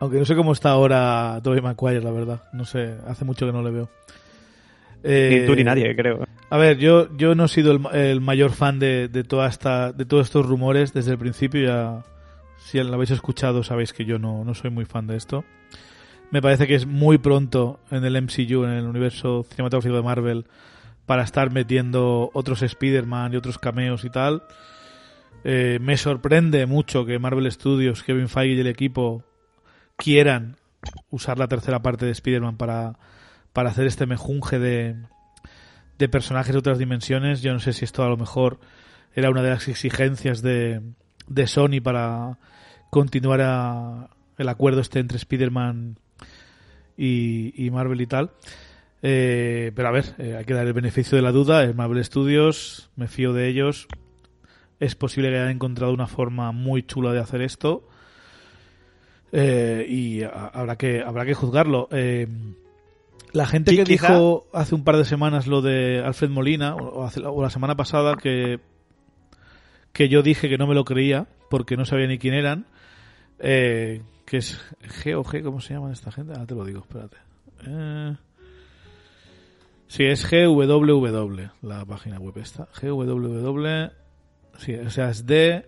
Aunque 0.01 0.19
no 0.19 0.25
sé 0.25 0.35
cómo 0.35 0.53
está 0.53 0.71
ahora 0.71 1.41
Tobey 1.43 1.61
Maguire, 1.61 2.01
la 2.03 2.11
verdad. 2.11 2.43
No 2.53 2.65
sé, 2.65 2.97
hace 3.07 3.25
mucho 3.25 3.47
que 3.47 3.53
no 3.53 3.63
le 3.63 3.71
veo. 3.71 3.91
Ni 5.03 5.47
tú 5.47 5.55
ni 5.55 5.61
Eh, 5.61 5.65
nadie, 5.65 5.95
creo. 5.97 6.27
A 6.51 6.57
ver, 6.59 6.79
yo, 6.79 7.15
yo 7.17 7.35
no 7.35 7.45
he 7.45 7.49
sido 7.49 7.73
el, 7.73 7.81
el 7.95 8.21
mayor 8.21 8.51
fan 8.53 8.79
de, 8.79 9.09
de 9.09 9.25
toda 9.25 9.49
esta, 9.49 9.93
de 9.93 10.05
todos 10.05 10.27
estos 10.27 10.47
rumores 10.47 10.93
desde 10.93 11.13
el 11.13 11.19
principio. 11.19 11.63
Ya, 11.67 12.03
si 12.59 12.83
lo 12.83 12.95
habéis 12.95 13.11
escuchado, 13.11 13.63
sabéis 13.63 13.93
que 13.93 14.05
yo 14.05 14.19
no, 14.19 14.45
no 14.45 14.55
soy 14.55 14.71
muy 14.71 14.85
fan 14.85 15.07
de 15.07 15.17
esto. 15.17 15.45
Me 16.31 16.41
parece 16.43 16.67
que 16.67 16.75
es 16.77 16.87
muy 16.87 17.19
pronto 17.19 17.81
en 17.91 18.05
el 18.05 18.21
MCU, 18.23 18.65
en 18.65 18.71
el 18.71 18.87
universo 18.87 19.45
cinematográfico 19.49 19.97
de 19.97 20.03
Marvel, 20.03 20.47
para 21.07 21.25
estar 21.25 21.51
metiendo 21.51 22.31
otros 22.35 22.63
Spider-Man 22.63 23.33
y 23.33 23.37
otros 23.37 23.59
cameos 23.59 24.05
y 24.05 24.11
tal. 24.11 24.43
Eh, 25.45 25.79
me 25.81 25.97
sorprende 25.97 26.67
mucho 26.67 27.05
que 27.05 27.19
Marvel 27.19 27.51
Studios, 27.51 28.03
Kevin 28.03 28.29
Feige 28.29 28.55
y 28.55 28.61
el 28.61 28.67
equipo 28.67 29.25
quieran 30.03 30.57
usar 31.11 31.39
la 31.39 31.47
tercera 31.49 31.83
parte 31.83 32.07
de 32.07 32.13
Spider-Man 32.13 32.57
para, 32.57 32.99
para 33.53 33.71
hacer 33.71 33.87
este 33.87 34.07
mejunje 34.07 34.59
de, 34.59 34.97
de 35.99 36.09
personajes 36.09 36.53
de 36.53 36.59
otras 36.59 36.79
dimensiones. 36.79 37.43
Yo 37.43 37.53
no 37.53 37.61
sé 37.61 37.73
si 37.73 37.85
esto 37.85 38.03
a 38.03 38.09
lo 38.09 38.17
mejor 38.17 38.59
era 39.15 39.31
una 39.31 39.43
de 39.43 39.51
las 39.51 39.69
exigencias 39.69 40.41
de, 40.43 40.81
de 41.29 41.47
Sony 41.47 41.81
para 41.83 42.39
continuar 42.91 43.41
a- 43.43 44.11
el 44.39 44.49
acuerdo 44.49 44.81
este 44.81 45.01
entre 45.01 45.19
Spider-Man 45.19 45.99
y, 46.97 47.53
y 47.67 47.71
Marvel 47.71 48.01
y 48.01 48.07
tal. 48.07 48.31
Eh, 49.03 49.73
pero 49.75 49.89
a 49.89 49.93
ver, 49.93 50.15
eh, 50.19 50.37
hay 50.37 50.45
que 50.45 50.55
dar 50.55 50.67
el 50.67 50.73
beneficio 50.73 51.17
de 51.17 51.23
la 51.23 51.33
duda. 51.33 51.65
Es 51.65 51.75
Marvel 51.75 52.03
Studios, 52.05 52.91
me 52.97 53.09
fío 53.09 53.33
de 53.33 53.49
ellos. 53.49 53.87
Es 54.79 54.95
posible 54.95 55.29
que 55.29 55.37
hayan 55.37 55.51
encontrado 55.51 55.93
una 55.93 56.07
forma 56.07 56.53
muy 56.53 56.83
chula 56.83 57.13
de 57.13 57.21
hacer 57.21 57.43
esto. 57.43 57.87
Eh, 59.33 59.87
y 59.89 60.23
a- 60.23 60.51
habrá 60.53 60.77
que 60.77 61.03
habrá 61.03 61.25
que 61.25 61.35
juzgarlo. 61.35 61.89
Eh, 61.93 62.27
la 63.33 63.47
gente 63.47 63.77
que 63.77 63.85
quizá- 63.85 64.09
dijo 64.15 64.47
hace 64.53 64.75
un 64.75 64.83
par 64.85 64.97
de 64.97 65.05
semanas 65.05 65.47
lo 65.47 65.63
de 65.63 66.03
Alfred 66.05 66.31
Molina, 66.31 66.75
o, 66.75 67.05
hace- 67.05 67.21
o 67.25 67.41
la 67.43 67.51
semana 67.51 67.77
pasada, 67.77 68.17
que, 68.17 68.59
que 69.93 70.09
yo 70.09 70.23
dije 70.23 70.49
que 70.49 70.59
no 70.59 70.67
me 70.67 70.75
lo 70.75 70.85
creía 70.85 71.27
porque 71.49 71.77
no 71.77 71.85
sabía 71.85 72.07
ni 72.09 72.19
quién 72.19 72.35
eran, 72.35 72.67
eh, 73.39 74.03
que 74.27 74.39
es 74.39 74.61
G 75.05 75.15
o 75.17 75.23
G, 75.25 75.43
¿cómo 75.43 75.61
se 75.61 75.75
llaman 75.75 75.93
esta 75.93 76.11
gente? 76.11 76.33
Ah, 76.37 76.45
te 76.47 76.55
lo 76.55 76.65
digo, 76.65 76.81
espérate. 76.81 77.17
Eh, 77.67 78.17
sí, 79.87 80.05
es 80.05 80.29
GWW, 80.29 81.51
la 81.63 81.85
página 81.85 82.19
web 82.19 82.37
esta. 82.39 82.67
GWW, 82.81 83.91
sí, 84.59 84.75
o 84.75 84.91
sea, 84.91 85.11
es 85.11 85.27
de 85.27 85.67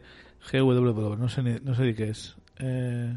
GWW, 0.50 1.16
no 1.16 1.28
sé, 1.28 1.42
ni, 1.42 1.54
no 1.62 1.74
sé 1.74 1.82
ni 1.84 1.94
qué 1.94 2.10
es. 2.10 2.36
Eh, 2.58 3.16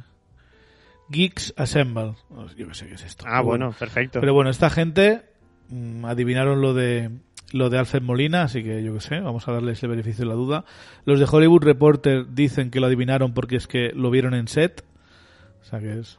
Geeks 1.10 1.54
Assemble, 1.58 2.14
yo 2.58 2.68
qué 2.68 2.74
sé 2.74 2.88
qué 2.88 2.96
es 2.96 3.04
esto. 3.04 3.26
Ah, 3.28 3.42
bueno, 3.42 3.72
perfecto. 3.78 4.20
pero 4.20 4.34
bueno, 4.34 4.50
esta 4.50 4.70
gente 4.70 5.24
mm, 5.70 6.06
adivinaron 6.06 6.62
lo 6.62 6.74
de 6.74 7.10
lo 7.52 7.70
de 7.70 7.78
Alfred 7.78 8.02
Molina, 8.02 8.42
así 8.44 8.64
que 8.64 8.84
yo 8.84 8.94
qué 8.96 9.00
sé, 9.02 9.20
vamos 9.20 9.48
a 9.48 9.52
darles 9.54 9.82
el 9.84 9.90
beneficio 9.90 10.24
de 10.26 10.30
la 10.30 10.36
duda. 10.36 10.66
Los 11.06 11.20
de 11.20 11.28
Hollywood 11.32 11.64
Reporter 11.64 12.26
dicen 12.34 12.72
que 12.72 12.80
lo 12.80 12.88
adivinaron 12.88 13.34
porque 13.34 13.56
es 13.56 13.68
que 13.68 13.92
lo 13.94 14.10
vieron 14.10 14.34
en 14.34 14.48
set. 14.48 14.84
O 15.62 15.66
sea 15.68 15.80
que 15.80 16.00
es, 16.00 16.18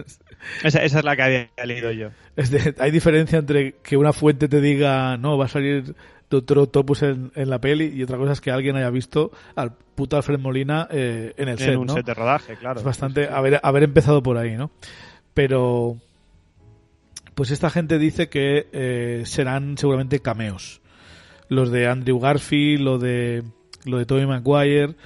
Esa, 0.64 0.82
esa 0.82 0.98
es 1.00 1.04
la 1.04 1.16
que 1.16 1.22
había 1.22 1.48
leído 1.66 1.90
yo. 1.92 2.10
es 2.36 2.50
de- 2.50 2.74
hay 2.78 2.90
diferencia 2.90 3.38
entre 3.38 3.72
que 3.82 3.96
una 3.96 4.12
fuente 4.12 4.46
te 4.48 4.60
diga, 4.60 5.16
no, 5.16 5.36
va 5.36 5.46
a 5.46 5.48
salir 5.48 5.94
Doctor 6.30 6.58
Octopus 6.58 7.02
en, 7.02 7.32
en 7.34 7.50
la 7.50 7.60
peli 7.60 7.86
y 7.94 8.02
otra 8.02 8.18
cosa 8.18 8.32
es 8.32 8.40
que 8.40 8.50
alguien 8.50 8.76
haya 8.76 8.90
visto 8.90 9.30
al 9.54 9.72
puto 9.72 10.16
Alfred 10.16 10.38
Molina 10.38 10.86
eh, 10.90 11.32
en 11.36 11.48
el 11.48 11.58
En 11.58 11.58
set, 11.58 11.76
un 11.76 11.86
¿no? 11.86 11.94
set 11.94 12.06
de 12.06 12.14
rodaje, 12.14 12.56
claro. 12.56 12.80
Es 12.80 12.84
bastante 12.84 13.28
haber, 13.28 13.60
haber 13.62 13.82
empezado 13.84 14.22
por 14.22 14.36
ahí, 14.36 14.56
¿no? 14.56 14.70
Pero 15.34 15.96
pues 17.34 17.50
esta 17.50 17.70
gente 17.70 17.98
dice 17.98 18.28
que 18.28 18.68
eh, 18.72 19.22
serán 19.24 19.78
seguramente 19.78 20.20
cameos. 20.20 20.80
Los 21.48 21.70
de 21.70 21.86
Andrew 21.86 22.18
Garfield, 22.18 22.82
lo 22.82 22.98
de 22.98 23.42
lo 23.84 23.98
de 23.98 24.06
Tobey 24.06 24.26
Maguire 24.26 24.96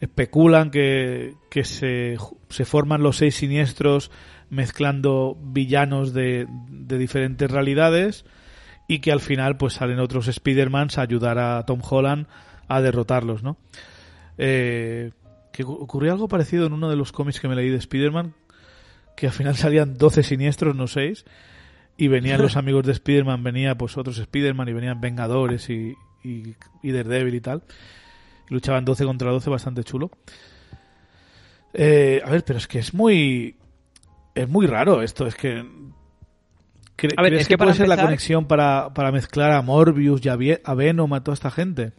especulan 0.00 0.70
que, 0.70 1.34
que 1.50 1.64
se, 1.64 2.16
se 2.48 2.64
forman 2.64 3.02
los 3.02 3.18
seis 3.18 3.34
siniestros 3.34 4.10
mezclando 4.50 5.36
villanos 5.40 6.12
de, 6.12 6.46
de 6.68 6.98
diferentes 6.98 7.50
realidades 7.50 8.24
y 8.86 8.98
que 9.00 9.12
al 9.12 9.20
final 9.20 9.56
pues 9.56 9.74
salen 9.74 9.98
otros 9.98 10.28
Spider-Mans 10.28 10.98
a 10.98 11.02
ayudar 11.02 11.38
a 11.38 11.64
Tom 11.64 11.80
Holland 11.88 12.26
a 12.68 12.80
derrotarlos, 12.80 13.42
¿no? 13.42 13.56
Eh, 14.38 15.12
que 15.52 15.64
ocu- 15.64 15.78
ocurrió 15.80 16.12
algo 16.12 16.28
parecido 16.28 16.66
en 16.66 16.72
uno 16.72 16.90
de 16.90 16.96
los 16.96 17.12
cómics 17.12 17.40
que 17.40 17.48
me 17.48 17.54
leí 17.56 17.68
de 17.70 17.76
Spider-Man, 17.76 18.34
que 19.16 19.26
al 19.28 19.32
final 19.32 19.54
salían 19.56 19.96
12 19.96 20.22
siniestros, 20.22 20.74
no 20.74 20.86
6, 20.86 21.24
y 21.96 22.08
venían 22.08 22.42
los 22.42 22.56
amigos 22.58 22.84
de 22.86 22.92
Spider-Man, 22.92 23.42
venía 23.42 23.76
pues 23.76 23.96
otros 23.96 24.18
Spider-Man 24.18 24.68
y 24.68 24.72
venían 24.72 25.00
Vengadores 25.00 25.70
y, 25.70 25.94
y, 26.24 26.54
y 26.82 26.92
Daredevil 26.92 27.34
y 27.34 27.40
tal. 27.40 27.62
Y 28.50 28.54
luchaban 28.54 28.84
12 28.84 29.04
contra 29.04 29.30
12, 29.30 29.48
bastante 29.50 29.84
chulo. 29.84 30.10
Eh, 31.72 32.22
a 32.24 32.30
ver, 32.30 32.44
pero 32.44 32.58
es 32.58 32.66
que 32.66 32.78
es 32.78 32.94
muy... 32.94 33.56
Es 34.34 34.48
muy 34.48 34.66
raro 34.66 35.00
esto, 35.02 35.26
es 35.26 35.34
que... 35.36 35.64
¿Cre- 36.96 37.14
A 37.16 37.22
ver, 37.22 37.30
¿Crees 37.32 37.42
es 37.42 37.48
que, 37.48 37.58
puede 37.58 37.74
ser 37.74 37.88
la 37.88 37.96
conexión 37.96 38.46
para, 38.46 38.92
para 38.94 39.10
mezclar 39.10 39.52
a 39.52 39.62
Morbius 39.62 40.24
y 40.24 40.28
a, 40.28 40.74
Venom, 40.74 41.12
a 41.12 41.22
toda 41.24 41.34
esta 41.34 41.50
gente? 41.50 41.92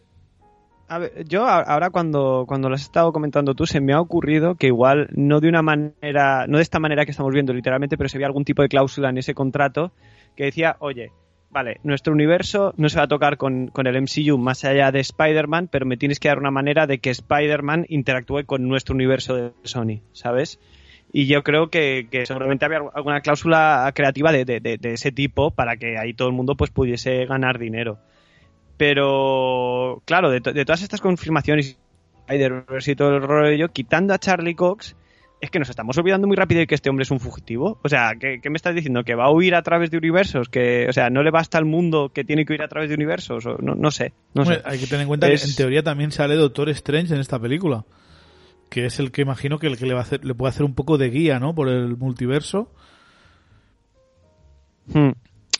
A 0.88 0.98
ver, 0.98 1.24
yo 1.26 1.46
ahora 1.46 1.90
cuando, 1.90 2.44
cuando 2.46 2.68
lo 2.68 2.76
has 2.76 2.82
estado 2.82 3.12
comentando 3.12 3.54
tú, 3.54 3.66
se 3.66 3.80
me 3.80 3.92
ha 3.92 4.00
ocurrido 4.00 4.54
que 4.54 4.68
igual 4.68 5.08
no 5.12 5.40
de 5.40 5.48
una 5.48 5.60
manera, 5.60 6.46
no 6.46 6.58
de 6.58 6.62
esta 6.62 6.78
manera 6.78 7.04
que 7.04 7.10
estamos 7.10 7.32
viendo 7.34 7.52
literalmente, 7.52 7.96
pero 7.96 8.08
se 8.08 8.16
había 8.16 8.28
algún 8.28 8.44
tipo 8.44 8.62
de 8.62 8.68
cláusula 8.68 9.10
en 9.10 9.18
ese 9.18 9.34
contrato 9.34 9.90
que 10.36 10.44
decía, 10.44 10.76
oye, 10.78 11.10
vale, 11.50 11.80
nuestro 11.82 12.12
universo 12.12 12.72
no 12.76 12.88
se 12.88 12.98
va 12.98 13.04
a 13.04 13.08
tocar 13.08 13.36
con, 13.36 13.66
con 13.68 13.86
el 13.88 14.00
MCU 14.00 14.38
más 14.38 14.64
allá 14.64 14.92
de 14.92 15.00
Spider-Man, 15.00 15.68
pero 15.72 15.86
me 15.86 15.96
tienes 15.96 16.20
que 16.20 16.28
dar 16.28 16.38
una 16.38 16.52
manera 16.52 16.86
de 16.86 16.98
que 16.98 17.10
Spider-Man 17.10 17.86
interactúe 17.88 18.44
con 18.46 18.68
nuestro 18.68 18.94
universo 18.94 19.34
de 19.34 19.52
Sony, 19.64 20.02
¿sabes? 20.12 20.60
Y 21.12 21.26
yo 21.26 21.42
creo 21.42 21.70
que, 21.70 22.08
que 22.10 22.26
seguramente 22.26 22.64
había 22.64 22.80
alguna 22.94 23.20
cláusula 23.20 23.90
creativa 23.94 24.32
de, 24.32 24.44
de- 24.44 24.60
de- 24.60 24.76
de 24.76 24.92
ese 24.92 25.12
tipo 25.12 25.50
para 25.50 25.76
que 25.76 25.96
ahí 25.98 26.12
todo 26.14 26.28
el 26.28 26.34
mundo 26.34 26.56
pues 26.56 26.70
pudiese 26.70 27.24
ganar 27.26 27.58
dinero. 27.58 27.98
Pero, 28.76 30.02
claro, 30.04 30.30
de, 30.30 30.40
to- 30.40 30.52
de 30.52 30.64
todas 30.64 30.82
estas 30.82 31.00
confirmaciones 31.00 31.78
y 32.28 32.94
todo 32.96 33.16
el 33.16 33.22
rollo, 33.22 33.68
quitando 33.68 34.12
a 34.14 34.18
Charlie 34.18 34.54
Cox, 34.54 34.96
es 35.40 35.50
que 35.50 35.58
nos 35.58 35.68
estamos 35.68 35.96
olvidando 35.98 36.26
muy 36.26 36.36
rápido 36.36 36.60
de 36.60 36.66
que 36.66 36.74
este 36.74 36.88
hombre 36.90 37.02
es 37.04 37.10
un 37.10 37.20
fugitivo. 37.20 37.78
O 37.84 37.88
sea, 37.88 38.12
¿qué, 38.18 38.40
qué 38.42 38.50
me 38.50 38.56
estás 38.56 38.74
diciendo? 38.74 39.04
¿Que 39.04 39.14
va 39.14 39.24
a 39.26 39.30
huir 39.30 39.54
a 39.54 39.62
través 39.62 39.90
de 39.90 39.98
universos? 39.98 40.48
que 40.48 40.86
O 40.88 40.92
sea, 40.92 41.08
¿no 41.10 41.22
le 41.22 41.30
basta 41.30 41.58
al 41.58 41.64
mundo 41.66 42.10
que 42.12 42.24
tiene 42.24 42.44
que 42.44 42.52
huir 42.52 42.62
a 42.62 42.68
través 42.68 42.88
de 42.88 42.94
universos? 42.94 43.44
O, 43.46 43.56
no, 43.60 43.74
no 43.74 43.90
sé, 43.90 44.12
no 44.34 44.42
Hombre, 44.42 44.56
sé. 44.58 44.62
hay 44.64 44.78
que 44.78 44.86
tener 44.86 45.02
en 45.02 45.08
cuenta 45.08 45.28
Es- 45.28 45.42
que 45.44 45.50
en 45.50 45.56
teoría 45.56 45.82
también 45.82 46.10
sale 46.10 46.34
Doctor 46.36 46.68
Strange 46.70 47.14
en 47.14 47.20
esta 47.20 47.38
película. 47.38 47.84
Que 48.68 48.86
es 48.86 48.98
el 48.98 49.12
que 49.12 49.22
imagino 49.22 49.58
que 49.58 49.66
el 49.68 49.76
que 49.78 49.86
le 49.86 49.94
va 49.94 50.00
a 50.00 50.02
hacer, 50.02 50.24
le 50.24 50.34
puede 50.34 50.50
hacer 50.50 50.64
un 50.64 50.74
poco 50.74 50.98
de 50.98 51.10
guía, 51.10 51.38
¿no? 51.38 51.54
Por 51.54 51.68
el 51.68 51.96
multiverso. 51.96 52.72
Hmm. 54.86 55.10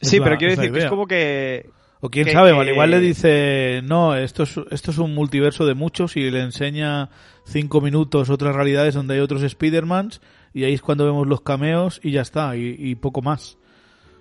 Sí, 0.01 0.19
la- 0.19 0.25
pero 0.25 0.37
quiero 0.39 0.57
decir 0.57 0.73
que 0.73 0.79
es 0.81 0.87
como 0.87 1.07
que... 1.07 1.71
O 2.01 2.11
quién 2.11 2.27
Que- 2.27 2.33
sabe, 2.33 2.53
que- 2.53 2.59
al 2.59 2.69
igual 2.69 2.91
le 2.91 3.01
dice, 3.01 3.81
no, 3.85 4.15
esto 4.15 4.43
es, 4.43 4.55
esto 4.71 4.91
es 4.91 4.99
un 4.99 5.15
multiverso 5.15 5.65
de 5.65 5.75
muchos 5.75 6.17
y 6.17 6.31
le 6.31 6.43
enseña 6.43 7.09
cinco 7.47 7.81
minutos 7.81 8.29
otras 8.29 8.55
realidades 8.55 8.95
donde 8.95 9.15
hay 9.15 9.21
otros 9.21 9.43
Spider-Mans 9.43 10.21
y 10.53 10.65
ahí 10.65 10.75
es 10.75 10.83
cuando 10.83 11.07
vemos 11.07 11.27
los 11.27 11.41
cameos 11.41 11.99
y 12.03 12.11
ya 12.13 12.21
está, 12.21 12.55
y, 12.57 12.77
y 12.79 12.95
poco 12.97 13.23
más. 13.23 13.57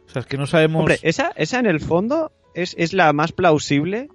O 0.08 0.10
sea, 0.10 0.22
es 0.22 0.26
que 0.26 0.38
no 0.38 0.48
sabemos... 0.48 0.80
Hombre, 0.80 1.00
esa, 1.02 1.32
esa 1.36 1.60
en 1.60 1.66
el 1.66 1.82
fondo 1.82 2.32
es, 2.54 2.76
es 2.78 2.94
la 2.94 3.12
más 3.12 3.34
plausible, 3.34 4.08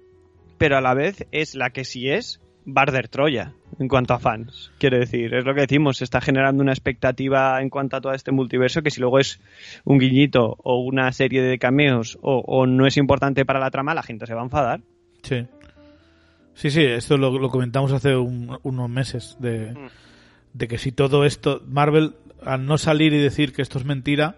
pero 0.57 0.77
a 0.77 0.81
la 0.81 0.93
vez 0.95 1.27
es 1.31 1.53
la 1.53 1.69
que 1.69 1.85
sí 1.85 2.09
es 2.09 2.40
Barder 2.65 3.07
Troya 3.07 3.53
en 3.79 3.87
cuanto 3.87 4.13
a 4.13 4.19
fans. 4.19 4.71
Quiero 4.77 4.97
decir, 4.99 5.33
es 5.33 5.43
lo 5.45 5.53
que 5.55 5.61
decimos, 5.61 5.97
se 5.97 6.03
está 6.03 6.21
generando 6.21 6.61
una 6.61 6.71
expectativa 6.73 7.61
en 7.61 7.69
cuanto 7.69 7.97
a 7.97 8.01
todo 8.01 8.13
este 8.13 8.31
multiverso 8.31 8.81
que 8.83 8.91
si 8.91 8.99
luego 9.01 9.19
es 9.19 9.39
un 9.83 9.97
guiñito 9.97 10.57
o 10.63 10.81
una 10.81 11.11
serie 11.11 11.41
de 11.41 11.57
cameos 11.57 12.17
o, 12.21 12.39
o 12.45 12.65
no 12.67 12.85
es 12.85 12.97
importante 12.97 13.45
para 13.45 13.59
la 13.59 13.71
trama, 13.71 13.93
la 13.95 14.03
gente 14.03 14.25
se 14.27 14.33
va 14.35 14.41
a 14.41 14.45
enfadar. 14.45 14.81
Sí. 15.23 15.45
Sí, 16.53 16.69
sí, 16.69 16.83
esto 16.83 17.17
lo, 17.17 17.31
lo 17.39 17.49
comentamos 17.49 17.91
hace 17.93 18.15
un- 18.15 18.57
unos 18.63 18.89
meses 18.89 19.37
de, 19.39 19.71
Mm. 19.73 19.87
de 20.53 20.67
que 20.67 20.77
si 20.77 20.91
todo 20.91 21.25
esto, 21.25 21.61
Marvel, 21.67 22.13
al 22.45 22.65
no 22.65 22.77
salir 22.77 23.13
y 23.13 23.19
decir 23.19 23.53
que 23.53 23.61
esto 23.61 23.79
es 23.79 23.85
mentira, 23.85 24.35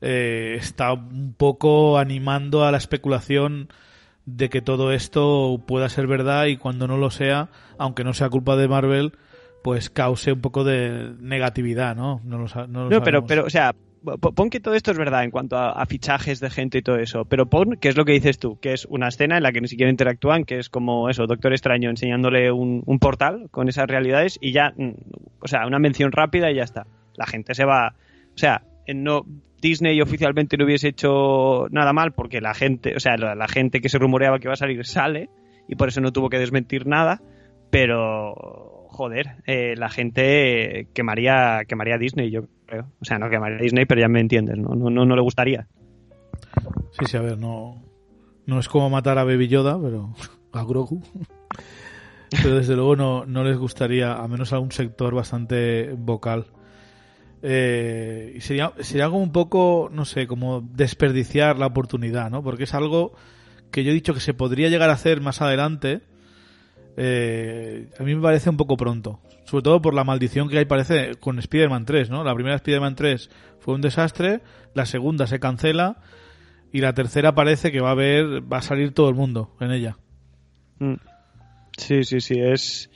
eh, 0.00 0.56
está 0.58 0.92
un 0.92 1.34
poco 1.36 1.98
animando 1.98 2.64
a 2.64 2.70
la 2.72 2.78
especulación 2.78 3.68
de 4.26 4.48
que 4.48 4.62
todo 4.62 4.92
esto 4.92 5.60
pueda 5.66 5.88
ser 5.88 6.06
verdad 6.06 6.46
y 6.46 6.56
cuando 6.56 6.86
no 6.88 6.96
lo 6.96 7.10
sea, 7.10 7.48
aunque 7.78 8.04
no 8.04 8.14
sea 8.14 8.30
culpa 8.30 8.56
de 8.56 8.68
Marvel, 8.68 9.12
pues 9.62 9.90
cause 9.90 10.32
un 10.32 10.40
poco 10.40 10.64
de 10.64 11.12
negatividad, 11.20 11.94
¿no? 11.96 12.20
No, 12.24 12.38
lo, 12.38 12.46
no 12.66 12.84
lo 12.84 12.90
No, 12.90 13.02
pero, 13.02 13.24
pero, 13.26 13.44
o 13.44 13.50
sea, 13.50 13.74
po- 14.02 14.32
pon 14.32 14.50
que 14.50 14.60
todo 14.60 14.74
esto 14.74 14.90
es 14.90 14.98
verdad 14.98 15.24
en 15.24 15.30
cuanto 15.30 15.56
a, 15.56 15.72
a 15.72 15.86
fichajes 15.86 16.40
de 16.40 16.50
gente 16.50 16.78
y 16.78 16.82
todo 16.82 16.96
eso, 16.96 17.24
pero 17.24 17.46
pon 17.46 17.76
que 17.80 17.88
es 17.88 17.96
lo 17.96 18.04
que 18.04 18.12
dices 18.12 18.38
tú, 18.38 18.58
que 18.60 18.72
es 18.74 18.86
una 18.86 19.08
escena 19.08 19.36
en 19.38 19.42
la 19.42 19.52
que 19.52 19.60
ni 19.60 19.68
siquiera 19.68 19.90
interactúan, 19.90 20.44
que 20.44 20.58
es 20.58 20.68
como 20.68 21.08
eso, 21.08 21.26
Doctor 21.26 21.52
Extraño 21.52 21.90
enseñándole 21.90 22.50
un, 22.52 22.82
un 22.86 22.98
portal 22.98 23.48
con 23.50 23.68
esas 23.68 23.86
realidades 23.88 24.38
y 24.40 24.52
ya, 24.52 24.72
mm, 24.76 24.90
o 25.40 25.48
sea, 25.48 25.66
una 25.66 25.78
mención 25.78 26.12
rápida 26.12 26.50
y 26.50 26.56
ya 26.56 26.64
está. 26.64 26.86
La 27.16 27.26
gente 27.26 27.54
se 27.54 27.64
va, 27.64 27.94
o 28.34 28.38
sea, 28.38 28.62
en 28.86 29.02
no 29.04 29.24
Disney 29.64 29.98
oficialmente 30.02 30.58
no 30.58 30.66
hubiese 30.66 30.88
hecho 30.88 31.68
nada 31.70 31.94
mal 31.94 32.12
porque 32.12 32.42
la 32.42 32.52
gente, 32.52 32.94
o 32.94 33.00
sea, 33.00 33.16
la, 33.16 33.48
gente 33.48 33.80
que 33.80 33.88
se 33.88 33.98
rumoreaba 33.98 34.38
que 34.38 34.46
va 34.46 34.52
a 34.52 34.58
salir 34.58 34.84
sale 34.84 35.30
y 35.66 35.74
por 35.74 35.88
eso 35.88 36.02
no 36.02 36.12
tuvo 36.12 36.28
que 36.28 36.38
desmentir 36.38 36.86
nada, 36.86 37.22
pero 37.70 38.34
joder, 38.90 39.36
eh, 39.46 39.74
la 39.78 39.88
gente 39.88 40.88
quemaría, 40.92 41.62
quemaría 41.66 41.96
Disney, 41.96 42.30
yo 42.30 42.42
creo. 42.66 42.90
O 43.00 43.06
sea, 43.06 43.18
no 43.18 43.30
quemaría 43.30 43.56
Disney, 43.56 43.86
pero 43.86 44.02
ya 44.02 44.08
me 44.08 44.20
entiendes, 44.20 44.58
¿no? 44.58 44.74
No, 44.74 44.90
no, 44.90 45.06
no 45.06 45.16
le 45.16 45.22
gustaría. 45.22 45.66
Sí, 46.92 47.06
sí, 47.06 47.16
a 47.16 47.22
ver, 47.22 47.38
no, 47.38 47.82
no 48.44 48.58
es 48.58 48.68
como 48.68 48.90
matar 48.90 49.16
a 49.18 49.24
Baby 49.24 49.48
Yoda, 49.48 49.80
pero 49.80 50.14
a 50.52 50.62
Grogu. 50.62 51.02
Pero 52.42 52.56
desde 52.56 52.76
luego 52.76 52.96
no, 52.96 53.24
no 53.24 53.44
les 53.44 53.56
gustaría, 53.56 54.12
a 54.12 54.28
menos 54.28 54.52
a 54.52 54.58
un 54.58 54.72
sector 54.72 55.14
bastante 55.14 55.94
vocal. 55.96 56.48
Eh, 57.46 58.38
sería, 58.40 58.72
sería 58.80 59.10
como 59.10 59.22
un 59.22 59.30
poco, 59.30 59.90
no 59.92 60.06
sé, 60.06 60.26
como 60.26 60.62
desperdiciar 60.62 61.58
la 61.58 61.66
oportunidad, 61.66 62.30
¿no? 62.30 62.42
Porque 62.42 62.64
es 62.64 62.72
algo 62.72 63.12
que 63.70 63.84
yo 63.84 63.90
he 63.90 63.94
dicho 63.94 64.14
que 64.14 64.20
se 64.20 64.32
podría 64.32 64.70
llegar 64.70 64.88
a 64.88 64.94
hacer 64.94 65.20
más 65.20 65.42
adelante. 65.42 66.00
Eh, 66.96 67.90
a 67.98 68.02
mí 68.02 68.14
me 68.14 68.22
parece 68.22 68.48
un 68.48 68.56
poco 68.56 68.78
pronto. 68.78 69.20
Sobre 69.44 69.62
todo 69.62 69.82
por 69.82 69.92
la 69.92 70.04
maldición 70.04 70.48
que 70.48 70.56
hay, 70.56 70.64
parece, 70.64 71.16
con 71.20 71.38
Spider-Man 71.38 71.84
3, 71.84 72.08
¿no? 72.08 72.24
La 72.24 72.34
primera 72.34 72.56
Spider-Man 72.56 72.94
3 72.94 73.28
fue 73.60 73.74
un 73.74 73.82
desastre, 73.82 74.40
la 74.72 74.86
segunda 74.86 75.26
se 75.26 75.38
cancela 75.38 75.98
y 76.72 76.80
la 76.80 76.94
tercera 76.94 77.34
parece 77.34 77.70
que 77.70 77.80
va 77.80 77.90
a 77.90 77.92
haber, 77.92 78.50
va 78.50 78.58
a 78.58 78.62
salir 78.62 78.94
todo 78.94 79.10
el 79.10 79.16
mundo 79.16 79.54
en 79.60 79.70
ella. 79.70 79.98
Mm. 80.78 80.94
Sí, 81.76 82.04
sí, 82.04 82.20
sí, 82.20 82.38
es, 82.40 82.90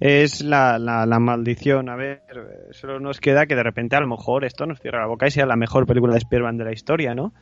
es 0.00 0.42
la, 0.42 0.78
la, 0.78 1.06
la 1.06 1.18
maldición. 1.18 1.88
A 1.88 1.96
ver, 1.96 2.22
solo 2.70 3.00
nos 3.00 3.20
queda 3.20 3.46
que 3.46 3.54
de 3.56 3.62
repente 3.62 3.96
a 3.96 4.00
lo 4.00 4.06
mejor 4.08 4.44
esto 4.44 4.66
nos 4.66 4.80
cierra 4.80 5.00
la 5.00 5.06
boca 5.06 5.26
y 5.26 5.30
sea 5.30 5.46
la 5.46 5.56
mejor 5.56 5.86
película 5.86 6.12
de 6.12 6.18
Spider-Man 6.18 6.56
de 6.58 6.64
la 6.64 6.72
historia, 6.72 7.14
¿no? 7.14 7.32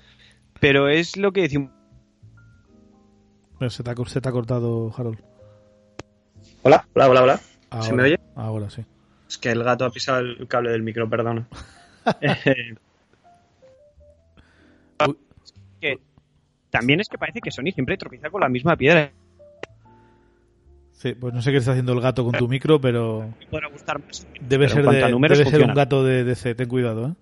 Pero 0.60 0.88
es 0.88 1.16
lo 1.16 1.32
que 1.32 1.42
decimos. 1.42 1.70
Pero 3.58 3.70
Se 3.70 3.82
te 3.82 3.90
ha, 3.90 3.94
cor- 3.94 4.08
se 4.08 4.20
te 4.20 4.28
ha 4.28 4.32
cortado, 4.32 4.92
Harold. 4.96 5.20
Hola, 6.62 6.86
hola, 6.94 7.08
hola, 7.10 7.22
hola. 7.22 7.40
Ahora, 7.70 7.86
¿Se 7.86 7.92
me 7.94 8.02
oye? 8.04 8.18
Ahora 8.34 8.70
sí. 8.70 8.84
Es 9.28 9.38
que 9.38 9.50
el 9.50 9.62
gato 9.64 9.84
ha 9.84 9.90
pisado 9.90 10.20
el 10.20 10.46
cable 10.48 10.70
del 10.70 10.82
micro, 10.82 11.08
perdona. 11.08 11.46
También 16.70 17.00
es 17.00 17.08
que 17.08 17.18
parece 17.18 17.40
que 17.40 17.50
Sony 17.50 17.70
siempre 17.72 17.96
tropieza 17.96 18.28
con 18.30 18.40
la 18.40 18.48
misma 18.48 18.76
piedra. 18.76 19.10
Sí, 20.96 21.14
pues 21.14 21.34
no 21.34 21.42
sé 21.42 21.50
qué 21.52 21.58
está 21.58 21.72
haciendo 21.72 21.92
el 21.92 22.00
gato 22.00 22.24
con 22.24 22.32
tu 22.32 22.48
micro, 22.48 22.80
pero 22.80 23.28
Me 23.38 23.46
podrá 23.46 23.68
gustar 23.68 23.98
más. 24.04 24.26
debe 24.40 24.66
Pero 24.66 24.90
ser, 24.90 25.04
de- 25.04 25.10
números, 25.10 25.38
debe 25.38 25.50
ser 25.50 25.62
un 25.62 25.74
gato 25.74 26.02
de 26.02 26.24
DC. 26.24 26.54
Ten 26.54 26.68
cuidado, 26.68 27.08
¿eh? 27.08 27.12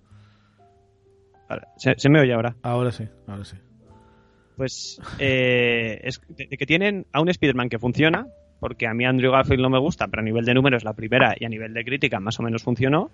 Vale, 1.49 1.61
Se, 1.77 1.93
se 1.97 2.09
me 2.09 2.21
oye 2.21 2.33
ahora. 2.33 2.55
Ahora 2.63 2.91
sí, 2.91 3.07
ahora 3.27 3.43
sí. 3.45 3.57
Pues 4.57 4.99
eh, 5.19 5.99
es 6.03 6.21
de, 6.29 6.47
de 6.47 6.57
que 6.57 6.65
tienen 6.65 7.05
a 7.11 7.19
un 7.21 7.27
Spider-Man 7.29 7.67
que 7.69 7.77
funciona, 7.77 8.27
porque 8.61 8.87
a 8.87 8.93
mí 8.93 9.05
Andrew 9.05 9.31
Garfield 9.33 9.61
no 9.61 9.69
me 9.69 9.79
gusta, 9.79 10.07
pero 10.07 10.21
a 10.21 10.25
nivel 10.25 10.45
de 10.45 10.53
números 10.53 10.83
la 10.85 10.93
primera 10.93 11.35
y 11.37 11.43
a 11.45 11.49
nivel 11.49 11.73
de 11.73 11.83
crítica 11.83 12.19
más 12.21 12.39
o 12.39 12.43
menos 12.43 12.63
funcionó. 12.63 13.11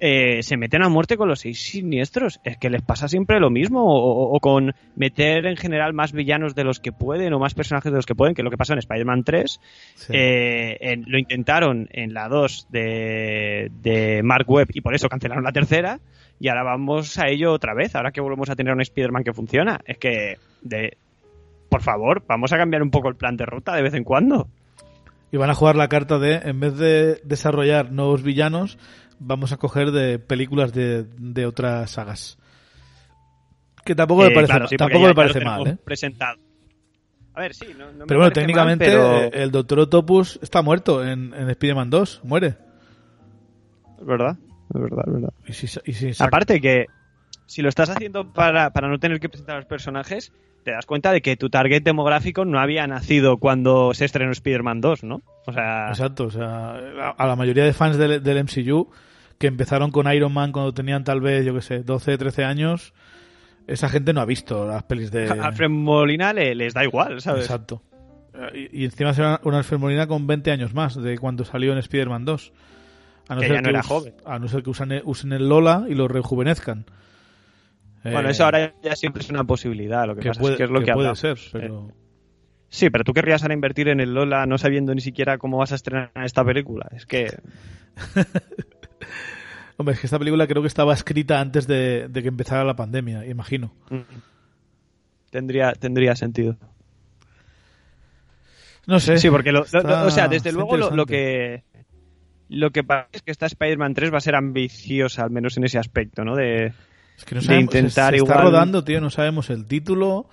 Eh, 0.00 0.42
se 0.42 0.56
meten 0.56 0.82
a 0.82 0.88
muerte 0.88 1.16
con 1.16 1.28
los 1.28 1.40
seis 1.40 1.60
siniestros. 1.60 2.40
Es 2.44 2.56
que 2.58 2.70
les 2.70 2.82
pasa 2.82 3.08
siempre 3.08 3.40
lo 3.40 3.50
mismo, 3.50 3.82
o, 3.84 4.34
o- 4.36 4.40
con 4.40 4.74
meter 4.94 5.46
en 5.46 5.56
general 5.56 5.92
más 5.94 6.12
villanos 6.12 6.54
de 6.54 6.64
los 6.64 6.80
que 6.80 6.92
pueden, 6.92 7.32
o 7.32 7.38
más 7.38 7.54
personajes 7.54 7.90
de 7.92 7.96
los 7.96 8.06
que 8.06 8.14
pueden, 8.14 8.34
que 8.34 8.42
es 8.42 8.44
lo 8.44 8.50
que 8.50 8.56
pasó 8.56 8.72
en 8.74 8.78
Spider-Man 8.80 9.24
3. 9.24 9.60
Sí. 9.94 10.12
Eh, 10.14 10.76
en- 10.80 11.04
lo 11.06 11.18
intentaron 11.18 11.88
en 11.92 12.12
la 12.14 12.28
2 12.28 12.66
de, 12.70 13.70
de 13.82 14.22
Mark 14.22 14.44
Webb 14.48 14.68
y 14.74 14.80
por 14.80 14.94
eso 14.94 15.08
cancelaron 15.08 15.44
la 15.44 15.52
tercera. 15.52 15.98
Y 16.38 16.48
ahora 16.48 16.64
vamos 16.64 17.18
a 17.18 17.28
ello 17.28 17.52
otra 17.52 17.72
vez, 17.74 17.94
ahora 17.96 18.10
que 18.12 18.20
volvemos 18.20 18.50
a 18.50 18.56
tener 18.56 18.74
un 18.74 18.82
Spider-Man 18.82 19.24
que 19.24 19.32
funciona. 19.32 19.80
Es 19.86 19.96
que, 19.96 20.36
de, 20.60 20.98
por 21.70 21.80
favor, 21.80 22.22
vamos 22.28 22.52
a 22.52 22.58
cambiar 22.58 22.82
un 22.82 22.90
poco 22.90 23.08
el 23.08 23.16
plan 23.16 23.36
de 23.38 23.46
ruta 23.46 23.74
de 23.74 23.82
vez 23.82 23.94
en 23.94 24.04
cuando. 24.04 24.46
Y 25.32 25.38
van 25.38 25.50
a 25.50 25.54
jugar 25.54 25.76
la 25.76 25.88
carta 25.88 26.18
de, 26.18 26.34
en 26.36 26.60
vez 26.60 26.76
de 26.76 27.20
desarrollar 27.24 27.90
nuevos 27.90 28.22
villanos, 28.22 28.78
vamos 29.18 29.52
a 29.52 29.56
coger 29.56 29.90
de 29.90 30.18
películas 30.18 30.72
de, 30.72 31.04
de 31.04 31.46
otras 31.46 31.90
sagas. 31.90 32.38
Que 33.84 33.94
tampoco 33.94 34.22
me 34.22 34.28
Eh, 34.28 34.34
parece, 34.34 34.50
claro, 34.52 34.68
sí, 34.68 34.76
tampoco 34.76 35.02
ya- 35.02 35.08
me 35.08 35.14
parece 35.14 35.40
mal, 35.40 35.66
¿eh? 35.66 35.76
presentado. 35.84 36.38
A 37.34 37.40
ver, 37.40 37.54
sí, 37.54 37.66
no, 37.78 37.86
no 37.92 37.98
me 37.98 38.06
Pero 38.06 38.18
bueno, 38.20 38.22
mal, 38.22 38.32
técnicamente 38.32 38.84
pero- 38.86 39.32
el 39.32 39.50
Doctor 39.50 39.80
Octopus 39.80 40.38
está 40.42 40.62
muerto 40.62 41.04
en, 41.06 41.34
en 41.34 41.50
Spider-Man 41.50 41.90
2, 41.90 42.20
muere. 42.24 42.56
Es 44.00 44.06
verdad, 44.06 44.36
es 44.74 44.80
verdad, 44.80 45.04
es 45.06 45.12
verdad. 45.12 45.32
Y 45.46 45.52
si, 45.52 45.66
y 45.84 45.92
si 45.92 46.14
saca- 46.14 46.28
Aparte 46.28 46.60
que 46.60 46.86
si 47.46 47.62
lo 47.62 47.68
estás 47.68 47.90
haciendo 47.90 48.32
para, 48.32 48.70
para 48.72 48.88
no 48.88 48.98
tener 48.98 49.20
que 49.20 49.28
presentar 49.28 49.56
a 49.56 49.58
los 49.60 49.66
personajes, 49.68 50.32
te 50.64 50.72
das 50.72 50.84
cuenta 50.86 51.12
de 51.12 51.20
que 51.22 51.36
tu 51.36 51.48
target 51.48 51.82
demográfico 51.82 52.44
no 52.44 52.58
había 52.58 52.86
nacido 52.88 53.36
cuando 53.36 53.94
se 53.94 54.04
estrenó 54.06 54.32
Spider-Man 54.32 54.80
2, 54.80 55.04
¿no? 55.04 55.22
O 55.46 55.52
sea, 55.52 55.88
Exacto, 55.88 56.24
o 56.24 56.30
sea, 56.30 56.76
a, 57.16 57.26
la 57.26 57.36
mayoría 57.36 57.64
de 57.64 57.72
fans 57.72 57.96
del, 57.96 58.22
del 58.22 58.44
MCU 58.44 58.90
que 59.38 59.46
empezaron 59.46 59.90
con 59.90 60.12
Iron 60.12 60.32
Man 60.32 60.50
cuando 60.52 60.74
tenían 60.74 61.04
tal 61.04 61.20
vez, 61.20 61.44
yo 61.46 61.54
que 61.54 61.60
sé, 61.62 61.82
12, 61.82 62.18
13 62.18 62.44
años, 62.44 62.92
esa 63.66 63.88
gente 63.88 64.12
no 64.12 64.20
ha 64.20 64.24
visto 64.24 64.66
las 64.66 64.82
pelis 64.84 65.10
de... 65.10 65.28
a 65.28 65.46
Alfred 65.46 65.68
Molina 65.70 66.32
le, 66.32 66.54
les 66.54 66.74
da 66.74 66.82
igual, 66.84 67.20
¿sabes? 67.20 67.44
Exacto. 67.44 67.82
Eh, 68.34 68.70
Y, 68.72 68.82
y 68.82 68.84
encima 68.86 69.12
será 69.14 69.40
una 69.44 69.58
Alfred 69.58 69.78
Molina 69.78 70.06
con 70.06 70.26
20 70.26 70.50
años 70.50 70.74
más 70.74 70.94
de 71.00 71.18
cuando 71.18 71.44
salió 71.44 71.72
en 71.72 71.78
Spider-Man 71.78 72.24
2. 72.24 72.52
A 73.28 73.34
no 73.34 73.40
Que 73.40 73.46
ser 73.48 73.56
ya 73.56 73.62
no 73.62 73.68
era 73.70 73.80
us- 73.80 73.86
joven. 73.86 74.14
A 74.24 74.38
no 74.38 74.48
ser 74.48 74.62
que 74.62 74.70
usan, 74.70 74.92
usen 75.04 75.32
el 75.32 75.48
Lola 75.48 75.84
y 75.88 75.94
lo 75.94 76.08
rejuvenezcan. 76.08 76.86
Bueno, 78.04 78.28
Eh, 78.28 78.32
eso 78.32 78.44
ahora 78.44 78.72
ya 78.82 78.94
siempre 78.94 79.22
es 79.22 79.30
una 79.30 79.44
posibilidad, 79.44 80.06
lo 80.06 80.14
que, 80.14 80.20
que 80.22 80.28
pasa 80.28 80.40
puede, 80.40 80.54
es 80.54 80.58
que 80.58 80.64
es 80.64 80.70
lo 80.70 80.78
que 80.80 80.84
que, 80.86 80.92
puede 80.92 81.08
hablamos. 81.08 81.18
ser, 81.18 81.38
pero... 81.52 81.92
Sí, 82.76 82.90
pero 82.90 83.04
tú 83.04 83.14
querrías 83.14 83.40
ahora 83.40 83.54
invertir 83.54 83.88
en 83.88 84.00
el 84.00 84.12
Lola 84.12 84.44
no 84.44 84.58
sabiendo 84.58 84.94
ni 84.94 85.00
siquiera 85.00 85.38
cómo 85.38 85.56
vas 85.56 85.72
a 85.72 85.76
estrenar 85.76 86.10
esta 86.24 86.44
película. 86.44 86.86
Es 86.94 87.06
que 87.06 87.34
Hombre, 89.78 89.94
es 89.94 90.00
que 90.00 90.06
esta 90.06 90.18
película 90.18 90.46
creo 90.46 90.60
que 90.60 90.68
estaba 90.68 90.92
escrita 90.92 91.40
antes 91.40 91.66
de, 91.66 92.08
de 92.08 92.22
que 92.22 92.28
empezara 92.28 92.64
la 92.64 92.76
pandemia, 92.76 93.24
imagino. 93.26 93.72
mm, 93.90 94.00
tendría, 95.30 95.72
tendría 95.72 96.14
sentido. 96.16 96.56
No 98.86 99.00
sé. 99.00 99.16
Sí, 99.18 99.30
porque 99.30 99.52
lo, 99.52 99.60
lo- 99.60 99.64
Está- 99.64 100.04
o 100.04 100.10
sea, 100.10 100.28
desde 100.28 100.52
luego 100.52 100.76
lo, 100.76 101.06
que 101.06 101.64
lo 102.50 102.70
que 102.72 102.84
pasa 102.84 103.08
es 103.12 103.22
que 103.22 103.30
esta 103.30 103.46
Spider-Man 103.46 103.94
3 103.94 104.12
va 104.12 104.18
a 104.18 104.20
ser 104.20 104.34
ambiciosa, 104.34 105.24
al 105.24 105.30
menos 105.30 105.56
en 105.56 105.64
ese 105.64 105.78
aspecto, 105.78 106.24
¿no? 106.24 106.36
De 106.36 106.72
Es 107.16 107.24
que 107.24 107.34
no 107.34 107.40
de 107.40 107.46
sabemos, 107.46 107.72
se- 107.72 107.78
intentar 107.78 108.12
se, 108.12 108.16
está 108.18 108.32
igual- 108.34 108.44
rodando, 108.44 108.84
tío, 108.84 109.00
no 109.00 109.10
sabemos 109.10 109.50
el 109.50 109.66
título, 109.66 110.28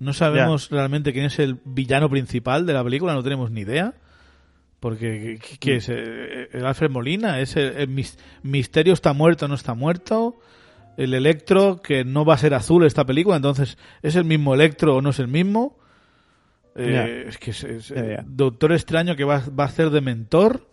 no 0.00 0.12
sabemos 0.12 0.70
realmente 0.70 1.12
quién 1.12 1.24
es 1.26 1.38
el 1.38 1.58
villano 1.64 2.08
principal 2.08 2.66
de 2.66 2.72
la 2.72 2.84
película, 2.84 3.14
no 3.14 3.22
tenemos 3.22 3.50
ni 3.50 3.62
idea. 3.62 3.94
Porque, 4.80 5.40
¿qué, 5.58 5.76
es? 5.76 5.88
Eh, 5.88 6.48
¿El 6.52 6.64
Alfred 6.64 6.90
Molina? 6.90 7.40
¿Es 7.40 7.56
el, 7.56 7.76
el 7.76 7.88
mis- 7.88 8.16
Misterio 8.42 8.92
está 8.92 9.12
muerto 9.12 9.46
o 9.46 9.48
no 9.48 9.54
está 9.56 9.74
muerto? 9.74 10.38
¿El 10.96 11.14
Electro, 11.14 11.80
que 11.82 12.04
no 12.04 12.24
va 12.24 12.34
a 12.34 12.38
ser 12.38 12.54
azul 12.54 12.84
esta 12.86 13.04
película? 13.04 13.36
Entonces, 13.36 13.76
¿es 14.02 14.14
el 14.14 14.24
mismo 14.24 14.54
Electro 14.54 14.96
o 14.96 15.02
no 15.02 15.10
es 15.10 15.18
el 15.18 15.26
mismo? 15.28 15.78
Eh. 16.76 17.24
Es 17.26 17.38
que 17.38 17.50
es, 17.50 17.64
es- 17.64 17.88
Ya, 17.88 18.04
ya. 18.06 18.24
Doctor 18.24 18.72
Extraño 18.72 19.16
que 19.16 19.24
va, 19.24 19.42
va 19.58 19.64
a 19.64 19.66
hacer 19.66 19.90
de 19.90 20.00
mentor. 20.00 20.68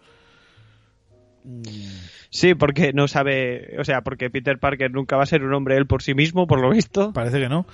Sí, 2.30 2.54
porque 2.56 2.92
no 2.94 3.08
sabe, 3.08 3.76
o 3.80 3.84
sea, 3.84 4.02
porque 4.02 4.30
Peter 4.30 4.60
Parker 4.60 4.92
nunca 4.92 5.16
va 5.16 5.24
a 5.24 5.28
ser 5.28 5.44
un 5.44 5.54
hombre 5.54 5.78
él 5.78 5.86
por 5.88 6.02
sí 6.04 6.14
mismo, 6.14 6.48
por 6.48 6.60
lo 6.60 6.70
visto. 6.70 7.14
Parece 7.14 7.40
que 7.40 7.50
no. 7.50 7.66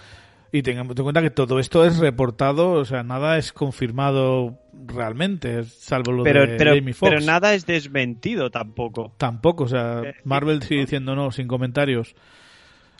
Y 0.54 0.64
tengamos 0.64 0.98
en 0.98 1.04
cuenta 1.04 1.22
que 1.22 1.30
todo 1.30 1.60
esto 1.60 1.86
es 1.86 1.98
reportado, 2.00 2.72
o 2.74 2.84
sea, 2.86 3.04
nada 3.04 3.38
es 3.38 3.54
confirmado 3.54 4.58
realmente, 4.86 5.64
salvo 5.64 6.12
lo 6.12 6.24
Pero, 6.24 6.46
de 6.46 6.58
pero, 6.58 6.76
Jamie 6.76 6.94
Foxx. 6.94 7.10
pero 7.14 7.26
nada 7.26 7.54
es 7.54 7.66
desmentido 7.66 8.50
tampoco. 8.50 9.14
Tampoco, 9.18 9.64
o 9.64 9.68
sea, 9.68 10.02
Eh, 10.04 10.16
Marvel 10.26 10.62
sigue 10.64 10.82
diciendo 10.82 11.16
no, 11.16 11.32
sin 11.32 11.48
comentarios. 11.48 12.16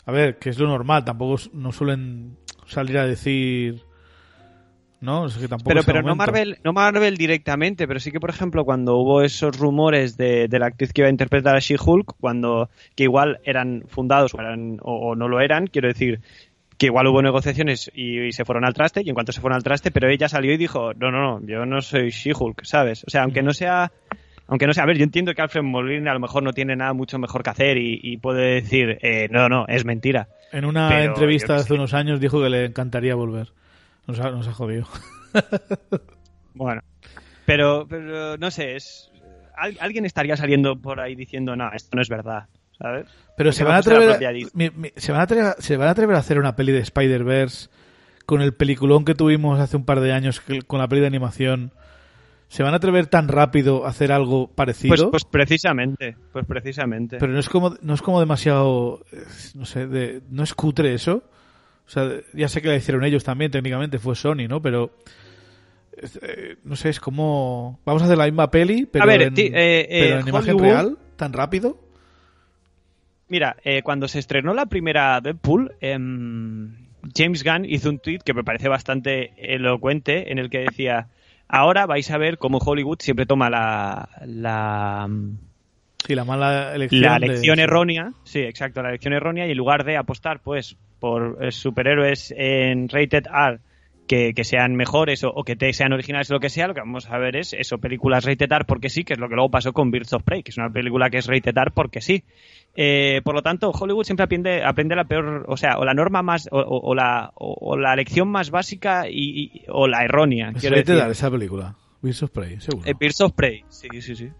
A 0.06 0.12
ver, 0.12 0.38
que 0.38 0.48
es 0.50 0.58
lo 0.58 0.66
normal, 0.66 1.04
tampoco 1.04 1.40
no 1.52 1.72
suelen 1.72 2.36
salir 2.66 2.96
a 2.98 3.06
decir... 3.06 3.82
¿No? 5.00 5.26
Es 5.26 5.36
que 5.36 5.48
tampoco 5.48 5.68
Pero, 5.70 5.82
pero 5.82 6.02
no. 6.02 6.14
Marvel, 6.14 6.58
no 6.62 6.72
Marvel 6.72 7.16
directamente, 7.16 7.88
pero 7.88 7.98
sí 7.98 8.12
que, 8.12 8.20
por 8.20 8.30
ejemplo, 8.30 8.64
cuando 8.64 8.94
hubo 8.98 9.20
esos 9.22 9.58
rumores 9.58 10.16
de, 10.16 10.46
de 10.46 10.58
la 10.60 10.66
actriz 10.66 10.92
que 10.92 11.00
iba 11.00 11.08
a 11.08 11.10
interpretar 11.10 11.56
a 11.56 11.58
She-Hulk, 11.58 12.14
cuando 12.20 12.70
que 12.94 13.02
igual 13.02 13.40
eran 13.42 13.82
fundados 13.88 14.32
o, 14.32 14.38
eran- 14.40 14.78
o- 14.80 15.08
o 15.10 15.16
no 15.16 15.26
lo 15.26 15.40
eran, 15.40 15.66
quiero 15.66 15.88
decir, 15.88 16.20
que 16.82 16.86
igual 16.86 17.06
hubo 17.06 17.22
negociaciones 17.22 17.90
y, 17.94 18.20
y 18.20 18.32
se 18.32 18.44
fueron 18.44 18.64
al 18.64 18.74
traste, 18.74 19.02
y 19.04 19.08
en 19.08 19.14
cuanto 19.14 19.30
se 19.32 19.40
fueron 19.40 19.56
al 19.56 19.62
traste, 19.62 19.90
pero 19.92 20.08
ella 20.10 20.28
salió 20.28 20.52
y 20.52 20.56
dijo, 20.56 20.92
no, 20.94 21.10
no, 21.12 21.38
no, 21.40 21.46
yo 21.46 21.64
no 21.64 21.80
soy 21.80 22.10
She-Hulk, 22.10 22.64
¿sabes? 22.64 23.04
O 23.06 23.10
sea, 23.10 23.22
aunque 23.22 23.42
no 23.42 23.52
sea 23.52 23.92
Aunque 24.48 24.66
no 24.66 24.72
sé, 24.74 24.80
a 24.80 24.86
ver, 24.86 24.98
yo 24.98 25.04
entiendo 25.04 25.32
que 25.32 25.42
Alfred 25.42 25.62
Molina 25.62 26.10
a 26.10 26.14
lo 26.14 26.20
mejor 26.20 26.42
no 26.42 26.52
tiene 26.52 26.74
nada 26.74 26.92
mucho 26.92 27.18
mejor 27.18 27.42
que 27.44 27.50
hacer 27.50 27.78
y, 27.78 28.00
y 28.02 28.16
puede 28.16 28.54
decir, 28.60 28.98
eh, 29.00 29.28
no, 29.30 29.48
no, 29.48 29.64
es 29.68 29.84
mentira. 29.84 30.26
En 30.52 30.64
una 30.64 30.88
Pero 30.88 31.12
entrevista 31.12 31.56
hace 31.56 31.72
unos 31.74 31.94
años 31.94 32.18
dijo 32.20 32.42
que 32.42 32.50
le 32.50 32.64
encantaría 32.66 33.14
volver. 33.14 33.52
Nos 34.08 34.18
ha, 34.18 34.30
nos 34.32 34.48
ha 34.48 34.52
jodido. 34.52 34.86
Bueno, 36.54 36.82
pero, 37.46 37.86
pero 37.88 38.36
no 38.36 38.50
sé, 38.50 38.76
es 38.76 39.10
al- 39.56 39.78
alguien 39.80 40.04
estaría 40.04 40.36
saliendo 40.36 40.76
por 40.80 41.00
ahí 41.00 41.14
diciendo, 41.14 41.56
no, 41.56 41.70
esto 41.72 41.96
no 41.96 42.02
es 42.02 42.08
verdad, 42.08 42.46
¿sabes? 42.78 43.06
Pero 43.36 43.52
se 43.52 43.64
va 43.64 43.70
van, 43.70 43.76
a 43.76 43.80
atrever, 43.80 44.10
a- 44.26 44.32
Disney. 44.32 44.70
mi- 44.70 44.82
mi- 44.82 44.92
se, 44.96 45.12
van 45.12 45.20
a 45.20 45.24
atrever, 45.24 45.54
se 45.58 45.76
van 45.76 45.88
a 45.88 45.90
atrever 45.92 46.16
a 46.16 46.18
hacer 46.20 46.38
una 46.38 46.54
peli 46.56 46.72
de 46.72 46.80
Spider-Verse 46.80 47.68
con 48.26 48.40
el 48.42 48.54
peliculón 48.54 49.04
que 49.04 49.14
tuvimos 49.14 49.58
hace 49.60 49.76
un 49.76 49.84
par 49.84 50.00
de 50.00 50.12
años 50.12 50.40
que- 50.40 50.62
con 50.62 50.78
la 50.78 50.88
peli 50.88 51.00
de 51.00 51.06
animación. 51.08 51.72
¿Se 52.48 52.62
van 52.62 52.74
a 52.74 52.76
atrever 52.76 53.06
tan 53.06 53.28
rápido 53.28 53.86
a 53.86 53.88
hacer 53.88 54.12
algo 54.12 54.46
parecido? 54.48 54.90
Pues, 54.94 55.04
pues 55.10 55.24
precisamente, 55.24 56.16
pues 56.32 56.44
precisamente. 56.44 57.16
Pero 57.18 57.32
no 57.32 57.38
es 57.40 57.48
como 57.48 57.74
no 57.80 57.94
es 57.94 58.02
como 58.02 58.20
demasiado 58.20 59.00
eh, 59.10 59.22
no 59.54 59.64
sé, 59.64 59.86
de, 59.86 60.20
no 60.28 60.42
es 60.42 60.52
cutre 60.54 60.92
eso. 60.92 61.24
O 61.86 61.90
sea, 61.90 62.10
ya 62.34 62.48
sé 62.48 62.60
que 62.60 62.68
la 62.68 62.76
hicieron 62.76 63.04
ellos 63.04 63.24
también, 63.24 63.50
técnicamente 63.50 63.98
fue 63.98 64.14
Sony, 64.14 64.46
¿no? 64.48 64.60
Pero 64.60 64.92
eh, 65.96 66.56
no 66.64 66.76
sé, 66.76 66.90
es 66.90 67.00
como 67.00 67.80
vamos 67.84 68.02
a 68.02 68.04
hacer 68.06 68.18
la 68.18 68.24
misma 68.26 68.50
peli, 68.50 68.86
pero 68.86 69.02
A 69.04 69.06
ver, 69.06 69.22
en, 69.22 69.34
ti- 69.34 69.42
eh, 69.52 69.52
eh, 69.54 69.86
pero 70.08 70.20
en 70.20 70.28
imagen 70.28 70.58
real, 70.58 70.98
tan 71.16 71.32
rápido. 71.32 71.78
Mira, 73.32 73.56
eh, 73.64 73.80
cuando 73.80 74.08
se 74.08 74.18
estrenó 74.18 74.52
la 74.52 74.66
primera 74.66 75.18
Deadpool, 75.22 75.72
em, 75.80 76.76
James 77.16 77.42
Gunn 77.42 77.64
hizo 77.64 77.88
un 77.88 77.98
tweet 77.98 78.18
que 78.22 78.34
me 78.34 78.44
parece 78.44 78.68
bastante 78.68 79.32
elocuente 79.38 80.30
en 80.30 80.38
el 80.38 80.50
que 80.50 80.58
decía, 80.58 81.08
ahora 81.48 81.86
vais 81.86 82.10
a 82.10 82.18
ver 82.18 82.36
cómo 82.36 82.58
Hollywood 82.58 82.98
siempre 83.00 83.24
toma 83.24 83.48
la, 83.48 84.10
la, 84.26 85.08
Sí, 86.06 86.14
la 86.14 86.24
mala 86.26 86.74
elección. 86.74 87.00
la 87.00 87.18
de- 87.18 87.24
elección 87.28 87.58
errónea, 87.58 88.12
sí, 88.24 88.40
exacto, 88.40 88.82
la 88.82 88.90
elección 88.90 89.14
errónea 89.14 89.46
y 89.46 89.52
en 89.52 89.56
lugar 89.56 89.84
de 89.84 89.96
apostar 89.96 90.40
pues 90.40 90.76
por 91.00 91.38
eh, 91.40 91.52
superhéroes 91.52 92.34
en 92.36 92.90
rated 92.90 93.24
R 93.32 93.60
que, 94.06 94.34
que 94.34 94.44
sean 94.44 94.74
mejores 94.76 95.24
o, 95.24 95.30
o 95.30 95.42
que 95.42 95.56
te 95.56 95.72
sean 95.72 95.92
originales 95.94 96.30
o 96.30 96.34
lo 96.34 96.40
que 96.40 96.50
sea, 96.50 96.66
lo 96.66 96.74
que 96.74 96.80
vamos 96.80 97.08
a 97.08 97.16
ver 97.18 97.36
es 97.36 97.54
eso, 97.54 97.78
películas 97.78 98.24
rated 98.26 98.50
R 98.52 98.64
porque 98.66 98.90
sí, 98.90 99.04
que 99.04 99.14
es 99.14 99.18
lo 99.18 99.28
que 99.28 99.36
luego 99.36 99.50
pasó 99.50 99.72
con 99.72 99.90
Birds 99.90 100.12
of 100.12 100.22
Prey, 100.22 100.42
que 100.42 100.50
es 100.50 100.58
una 100.58 100.68
película 100.70 101.08
que 101.08 101.16
es 101.18 101.26
rated 101.26 101.56
R 101.56 101.70
porque 101.72 102.02
sí. 102.02 102.24
Eh, 102.74 103.20
por 103.24 103.34
lo 103.34 103.42
tanto, 103.42 103.70
Hollywood 103.70 104.04
siempre 104.04 104.24
aprende, 104.24 104.64
aprende 104.64 104.96
la 104.96 105.04
peor, 105.04 105.44
o 105.46 105.56
sea, 105.58 105.78
o 105.78 105.84
la 105.84 105.92
norma 105.94 106.22
más, 106.22 106.48
o, 106.50 106.58
o- 106.58 106.90
o 106.90 106.94
la, 106.94 107.30
o, 107.34 107.76
la 107.76 107.94
lección 107.96 108.28
más 108.28 108.50
básica 108.50 109.08
y, 109.08 109.50
y- 109.54 109.64
o 109.68 109.86
la 109.86 110.04
errónea, 110.04 110.50
Es 110.50 110.60
quiero 110.60 110.76
decir. 110.76 110.96
Esa 111.10 111.30
película. 111.30 111.76
Birds 112.00 112.22
of 112.22 112.30
Prey, 112.30 112.60
seguro. 112.60 112.88
Eh, 112.88 112.94
Birds 112.98 113.20
of 113.20 113.32
Prey, 113.32 113.62
sí, 113.68 113.88
sí, 114.00 114.16
sí. 114.16 114.30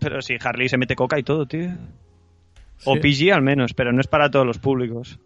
Pero 0.00 0.20
sí, 0.22 0.36
Harley 0.42 0.68
se 0.68 0.76
mete 0.78 0.96
coca 0.96 1.18
y 1.18 1.22
todo, 1.22 1.46
tío. 1.46 1.70
O. 2.84 2.96
PG 2.96 3.32
al 3.32 3.42
menos, 3.42 3.72
pero 3.74 3.92
no 3.92 4.00
es 4.00 4.06
para 4.06 4.30
todos 4.30 4.46
los 4.46 4.58
públicos. 4.58 5.18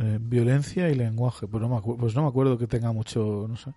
Eh, 0.00 0.18
violencia 0.20 0.88
y 0.88 0.94
lenguaje, 0.94 1.46
pues 1.46 1.60
no, 1.62 1.68
me 1.68 1.80
pues 1.96 2.14
no 2.14 2.22
me 2.22 2.28
acuerdo 2.28 2.56
que 2.58 2.66
tenga 2.66 2.92
mucho, 2.92 3.46
no 3.48 3.56
sé. 3.56 3.70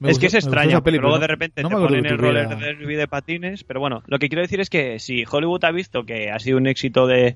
Me 0.00 0.10
es 0.10 0.14
gustó- 0.16 0.20
que 0.20 0.26
es 0.26 0.34
extraño, 0.34 0.82
porque 0.82 0.98
luego 0.98 1.18
de 1.18 1.26
repente 1.26 1.62
no 1.62 1.68
te 1.70 1.74
ponen 1.88 2.06
el 2.06 2.18
roller 2.18 2.48
derby 2.78 2.94
de 2.94 3.08
patines, 3.08 3.64
pero 3.64 3.80
bueno, 3.80 4.02
lo 4.06 4.18
que 4.18 4.28
quiero 4.28 4.42
decir 4.42 4.60
es 4.60 4.70
que 4.70 4.98
si 4.98 5.24
Hollywood 5.30 5.64
ha 5.64 5.70
visto 5.72 6.04
que 6.04 6.30
ha 6.30 6.38
sido 6.38 6.56
un 6.58 6.66
éxito 6.68 7.06
de, 7.08 7.34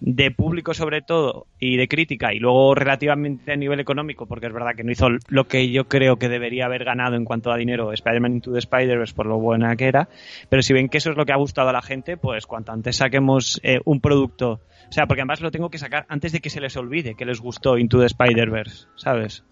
de 0.00 0.30
público 0.30 0.74
sobre 0.74 1.00
todo 1.02 1.46
y 1.58 1.76
de 1.76 1.88
crítica 1.88 2.32
y 2.34 2.38
luego 2.38 2.74
relativamente 2.74 3.52
a 3.52 3.56
nivel 3.56 3.80
económico, 3.80 4.26
porque 4.26 4.46
es 4.46 4.52
verdad 4.52 4.74
que 4.76 4.84
no 4.84 4.92
hizo 4.92 5.08
lo 5.28 5.48
que 5.48 5.70
yo 5.70 5.88
creo 5.88 6.16
que 6.18 6.28
debería 6.28 6.66
haber 6.66 6.84
ganado 6.84 7.16
en 7.16 7.24
cuanto 7.24 7.50
a 7.50 7.56
dinero 7.56 7.92
Spider-Man 7.92 8.34
Into 8.34 8.52
the 8.52 8.58
Spider-Verse 8.60 9.14
por 9.14 9.26
lo 9.26 9.38
buena 9.38 9.74
que 9.74 9.86
era, 9.86 10.08
pero 10.50 10.62
si 10.62 10.72
ven 10.74 10.88
que 10.88 10.98
eso 10.98 11.10
es 11.10 11.16
lo 11.16 11.24
que 11.26 11.32
ha 11.32 11.36
gustado 11.36 11.70
a 11.70 11.72
la 11.72 11.82
gente, 11.82 12.16
pues 12.16 12.46
cuanto 12.46 12.70
antes 12.70 12.96
saquemos 12.96 13.60
eh, 13.64 13.80
un 13.86 14.00
producto, 14.00 14.60
o 14.88 14.92
sea, 14.92 15.06
porque 15.06 15.22
además 15.22 15.40
lo 15.40 15.50
tengo 15.50 15.70
que 15.70 15.78
sacar 15.78 16.04
antes 16.08 16.30
de 16.32 16.40
que 16.40 16.50
se 16.50 16.60
les 16.60 16.76
olvide 16.76 17.14
que 17.14 17.24
les 17.24 17.40
gustó 17.40 17.76
Into 17.78 17.98
the 17.98 18.06
Spider-Verse, 18.06 18.86
¿sabes? 18.94 19.42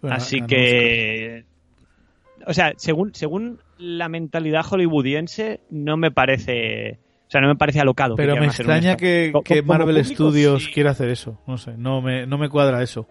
Bueno, 0.00 0.16
Así 0.16 0.42
que. 0.42 1.44
O 2.46 2.54
sea, 2.54 2.72
según, 2.76 3.14
según 3.14 3.60
la 3.78 4.08
mentalidad 4.08 4.64
hollywoodiense, 4.64 5.60
no 5.70 5.96
me 5.96 6.10
parece. 6.10 6.98
O 7.26 7.30
sea, 7.30 7.40
no 7.40 7.48
me 7.48 7.56
parece 7.56 7.80
alocado. 7.80 8.16
que 8.16 8.22
Pero 8.22 8.36
me 8.36 8.46
extraña 8.46 8.96
que, 8.96 9.32
que 9.44 9.62
Marvel 9.62 9.96
público, 9.96 10.14
Studios 10.14 10.64
sí. 10.64 10.72
quiera 10.72 10.92
hacer 10.92 11.10
eso. 11.10 11.40
No 11.46 11.58
sé, 11.58 11.76
no 11.76 12.00
me, 12.00 12.26
no 12.26 12.38
me 12.38 12.48
cuadra 12.48 12.82
eso. 12.82 13.06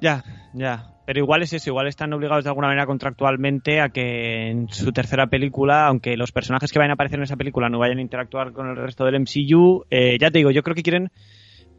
Ya, 0.00 0.24
ya. 0.54 0.94
Pero 1.04 1.20
igual 1.20 1.42
es 1.42 1.52
eso, 1.54 1.70
igual 1.70 1.86
están 1.86 2.12
obligados 2.12 2.44
de 2.44 2.50
alguna 2.50 2.68
manera 2.68 2.84
contractualmente 2.84 3.80
a 3.80 3.88
que 3.88 4.50
en 4.50 4.68
su 4.68 4.92
tercera 4.92 5.26
película, 5.28 5.86
aunque 5.86 6.18
los 6.18 6.32
personajes 6.32 6.70
que 6.70 6.78
vayan 6.78 6.90
a 6.90 6.94
aparecer 6.94 7.18
en 7.18 7.22
esa 7.22 7.36
película 7.36 7.70
no 7.70 7.78
vayan 7.78 7.96
a 7.96 8.02
interactuar 8.02 8.52
con 8.52 8.68
el 8.68 8.76
resto 8.76 9.06
del 9.06 9.20
MCU, 9.20 9.86
eh, 9.90 10.18
ya 10.20 10.30
te 10.30 10.38
digo, 10.38 10.50
yo 10.50 10.62
creo 10.62 10.74
que 10.74 10.82
quieren 10.82 11.10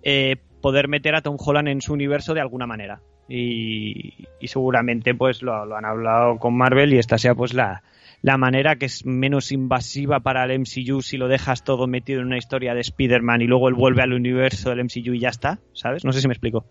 eh, 0.01 0.37
poder 0.61 0.87
meter 0.87 1.13
a 1.13 1.21
Tom 1.21 1.37
Holland 1.39 1.67
en 1.67 1.81
su 1.81 1.93
universo 1.93 2.33
de 2.33 2.41
alguna 2.41 2.65
manera. 2.65 3.01
Y, 3.29 4.27
seguramente 4.47 5.13
pues 5.13 5.43
lo, 5.43 5.75
han 5.75 5.85
hablado 5.85 6.39
con 6.39 6.57
Marvel 6.57 6.93
y 6.93 6.97
esta 6.97 7.19
sea 7.19 7.35
pues 7.35 7.53
la, 7.53 7.83
la 8.23 8.37
manera 8.37 8.77
que 8.77 8.87
es 8.87 9.05
menos 9.05 9.51
invasiva 9.51 10.21
para 10.21 10.45
el 10.45 10.59
MCU 10.59 11.03
si 11.03 11.17
lo 11.17 11.27
dejas 11.27 11.63
todo 11.63 11.85
metido 11.85 12.21
en 12.21 12.27
una 12.27 12.37
historia 12.37 12.73
de 12.73 12.81
Spider-Man 12.81 13.41
y 13.43 13.47
luego 13.47 13.69
él 13.69 13.75
vuelve 13.75 14.01
al 14.01 14.13
universo 14.13 14.71
del 14.71 14.83
MCU 14.83 15.13
y 15.13 15.19
ya 15.19 15.29
está, 15.29 15.59
¿sabes? 15.73 16.03
No 16.03 16.11
sé 16.11 16.21
si 16.21 16.27
me 16.27 16.33
explico. 16.33 16.65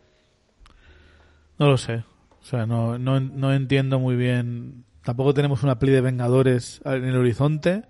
No 1.59 1.69
lo 1.69 1.77
sé. 1.77 2.03
O 2.41 2.45
sea, 2.45 2.67
no, 2.67 2.99
no, 2.99 3.21
no 3.21 3.53
entiendo 3.53 4.01
muy 4.01 4.17
bien. 4.17 4.85
Tampoco 5.03 5.35
tenemos 5.35 5.63
una 5.63 5.79
peli 5.79 5.93
de 5.93 6.01
Vengadores 6.01 6.81
en 6.85 7.05
el 7.05 7.17
horizonte. 7.17 7.83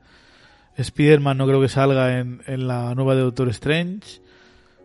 Spider-Man 0.76 1.38
no 1.38 1.46
creo 1.46 1.60
que 1.60 1.68
salga 1.68 2.18
en, 2.18 2.42
en 2.46 2.68
la 2.68 2.94
nueva 2.94 3.14
de 3.14 3.22
Doctor 3.22 3.48
Strange. 3.48 4.20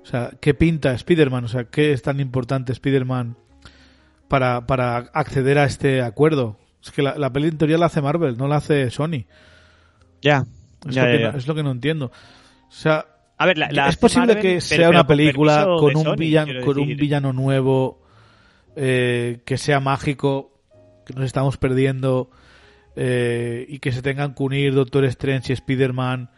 O 0.01 0.05
sea, 0.05 0.31
¿qué 0.41 0.53
pinta 0.53 0.93
Spider-Man? 0.93 1.45
O 1.45 1.47
sea, 1.47 1.65
¿qué 1.65 1.93
es 1.93 2.01
tan 2.01 2.19
importante 2.19 2.71
Spider-Man 2.73 3.38
para, 4.34 4.65
para 4.65 4.97
acceder 5.13 5.59
a 5.59 5.65
este 5.65 6.01
acuerdo? 6.01 6.57
Es 6.84 6.89
que 6.89 7.03
la, 7.03 7.15
la 7.19 7.31
peli 7.31 7.49
en 7.49 7.57
teoría 7.59 7.77
la 7.77 7.86
hace 7.86 8.01
Marvel, 8.01 8.36
no 8.36 8.47
la 8.47 8.55
hace 8.55 8.89
Sony. 8.89 9.25
Ya, 10.23 10.45
Es, 10.88 10.95
ya, 10.95 11.05
lo, 11.05 11.11
que 11.11 11.19
ya, 11.19 11.25
no, 11.27 11.31
ya. 11.34 11.38
es 11.38 11.47
lo 11.47 11.53
que 11.53 11.61
no 11.63 11.69
entiendo. 11.71 12.05
O 12.07 12.71
sea, 12.71 13.05
A 13.38 13.45
ver, 13.45 13.59
la- 13.59 13.69
la 13.71 13.89
es 13.89 13.95
posible 13.97 14.34
Marvel, 14.34 14.41
que 14.41 14.61
sea 14.61 14.77
pero 14.77 14.89
una 14.89 15.05
película 15.05 15.65
con 15.79 15.95
un, 15.95 16.03
Sony, 16.03 16.15
villano, 16.15 16.61
con 16.65 16.79
un 16.79 16.88
villano 16.97 17.31
nuevo, 17.31 18.01
eh, 18.75 19.41
que 19.45 19.57
sea 19.57 19.79
mágico, 19.79 20.51
que 21.05 21.13
nos 21.13 21.25
estamos 21.25 21.57
perdiendo 21.57 22.31
eh, 22.95 23.65
y 23.69 23.77
que 23.79 23.91
se 23.91 24.01
tengan 24.01 24.34
que 24.34 24.41
unir 24.43 24.73
Doctor 24.73 25.05
Strange 25.05 25.51
y 25.51 25.55
Spider-Man 25.55 26.31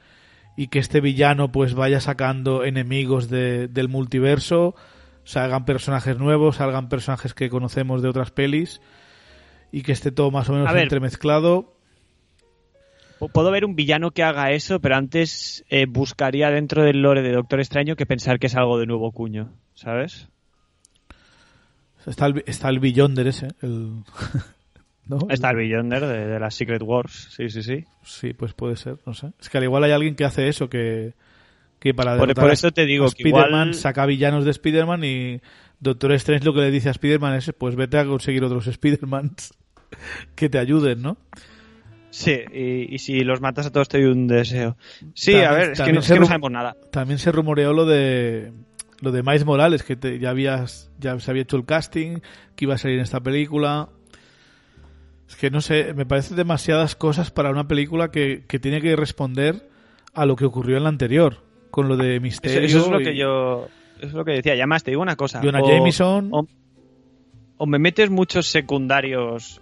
y 0.58 0.68
que 0.68 0.80
este 0.80 1.00
villano 1.02 1.52
pues 1.52 1.74
vaya 1.76 2.02
sacando 2.02 2.66
enemigos 2.66 3.30
de- 3.30 3.68
del 3.70 3.88
multiverso, 3.88 4.76
salgan 5.26 5.66
personajes 5.66 6.18
nuevos, 6.18 6.58
salgan 6.58 6.88
personajes 6.88 7.34
que 7.34 7.50
conocemos 7.50 8.02
de 8.02 8.08
otras 8.08 8.32
pelis 8.32 8.80
y 9.72 9.82
que 9.82 9.92
esté 9.92 10.12
todo 10.12 10.32
más 10.32 10.48
o 10.50 10.54
menos 10.54 10.72
ver. 10.72 10.84
entremezclado. 10.84 11.74
Puedo 13.34 13.50
ver 13.50 13.66
un 13.66 13.76
villano 13.76 14.12
que 14.12 14.24
haga 14.24 14.52
eso, 14.52 14.80
pero 14.80 14.96
antes 14.96 15.66
eh, 15.70 15.88
buscaría 15.88 16.50
dentro 16.52 16.84
del 16.84 17.02
lore 17.02 17.22
de 17.24 17.32
Doctor 17.32 17.60
Extraño 17.60 17.96
que 17.96 18.06
pensar 18.06 18.40
que 18.40 18.48
es 18.48 18.56
algo 18.56 18.78
de 18.78 18.86
nuevo 18.86 19.12
cuño, 19.12 19.54
¿sabes? 19.74 20.30
Está 22.06 22.28
el, 22.28 22.44
está 22.46 22.70
el 22.70 22.80
Beyonder 22.80 23.28
ese, 23.28 23.48
el... 23.64 24.04
¿no? 25.08 25.20
Está 25.30 25.50
el 25.50 25.56
Beyonder 25.56 26.06
de, 26.06 26.28
de 26.28 26.40
las 26.40 26.54
Secret 26.54 26.84
Wars, 26.84 27.30
sí, 27.32 27.50
sí, 27.50 27.64
sí. 27.64 27.86
Sí, 28.04 28.34
pues 28.34 28.54
puede 28.54 28.76
ser, 28.76 29.00
no 29.08 29.14
sé. 29.14 29.32
Es 29.40 29.50
que 29.50 29.58
al 29.58 29.64
igual 29.64 29.84
hay 29.86 29.92
alguien 29.92 30.16
que 30.16 30.26
hace 30.26 30.48
eso, 30.48 30.70
que, 30.70 31.16
que 31.80 31.94
para 31.94 32.18
Por- 32.18 32.34
por 32.34 32.52
eso 32.52 32.72
te 32.72 32.86
digo 32.86 33.10
que 33.12 33.28
igual- 33.28 33.74
saca 33.74 34.06
villanos 34.06 34.46
de 34.46 34.52
Spider-Man 34.52 35.04
y 35.04 35.42
Doctor 35.80 36.14
Strange 36.14 36.46
lo 36.46 36.54
que 36.54 36.62
le 36.62 36.72
dice 36.72 36.88
a 36.90 36.92
Spider-Man 36.92 37.36
es 37.36 37.52
pues 37.58 37.76
vete 37.76 37.98
a 37.98 38.06
conseguir 38.06 38.44
otros 38.44 38.66
Spider-Mans 38.68 39.54
que 40.36 40.50
te 40.50 40.58
ayuden, 40.58 41.02
¿no? 41.02 41.18
Sí, 42.10 42.38
y, 42.54 42.96
y 42.96 43.00
si 43.00 43.20
los 43.26 43.42
matas 43.42 43.66
a 43.68 43.72
todos 43.72 43.90
te 43.90 44.02
doy 44.02 44.10
un 44.12 44.26
deseo. 44.28 44.78
Sí, 45.14 45.34
También- 45.34 45.46
a 45.48 45.52
ver, 45.54 45.72
es 45.72 45.82
que, 45.82 45.92
no, 45.94 46.00
es 46.00 46.06
se 46.06 46.14
que 46.14 46.20
no 46.20 46.26
ru- 46.26 46.30
sabemos 46.30 46.52
nada. 46.52 46.76
También 46.92 47.20
se 47.20 47.32
rumoreó 47.32 47.74
lo 47.74 47.86
de 47.86 48.54
lo 49.02 49.12
de 49.12 49.22
Miles 49.22 49.44
Morales, 49.46 49.84
que 49.84 49.98
te- 49.98 50.18
ya 50.20 50.30
habías 50.30 50.90
ya 50.98 51.20
se 51.20 51.30
había 51.30 51.44
hecho 51.44 51.58
el 51.58 51.66
casting, 51.66 52.20
que 52.56 52.66
iba 52.66 52.76
a 52.76 52.78
salir 52.78 52.98
en 52.98 53.04
esta 53.04 53.20
película. 53.20 53.90
Es 55.28 55.36
que 55.36 55.50
no 55.52 55.60
sé, 55.60 55.94
me 55.94 56.06
parecen 56.06 56.38
demasiadas 56.38 56.96
cosas 56.96 57.32
para 57.32 57.50
una 57.50 57.68
película 57.68 58.12
que, 58.12 58.46
que 58.48 58.60
tiene 58.60 58.80
que 58.82 58.96
responder 58.96 59.70
a 60.14 60.26
lo 60.26 60.36
que 60.36 60.46
ocurrió 60.46 60.78
en 60.78 60.84
la 60.84 60.90
anterior, 60.90 61.44
con 61.76 61.90
lo 61.90 61.98
de 61.98 62.20
Misterio. 62.22 62.62
eso 62.62 62.80
es 62.80 62.88
lo 62.90 63.02
y 63.02 63.04
que 63.04 63.16
yo... 63.18 63.68
Eso 63.98 64.08
es 64.08 64.14
lo 64.14 64.24
que 64.26 64.32
decía. 64.32 64.56
Y 64.56 64.60
además 64.60 64.84
te 64.84 64.92
digo 64.92 65.02
una 65.02 65.16
cosa. 65.18 65.42
Jonah 65.44 65.62
o- 65.62 65.68
Jameson. 65.70 66.30
O, 66.32 66.48
o 67.58 67.66
me 67.66 67.78
metes 67.80 68.10
muchos 68.10 68.48
secundarios 68.48 69.62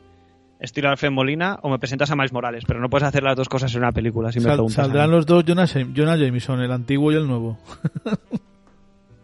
estilo 0.59 0.89
Alfred 0.89 1.11
Molina 1.11 1.57
o 1.61 1.69
me 1.69 1.77
presentas 1.79 2.09
a 2.11 2.15
Miles 2.15 2.31
Morales, 2.31 2.63
pero 2.67 2.79
no 2.79 2.89
puedes 2.89 3.07
hacer 3.07 3.21
las 3.23 3.35
dos 3.35 3.49
cosas 3.49 3.73
en 3.73 3.79
una 3.81 3.91
película 3.91 4.31
si 4.31 4.39
me 4.39 4.45
preguntas. 4.45 4.75
saldrán 4.75 5.11
los 5.11 5.25
dos 5.25 5.43
Jonah, 5.45 5.65
Jonah 5.67 6.15
Jameson, 6.15 6.61
el 6.61 6.71
antiguo 6.71 7.11
y 7.11 7.15
el 7.15 7.27
nuevo. 7.27 7.57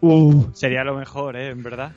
Sería 0.54 0.84
lo 0.84 0.96
mejor, 0.96 1.36
¿eh? 1.36 1.50
En 1.50 1.62
verdad. 1.62 1.92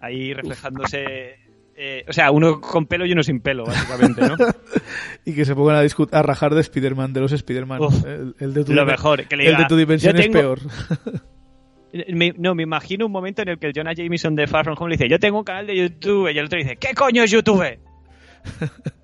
Ahí 0.00 0.32
reflejándose 0.32 1.36
eh, 1.82 2.04
o 2.06 2.12
sea, 2.12 2.30
uno 2.30 2.60
con 2.60 2.84
pelo 2.84 3.06
y 3.06 3.12
uno 3.12 3.22
sin 3.22 3.40
pelo, 3.40 3.64
básicamente, 3.64 4.20
¿no? 4.20 4.36
y 5.24 5.34
que 5.34 5.46
se 5.46 5.54
pongan 5.54 5.76
a, 6.12 6.22
rajar 6.22 6.54
de 6.54 6.60
Spider-Man, 6.60 7.14
de 7.14 7.20
los 7.20 7.32
Spider-Man. 7.32 7.80
El, 8.06 8.34
el 8.38 8.52
de 8.52 8.64
tu 8.64 8.74
lo 8.74 8.84
mejor, 8.84 9.26
que 9.26 9.34
le 9.36 9.46
el 9.48 9.56
de 9.56 9.64
tu 9.64 9.76
dimensión 9.76 10.12
"Yo 10.12 10.20
es 10.20 10.26
tengo- 10.30 10.38
peor. 10.38 10.58
Me- 12.12 12.34
no, 12.36 12.54
me 12.54 12.62
imagino 12.62 13.06
un 13.06 13.12
momento 13.12 13.42
en 13.42 13.48
el 13.48 13.58
que 13.58 13.66
el 13.66 13.72
Jonah 13.74 13.94
Jameson 13.94 14.36
de 14.36 14.46
Far 14.46 14.64
From 14.64 14.76
Home 14.78 14.90
le 14.90 14.96
dice, 14.96 15.08
yo 15.08 15.18
tengo 15.18 15.38
un 15.38 15.44
canal 15.44 15.66
de 15.66 15.74
YouTube, 15.76 16.28
y 16.28 16.38
el 16.38 16.44
otro 16.44 16.58
dice, 16.58 16.76
¿qué 16.76 16.94
coño 16.94 17.24
es 17.24 17.30
YouTube? 17.32 17.64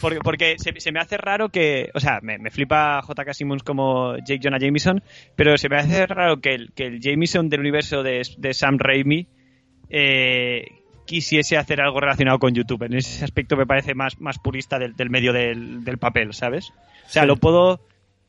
Porque, 0.00 0.18
porque 0.20 0.54
se, 0.58 0.72
se 0.80 0.92
me 0.92 1.00
hace 1.00 1.18
raro 1.18 1.50
que, 1.50 1.90
o 1.94 2.00
sea, 2.00 2.20
me, 2.22 2.38
me 2.38 2.50
flipa 2.50 3.00
JK 3.06 3.34
Simmons 3.34 3.62
como 3.62 4.16
Jake 4.18 4.40
Jonah 4.42 4.58
Jameson, 4.58 5.02
pero 5.36 5.58
se 5.58 5.68
me 5.68 5.76
hace 5.76 6.06
raro 6.06 6.40
que 6.40 6.54
el, 6.54 6.72
que 6.72 6.86
el 6.86 7.00
Jameson 7.00 7.50
del 7.50 7.60
universo 7.60 8.02
de, 8.02 8.22
de 8.38 8.54
Sam 8.54 8.78
Raimi 8.78 9.28
eh, 9.90 10.64
quisiese 11.06 11.56
hacer 11.56 11.80
algo 11.80 12.00
relacionado 12.00 12.38
con 12.38 12.54
YouTube. 12.54 12.82
En 12.84 12.94
ese 12.94 13.24
aspecto 13.24 13.56
me 13.56 13.66
parece 13.66 13.94
más, 13.94 14.20
más 14.20 14.38
purista 14.38 14.78
del, 14.78 14.94
del 14.96 15.10
medio 15.10 15.32
del, 15.32 15.84
del 15.84 15.98
papel, 15.98 16.32
¿sabes? 16.34 16.70
O 17.06 17.08
sea, 17.08 17.22
Sí. 17.22 17.28
lo 17.28 17.36
puedo... 17.36 17.80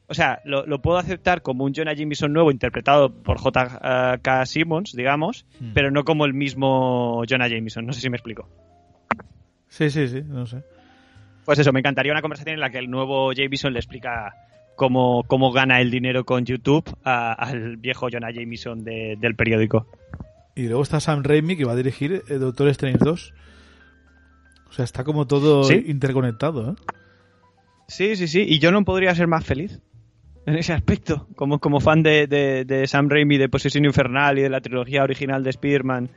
O 0.07 0.13
sea, 0.13 0.39
lo, 0.45 0.67
lo 0.67 0.83
puedo 0.83 0.99
aceptar 0.99 1.41
como 1.41 1.63
un 1.63 1.73
Jonah 1.73 1.95
Jameson 1.95 2.31
nuevo 2.31 2.51
interpretado 2.51 3.11
por 3.11 3.39
J.K. 3.39 4.45
Simmons, 4.45 4.93
digamos, 4.95 5.47
Mm. 5.59 5.71
pero 5.73 5.89
no 5.89 6.03
como 6.03 6.25
el 6.25 6.33
mismo 6.35 7.23
Jonah 7.27 7.47
Jameson. 7.47 7.87
No 7.87 7.93
sé 7.93 8.01
si 8.01 8.09
me 8.11 8.17
explico. 8.17 8.47
Sí, 9.67 9.89
sí, 9.89 10.07
sí, 10.07 10.21
no 10.23 10.45
sé. 10.45 10.61
Pues 11.43 11.57
eso, 11.59 11.71
me 11.73 11.79
encantaría 11.79 12.11
una 12.11 12.21
conversación 12.21 12.53
en 12.53 12.59
la 12.59 12.69
que 12.69 12.77
el 12.77 12.89
nuevo 12.91 13.33
Jameson 13.33 13.73
le 13.73 13.79
explica 13.79 14.35
cómo, 14.75 15.23
cómo 15.23 15.51
gana 15.51 15.81
el 15.81 15.89
dinero 15.89 16.23
con 16.23 16.45
YouTube 16.45 16.85
a- 17.03 17.33
al 17.33 17.77
viejo 17.77 18.07
Jonah 18.11 18.31
Jameson 18.31 18.83
de- 18.83 19.15
del 19.19 19.35
periódico. 19.35 19.87
Y 20.55 20.67
luego 20.67 20.83
está 20.83 20.99
Sam 20.99 21.23
Raimi 21.23 21.57
que 21.57 21.65
va 21.65 21.73
a 21.73 21.75
dirigir 21.75 22.23
eh, 22.29 22.33
Doctor 22.35 22.69
Strange 22.69 22.99
2. 23.03 23.33
O 24.69 24.73
sea, 24.73 24.85
está 24.85 25.03
como 25.03 25.27
todo 25.27 25.63
Sí. 25.65 25.83
interconectado, 25.87 26.71
¿eh? 26.71 26.75
Sí, 27.87 28.15
sí, 28.15 28.27
sí, 28.27 28.45
y 28.47 28.59
yo 28.59 28.71
no 28.71 28.83
podría 28.83 29.13
ser 29.13 29.27
más 29.27 29.45
feliz 29.45 29.79
en 30.45 30.55
ese 30.55 30.73
aspecto. 30.73 31.27
Como, 31.35 31.59
como 31.59 31.79
fan 31.79 32.01
de, 32.03 32.25
de- 32.27 32.65
de 32.65 32.87
Sam 32.87 33.09
Raimi, 33.09 33.37
de 33.37 33.49
Posesión 33.49 33.85
Infernal 33.85 34.39
y 34.39 34.41
de 34.41 34.49
la 34.49 34.61
trilogía 34.61 35.03
original 35.03 35.43
de 35.43 35.49
Spider-Man, 35.51 36.09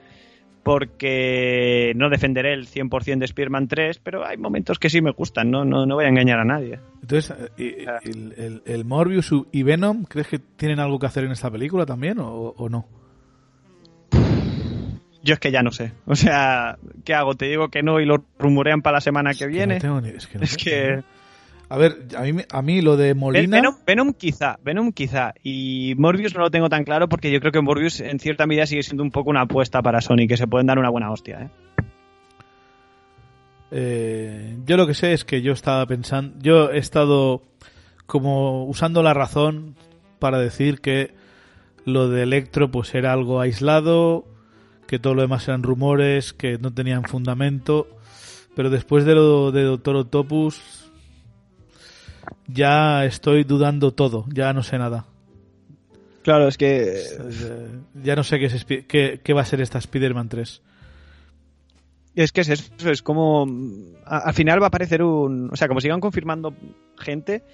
porque 0.62 1.92
no 1.96 2.10
defenderé 2.10 2.52
el 2.54 2.66
100% 2.66 3.18
de 3.18 3.24
Spider-Man 3.24 3.68
3, 3.68 3.98
pero 4.02 4.24
hay 4.26 4.36
momentos 4.36 4.78
que 4.78 4.90
sí 4.90 5.00
me 5.00 5.12
gustan, 5.12 5.50
no, 5.50 5.64
no, 5.64 5.86
no 5.86 5.94
voy 5.96 6.04
a 6.04 6.08
engañar 6.08 6.38
a 6.38 6.44
nadie. 6.44 6.78
Entonces, 7.02 7.34
eh, 7.58 7.84
y- 8.04 8.08
el, 8.10 8.34
el- 8.36 8.62
el 8.64 8.84
Morbius 8.84 9.30
y 9.52 9.62
Venom, 9.62 10.04
¿crees 10.04 10.28
que 10.28 10.38
tienen 10.38 10.78
algo 10.80 10.98
que 10.98 11.06
hacer 11.06 11.24
en 11.24 11.32
esta 11.32 11.50
película 11.50 11.84
también 11.86 12.18
o, 12.18 12.28
o 12.56 12.68
no? 12.68 12.86
Yo 15.28 15.34
es 15.34 15.40
que 15.40 15.50
ya 15.50 15.62
no 15.62 15.70
sé. 15.72 15.92
O 16.06 16.16
sea, 16.16 16.78
¿qué 17.04 17.14
hago? 17.14 17.34
Te 17.34 17.46
digo 17.46 17.68
que 17.68 17.82
no 17.82 18.00
y 18.00 18.06
lo 18.06 18.24
rumorean 18.38 18.80
para 18.82 18.96
la 18.96 19.00
semana 19.02 19.30
que 19.30 19.34
Es 19.34 19.40
que 19.40 19.46
viene. 19.46 19.74
no 19.74 19.80
tengo 19.80 20.00
ni- 20.00 20.08
es 20.08 20.26
que 20.26 20.38
no 20.38 20.44
Es 20.44 20.56
que... 20.56 21.02
A 21.70 21.76
ver, 21.76 21.98
a 22.16 22.22
mí, 22.22 22.40
a 22.50 22.62
mí 22.62 22.80
lo 22.80 22.96
de 22.96 23.14
Molina... 23.14 23.58
Venom, 23.58 23.74
Venom 23.86 24.12
quizá, 24.14 24.58
Venom 24.64 24.90
quizá. 24.90 25.34
Y 25.42 25.92
Morbius 25.98 26.34
no 26.34 26.40
lo 26.40 26.50
tengo 26.50 26.70
tan 26.70 26.82
claro 26.84 27.10
porque 27.10 27.30
yo 27.30 27.40
creo 27.40 27.52
que 27.52 27.60
Morbius 27.60 28.00
en 28.00 28.18
cierta 28.18 28.46
medida 28.46 28.64
sigue 28.66 28.82
siendo 28.82 29.02
un 29.02 29.10
poco 29.10 29.28
una 29.28 29.42
apuesta 29.42 29.82
para 29.82 30.00
Sony, 30.00 30.26
que 30.26 30.38
se 30.38 30.46
pueden 30.46 30.66
dar 30.66 30.78
una 30.78 30.88
buena 30.88 31.10
hostia, 31.10 31.42
¿eh? 31.42 31.48
Eh, 33.70 34.56
yo 34.64 34.76
lo 34.78 34.86
que 34.86 34.94
sé 34.94 35.12
es 35.12 35.24
que 35.26 35.42
yo 35.42 35.52
estaba 35.52 35.84
pensando, 35.86 36.34
yo 36.40 36.70
he 36.70 36.78
estado 36.78 37.42
como 38.06 38.64
usando 38.64 39.02
la 39.02 39.12
razón 39.12 39.74
para 40.18 40.38
decir 40.38 40.80
que 40.80 41.12
lo 41.84 42.08
de 42.08 42.22
Electro 42.22 42.70
pues 42.70 42.94
era 42.94 43.12
algo 43.12 43.40
aislado, 43.40 44.24
que 44.88 44.98
todo 44.98 45.14
lo 45.14 45.22
demás 45.22 45.46
eran 45.46 45.62
rumores, 45.62 46.32
que 46.32 46.58
no 46.58 46.72
tenían 46.74 47.04
fundamento, 47.04 47.86
pero 48.56 48.70
después 48.70 49.04
de 49.04 49.14
lo 49.14 49.52
de 49.52 49.62
Doctor 49.62 49.94
Octopus 49.96 50.90
ya 52.46 53.04
estoy 53.04 53.44
dudando 53.44 53.92
todo, 53.92 54.24
ya 54.32 54.52
no 54.52 54.62
sé 54.62 54.78
nada. 54.78 55.06
Claro, 56.22 56.48
es 56.48 56.58
que... 56.58 56.94
Eh, 56.98 57.68
Ya 58.02 58.16
no 58.16 58.22
sé 58.24 58.38
qué, 58.38 58.46
es 58.46 58.64
qué, 58.64 59.20
qué 59.22 59.32
va 59.32 59.42
a 59.42 59.46
ser 59.46 59.60
esta 59.60 59.78
Spider-Man 59.78 60.28
3. 60.28 60.62
Es 62.14 62.32
que 62.32 62.40
es 62.40 62.48
eso, 62.48 62.90
es 62.90 63.02
como... 63.02 63.46
a- 64.04 64.18
Al 64.28 64.34
final 64.34 64.60
va 64.60 64.66
a 64.66 64.68
aparecer 64.68 65.02
un... 65.02 65.50
O 65.52 65.56
sea, 65.56 65.68
como 65.68 65.80
sigan 65.80 66.00
confirmando 66.00 66.54
gente, 66.98 67.44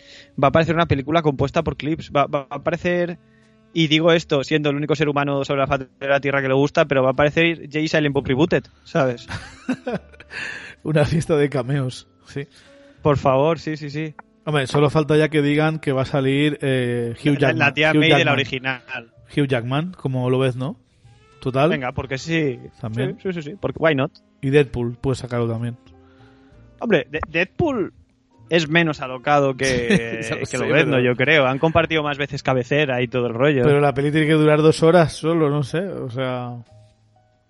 va 0.43 0.47
a 0.47 0.49
aparecer 0.49 0.75
una 0.75 0.87
película 0.87 1.23
compuesta 1.23 1.63
por 1.63 1.77
clips. 1.77 2.11
Va, 2.11 2.27
va 2.27 2.47
a 2.51 2.57
aparecer... 2.57 3.19
Y 3.75 3.89
digo 3.89 4.13
esto 4.13 4.43
siendo 4.45 4.71
el 4.71 4.77
único 4.77 4.95
ser 4.95 5.09
humano 5.09 5.45
sobre 5.45 5.61
la 5.61 5.67
faz 5.67 5.81
de 5.81 6.09
la 6.09 6.21
Tierra 6.21 6.41
que 6.41 6.49
le 6.49 6.55
gusta, 6.55 6.85
pero 6.87 7.03
va 7.03 7.09
a 7.09 7.13
aparecer 7.13 7.69
Jay 7.71 7.89
Silent 7.89 8.15
Bob 8.15 8.27
Rebooted, 8.27 8.65
¿sabes? 8.85 9.27
Una 10.83 11.05
fiesta 11.05 11.37
de 11.37 11.49
cameos, 11.49 12.07
sí. 12.27 12.47
Por 13.03 13.17
favor, 13.17 13.59
sí, 13.59 13.77
sí, 13.77 13.91
sí. 13.91 14.15
Hombre, 14.45 14.67
solo 14.67 14.91
falta 14.91 15.17
ya 15.17 15.29
que 15.29 15.43
digan 15.43 15.79
que 15.79 15.93
va 15.93 16.03
a 16.03 16.07
salir 16.07 16.59
eh, 16.61 17.15
Hugh 17.19 17.37
Jackman. 17.39 17.59
la 17.59 17.75
tía 17.75 17.91
Hugh 17.93 17.97
May 17.99 18.09
de 18.11 18.13
la 18.13 18.19
Jackman. 18.19 18.35
original. 18.35 18.83
Hugh 19.37 19.47
Jackman, 19.49 19.93
como 19.93 20.29
lo 20.31 20.39
ves, 20.39 20.57
¿no? 20.57 20.79
Total. 21.41 21.71
Venga, 21.71 21.93
porque 21.93 22.19
sí. 22.19 22.59
También. 22.81 23.19
Sí, 23.23 23.33
sí, 23.33 23.43
sí, 23.43 23.51
sí. 23.51 23.57
Porque, 23.61 23.79
why 23.81 23.95
not? 23.95 24.13
Y 24.41 24.51
Deadpool, 24.51 24.97
puedes 25.01 25.19
sacarlo 25.19 25.49
también. 25.49 25.77
Hombre, 26.81 27.07
De- 27.11 27.21
Deadpool 27.29 27.93
es 28.51 28.69
menos 28.69 29.01
alocado 29.01 29.57
que, 29.57 30.21
lo 30.31 30.47
que 30.47 30.57
pero- 30.59 31.01
yo 31.01 31.15
creo. 31.17 31.47
Han 31.47 31.59
compartido 31.59 32.03
más 32.03 32.19
veces 32.19 32.43
cabecera 32.43 33.03
y 33.03 33.09
todo 33.09 33.27
el 33.27 33.35
rollo. 33.35 33.63
Pero 33.65 33.81
la 33.81 33.95
peli 33.95 34.11
tiene 34.11 34.27
que 34.27 34.33
durar 34.35 34.61
dos 34.63 34.83
horas 34.83 35.13
solo, 35.13 35.51
no 35.51 35.63
sé. 35.63 35.81
O 35.81 36.11
sea. 36.11 36.57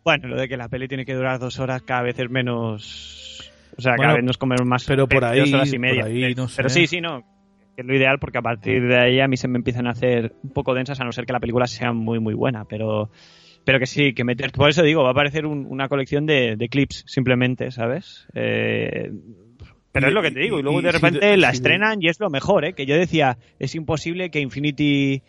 Bueno, 0.04 0.28
lo 0.28 0.36
de 0.36 0.48
que 0.48 0.56
la 0.56 0.68
peli 0.68 0.86
tiene 0.86 1.04
que 1.06 1.14
durar 1.14 1.38
dos 1.38 1.58
horas 1.58 1.82
cada 1.82 2.02
vez 2.02 2.18
es 2.18 2.28
menos... 2.30 3.50
O 3.76 3.80
sea, 3.82 3.92
Bueno, 3.96 4.02
cada 4.10 4.14
vez 4.16 4.24
nos 4.24 4.38
comemos 4.38 4.66
más 4.66 4.84
pero 4.84 5.08
por 5.08 5.24
ahí, 5.24 5.40
dos 5.40 5.52
horas 5.54 5.68
y 5.68 5.72
por 5.72 5.80
media. 5.80 6.04
ahí, 6.04 6.34
no 6.34 6.46
Pero 6.54 6.68
sé. 6.68 6.80
sí, 6.80 6.86
sí, 6.86 7.00
no. 7.00 7.22
Es 7.76 7.84
lo 7.84 7.96
ideal 7.96 8.18
porque 8.20 8.38
a 8.38 8.42
partir 8.42 8.86
de 8.86 8.96
ahí 8.98 9.18
a 9.20 9.26
mí 9.26 9.36
se 9.36 9.48
me 9.48 9.56
empiezan 9.58 9.86
a 9.88 9.90
hacer 9.90 10.32
un 10.44 10.50
poco 10.50 10.74
densas 10.74 11.00
a 11.00 11.04
no 11.04 11.10
ser 11.10 11.26
que 11.26 11.32
la 11.32 11.40
película 11.40 11.66
sea 11.66 11.92
muy, 11.92 12.20
muy 12.20 12.34
buena. 12.34 12.66
Pero 12.66 13.10
pero 13.64 13.78
que 13.80 13.86
sí, 13.86 14.12
que 14.12 14.24
meter... 14.24 14.52
Por 14.52 14.68
eso 14.68 14.82
digo, 14.82 15.02
va 15.02 15.08
a 15.08 15.12
aparecer 15.12 15.46
un- 15.46 15.66
una 15.68 15.88
colección 15.88 16.26
de, 16.26 16.54
de 16.56 16.68
clips 16.68 17.02
simplemente, 17.06 17.70
¿sabes? 17.70 18.28
Eh, 18.34 19.10
pero 19.94 20.06
Y- 20.06 20.10
es 20.10 20.14
lo 20.14 20.20
que 20.22 20.30
te 20.32 20.40
digo. 20.40 20.58
Y, 20.58 20.62
luego 20.62 20.80
y 20.80 20.82
de 20.82 20.92
repente 20.92 21.36
la 21.38 21.50
si 21.50 21.54
estrenan 21.56 22.02
y 22.02 22.08
es 22.08 22.20
lo 22.20 22.28
mejor, 22.28 22.64
¿eh? 22.66 22.72
Que 22.74 22.84
yo 22.84 22.94
decía, 22.96 23.38
es 23.58 23.74
imposible 23.74 24.28
que 24.30 24.40
Infinity 24.40 25.22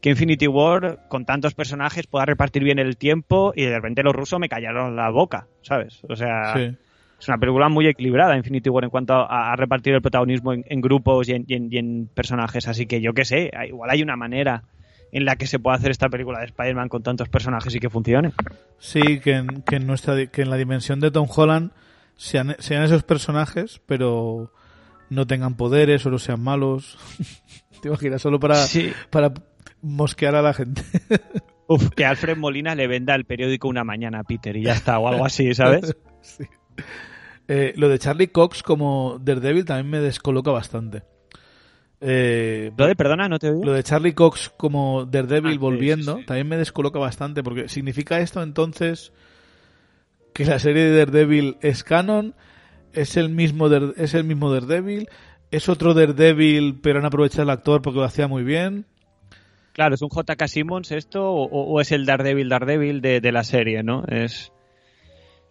que 0.00 0.10
Infinity 0.10 0.46
War 0.48 1.00
con 1.08 1.24
tantos 1.26 1.54
personajes 1.54 2.06
pueda 2.08 2.24
repartir 2.24 2.64
bien 2.64 2.78
el 2.80 2.96
tiempo 2.96 3.52
y 3.54 3.64
de 3.64 3.74
repente 3.74 4.02
los 4.02 4.14
rusos 4.14 4.40
me 4.40 4.48
callaron 4.48 4.96
la 4.96 5.10
boca, 5.10 5.46
¿sabes? 5.62 6.00
O 6.08 6.16
sea, 6.16 6.54
Sí. 6.56 6.76
es 7.20 7.28
una 7.28 7.38
película 7.38 7.68
muy 7.68 7.86
equilibrada 7.86 8.36
Infinity 8.36 8.68
War 8.68 8.82
en 8.84 8.90
cuanto 8.90 9.14
a, 9.14 9.52
a 9.52 9.56
repartir 9.56 9.94
el 9.94 10.02
protagonismo 10.02 10.52
en, 10.54 10.64
en 10.68 10.80
grupos 10.80 11.28
y 11.28 11.32
en, 11.32 11.44
y 11.46 11.54
en- 11.54 11.68
y 11.72 11.78
en 11.78 12.08
personajes, 12.12 12.66
así 12.66 12.86
que 12.86 13.00
yo 13.00 13.12
qué 13.12 13.24
sé, 13.24 13.50
igual 13.68 13.90
hay 13.90 14.02
una 14.02 14.16
manera 14.16 14.64
en 15.12 15.24
la 15.24 15.36
que 15.36 15.46
se 15.46 15.58
pueda 15.60 15.76
hacer 15.76 15.90
esta 15.92 16.08
película 16.08 16.40
de 16.40 16.46
Spider-Man 16.46 16.88
con 16.88 17.02
tantos 17.04 17.28
personajes 17.28 17.72
y 17.74 17.78
que 17.78 17.88
funcione. 17.90 18.32
Sí, 18.78 19.20
que 19.20 19.34
en, 19.34 19.62
que 19.62 19.76
en 19.76 19.86
nuestra 19.86 20.16
di- 20.16 20.26
que 20.28 20.42
en 20.42 20.50
la 20.50 20.56
dimensión 20.56 20.98
de 20.98 21.10
Tom 21.12 21.28
Holland 21.32 21.70
sean, 22.22 22.56
sean 22.60 22.82
esos 22.84 23.02
personajes, 23.02 23.80
pero 23.86 24.52
no 25.10 25.26
tengan 25.26 25.56
poderes 25.56 26.06
o 26.06 26.10
no 26.10 26.18
sean 26.18 26.40
malos. 26.40 26.96
Te 27.82 27.88
imaginas, 27.88 28.22
solo 28.22 28.38
para, 28.38 28.54
Sí. 28.54 28.92
para 29.10 29.32
mosquear 29.82 30.34
a 30.36 30.42
la 30.42 30.54
gente. 30.54 30.82
Uf, 31.68 31.90
que 31.90 32.04
Alfred 32.04 32.36
Molina 32.36 32.74
le 32.74 32.86
venda 32.86 33.14
el 33.14 33.24
periódico 33.24 33.66
una 33.68 33.82
mañana 33.84 34.20
a 34.20 34.24
Peter 34.24 34.56
y 34.56 34.62
ya 34.64 34.72
está, 34.74 34.98
o 34.98 35.08
algo 35.08 35.24
así, 35.24 35.52
¿sabes? 35.54 35.96
Sí. 36.22 36.44
Eh, 37.48 37.72
lo 37.76 37.88
de 37.88 37.98
Charlie 37.98 38.28
Cox 38.28 38.62
como 38.62 39.18
Daredevil 39.20 39.64
también 39.64 39.90
me 39.90 39.98
descoloca 39.98 40.52
bastante. 40.52 41.02
Eh, 42.00 42.72
Lo 42.76 42.86
de, 42.86 42.94
perdona, 42.96 43.28
no 43.28 43.38
te 43.38 43.50
oigo. 43.50 43.64
lo 43.64 43.72
de 43.72 43.82
Charlie 43.82 44.12
Cox 44.14 44.52
como 44.56 45.04
Daredevil 45.04 45.56
Ah, 45.56 45.60
volviendo 45.60 46.14
sí, 46.14 46.20
sí. 46.20 46.26
también 46.26 46.48
me 46.48 46.56
descoloca 46.56 46.98
bastante 46.98 47.42
porque 47.42 47.68
significa 47.68 48.18
esto 48.20 48.42
entonces 48.42 49.12
que 50.32 50.44
la 50.44 50.58
serie 50.58 50.84
de 50.84 50.98
Daredevil 50.98 51.56
es 51.60 51.84
canon, 51.84 52.34
es 52.92 53.16
el 53.16 53.30
mismo 53.30 53.68
es 53.68 54.14
el 54.14 54.24
mismo 54.24 54.52
Daredevil, 54.52 55.08
es 55.50 55.68
otro 55.68 55.94
Daredevil 55.94 56.80
pero 56.82 56.98
han 56.98 57.04
aprovechado 57.04 57.44
el 57.44 57.50
actor 57.50 57.82
porque 57.82 57.98
lo 57.98 58.04
hacía 58.04 58.28
muy 58.28 58.42
bien. 58.42 58.86
Claro, 59.72 59.94
¿es 59.94 60.02
un 60.02 60.10
JK 60.10 60.46
Simmons 60.46 60.92
esto 60.92 61.30
o, 61.30 61.46
o 61.46 61.80
es 61.80 61.92
el 61.92 62.04
Daredevil 62.04 62.48
Daredevil 62.48 63.00
de, 63.00 63.20
de 63.20 63.32
la 63.32 63.44
serie, 63.44 63.82
no? 63.82 64.04
Es... 64.06 64.52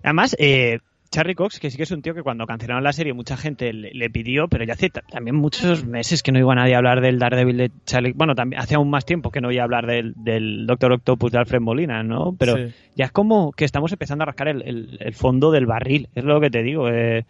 Además, 0.03 0.35
eh, 0.39 0.79
Charlie 1.11 1.35
Cox, 1.35 1.59
que 1.59 1.69
sí 1.69 1.75
que 1.77 1.83
es 1.83 1.91
un 1.91 2.01
tío 2.01 2.13
que 2.13 2.23
cuando 2.23 2.47
cancelaron 2.47 2.83
la 2.83 2.93
serie 2.93 3.13
mucha 3.13 3.35
gente 3.35 3.73
le, 3.73 3.91
le 3.93 4.09
pidió, 4.09 4.47
pero 4.47 4.63
ya 4.63 4.73
hace 4.73 4.89
ta- 4.89 5.01
también 5.11 5.35
muchos 5.35 5.85
meses 5.85 6.23
que 6.23 6.31
no 6.31 6.39
iba 6.39 6.55
nadie 6.55 6.73
a 6.73 6.77
hablar 6.77 7.01
del 7.01 7.19
Daredevil 7.19 7.57
de 7.57 7.71
Charlie... 7.85 8.13
Bueno, 8.13 8.33
también 8.33 8.61
hace 8.61 8.75
aún 8.75 8.89
más 8.89 9.05
tiempo 9.05 9.29
que 9.29 9.41
no 9.41 9.51
iba 9.51 9.61
a 9.61 9.65
hablar 9.65 9.85
del, 9.87 10.13
del 10.15 10.65
Doctor 10.65 10.93
Octopus 10.93 11.31
de 11.33 11.37
Alfred 11.39 11.59
Molina, 11.59 12.01
¿no? 12.01 12.33
Pero 12.39 12.55
Sí. 12.55 12.73
ya 12.95 13.05
es 13.05 13.11
como 13.11 13.51
que 13.51 13.65
estamos 13.65 13.91
empezando 13.91 14.23
a 14.23 14.27
rascar 14.27 14.47
el, 14.47 14.61
el- 14.61 14.97
el 15.01 15.13
fondo 15.13 15.51
del 15.51 15.65
barril, 15.65 16.07
es 16.15 16.23
lo 16.23 16.39
que 16.39 16.49
te 16.49 16.63
digo. 16.63 16.87
eh. 16.89 17.25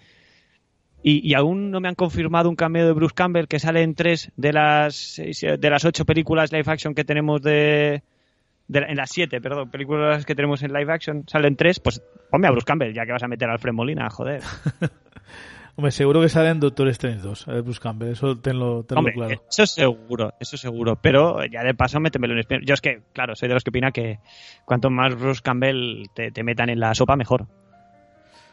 Y, 1.04 1.28
y 1.28 1.34
aún 1.34 1.72
no 1.72 1.80
me 1.80 1.88
han 1.88 1.96
confirmado 1.96 2.48
un 2.50 2.56
cameo 2.56 2.86
de 2.86 2.94
Bruce 2.94 3.16
Campbell 3.16 3.48
que 3.48 3.58
sale 3.60 3.82
en 3.82 3.96
tres 3.96 4.32
de 4.38 4.54
las 4.54 5.20
de 5.20 5.70
las 5.72 5.84
ocho 5.86 6.06
películas 6.06 6.52
live 6.52 6.66
action 6.72 6.94
que 6.94 7.04
tenemos 7.04 7.42
de, 7.42 8.04
de- 8.72 8.86
en 8.88 8.96
las 8.98 9.10
siete, 9.12 9.42
perdón, 9.42 9.70
películas 9.70 10.26
que 10.26 10.34
tenemos 10.36 10.64
en 10.64 10.72
live 10.74 10.92
action 10.94 11.24
salen 11.28 11.56
tres, 11.56 11.80
pues 11.80 12.02
ponme 12.30 12.48
a 12.48 12.52
Bruce 12.52 12.66
Campbell, 12.66 12.94
ya 12.94 13.06
que 13.06 13.12
vas 13.12 13.24
a 13.24 13.28
meter 13.28 13.50
a 13.50 13.54
Alfred 13.54 13.74
Molina, 13.74 14.10
joder. 14.10 14.42
Hombre, 15.76 15.92
seguro 15.92 16.20
que 16.22 16.28
sale 16.30 16.50
en 16.50 16.60
Doctor 16.60 16.90
Strange 16.90 17.22
2, 17.22 17.48
a 17.48 17.54
ver, 17.54 17.62
Bruce 17.64 17.80
Campbell, 17.80 18.10
eso 18.12 18.38
tenlo, 18.40 18.84
tenlo 18.84 19.00
Hombre, 19.00 19.14
claro. 19.14 19.42
eso 19.50 19.66
seguro, 19.66 20.34
eso 20.40 20.58
seguro. 20.58 20.98
Pero 21.02 21.46
ya 21.46 21.64
de 21.64 21.74
paso 21.74 22.00
métemelo 22.00 22.34
en 22.34 22.40
Spider- 22.40 22.66
Yo 22.66 22.74
es 22.74 22.82
que, 22.82 23.02
claro, 23.14 23.36
soy 23.36 23.48
de 23.48 23.54
los 23.56 23.64
que 23.64 23.70
opina 23.70 23.92
que 23.92 24.20
cuanto 24.66 24.90
más 24.90 25.16
Bruce 25.18 25.42
Campbell 25.42 26.04
te, 26.14 26.32
te 26.32 26.44
metan 26.44 26.70
en 26.70 26.80
la 26.82 26.94
sopa, 26.94 27.16
mejor. 27.16 27.48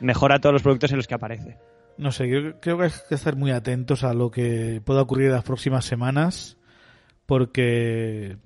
Mejora 0.01 0.39
todos 0.39 0.53
los 0.53 0.63
productos 0.63 0.93
en 0.93 0.97
los 0.99 1.09
que 1.09 1.15
aparece. 1.15 1.57
No 1.97 2.13
sé, 2.13 2.29
yo 2.29 2.61
creo 2.61 2.79
que 2.79 2.85
hay 2.85 2.91
que 3.09 3.15
estar 3.17 3.35
muy 3.35 3.51
atentos 3.51 4.05
a 4.05 4.15
lo 4.15 4.31
que 4.31 4.81
pueda 4.85 5.03
ocurrir 5.03 5.27
en 5.27 5.33
las 5.33 5.43
próximas 5.45 5.85
semanas, 5.85 6.57
porque 7.27 8.37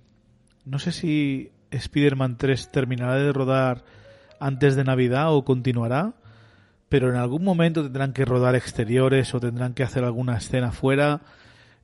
no 0.65 0.79
sé 0.79 0.93
si 0.93 1.53
Spider-Man 1.73 2.37
3 2.37 2.71
terminará 2.71 3.17
de 3.17 3.33
rodar 3.33 3.85
antes 4.39 4.77
de 4.77 4.85
Navidad 4.85 5.35
o 5.35 5.45
continuará, 5.45 6.15
pero 6.89 7.11
en 7.11 7.17
algún 7.17 7.45
momento 7.45 7.83
tendrán 7.83 8.13
que 8.13 8.25
rodar 8.25 8.55
exteriores 8.55 9.35
o 9.35 9.41
tendrán 9.41 9.75
que 9.75 9.83
hacer 9.83 10.05
alguna 10.05 10.37
escena 10.37 10.73
fuera 10.73 11.23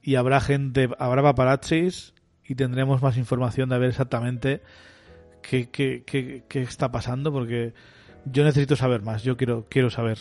y 0.02 0.16
habrá 0.16 0.40
gente, 0.40 0.88
habrá 0.98 1.22
paparazzis 1.22 2.14
y 2.44 2.54
tendremos 2.54 3.02
más 3.02 3.16
información 3.16 3.68
de 3.68 3.78
ver 3.78 3.90
exactamente 3.90 4.62
qué, 5.42 5.70
qué, 5.70 6.04
qué, 6.06 6.44
qué 6.48 6.62
está 6.62 6.90
pasando, 6.90 7.32
porque 7.32 7.74
yo 8.24 8.44
necesito 8.44 8.76
saber 8.76 9.02
más, 9.02 9.22
yo 9.22 9.36
quiero, 9.36 9.66
quiero 9.68 9.90
saber. 9.90 10.18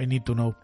I 0.00 0.06
need 0.06 0.22
to 0.22 0.34
know. 0.34 0.54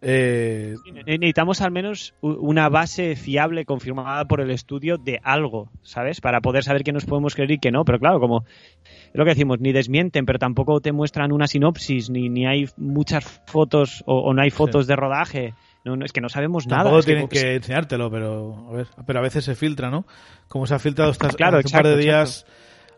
Eh, 0.00 0.76
Ne- 0.92 1.18
Necesitamos 1.18 1.60
al 1.60 1.72
menos 1.72 2.14
una 2.20 2.68
base 2.68 3.16
fiable 3.16 3.64
confirmada 3.64 4.24
por 4.26 4.40
el 4.40 4.50
estudio 4.50 4.96
de 4.96 5.18
algo, 5.24 5.70
¿sabes? 5.82 6.20
Para 6.20 6.40
poder 6.40 6.62
saber 6.62 6.84
qué 6.84 6.92
nos 6.92 7.04
podemos 7.04 7.34
creer 7.34 7.50
y 7.52 7.58
qué 7.58 7.70
no. 7.72 7.84
Pero 7.84 7.98
claro, 7.98 8.20
como 8.20 8.44
es 8.84 9.14
lo 9.14 9.24
que 9.24 9.30
decimos, 9.30 9.58
ni 9.60 9.72
desmienten, 9.72 10.24
pero 10.24 10.38
tampoco 10.38 10.80
te 10.80 10.92
muestran 10.92 11.32
una 11.32 11.46
sinopsis, 11.48 12.10
ni, 12.10 12.28
ni 12.28 12.46
hay 12.46 12.68
muchas 12.76 13.42
fotos 13.46 14.04
o, 14.06 14.18
o 14.20 14.34
no 14.34 14.42
hay 14.42 14.50
fotos 14.50 14.86
de 14.86 14.94
rodaje. 14.96 15.54
No, 15.84 15.96
no, 15.96 16.04
es 16.04 16.12
que 16.12 16.20
no 16.20 16.28
sabemos 16.28 16.66
nada. 16.66 16.82
tampoco 16.84 17.00
es 17.00 17.06
que- 17.06 17.12
tienen 17.12 17.28
que, 17.28 17.54
enseñártelo, 17.56 18.10
pero 18.10 18.68
a 18.68 18.72
ver, 18.72 18.86
pero 19.06 19.18
a 19.18 19.22
veces 19.22 19.44
se 19.44 19.54
filtra, 19.54 19.90
¿no? 19.90 20.04
Como 20.48 20.66
se 20.66 20.74
ha 20.74 20.78
filtrado 20.78 21.10
estas, 21.10 21.34
Claro, 21.34 21.58
hace 21.58 21.68
un 21.68 21.72
par 21.72 21.86
de 21.86 21.94
exacto, 21.94 22.02
días 22.04 22.46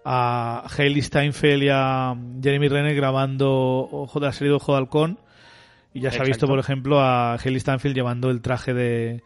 a 0.05 0.67
Hailey 0.77 1.03
Steinfeld 1.03 1.63
y 1.63 1.69
a 1.71 2.15
Jeremy 2.43 2.69
Renner 2.69 2.95
grabando 2.95 3.51
Ojo 3.91 4.19
de 4.21 4.27
la 4.27 4.33
serie 4.33 4.51
de 4.51 4.57
Ojo 4.57 4.73
de 4.73 4.79
Halcón 4.79 5.19
y 5.95 6.01
ya 6.01 6.11
se 6.11 6.21
ha 6.21 6.25
visto, 6.25 6.47
por 6.47 6.59
ejemplo, 6.59 7.01
a 7.01 7.35
Hailey 7.35 7.61
Steinfeld 7.61 7.95
llevando 7.95 8.31
el 8.31 8.41
traje 8.41 8.75
de 8.75 9.23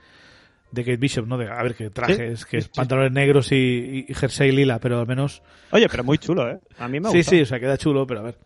de 0.70 0.82
Kate 0.82 0.96
Bishop, 0.96 1.26
¿no? 1.28 1.38
De, 1.38 1.48
a 1.48 1.62
ver, 1.62 1.76
qué 1.76 1.88
traje, 1.90 2.16
Sí, 2.16 2.22
es 2.22 2.44
que 2.46 2.60
sí, 2.60 2.66
es 2.66 2.68
pantalones 2.76 3.12
negros 3.12 3.52
y, 3.52 4.06
y 4.08 4.12
jersey 4.14 4.50
lila, 4.50 4.80
pero 4.80 4.98
al 4.98 5.06
menos... 5.06 5.40
Oye, 5.70 5.86
pero 5.88 6.02
muy 6.02 6.18
chulo, 6.18 6.50
¿eh? 6.50 6.58
A 6.78 6.88
mí 6.88 6.98
me 6.98 7.10
Sí, 7.12 7.22
sí, 7.22 7.42
o 7.42 7.46
sea, 7.46 7.60
queda 7.60 7.78
chulo, 7.78 8.04
pero 8.08 8.20
a 8.20 8.22
ver... 8.24 8.38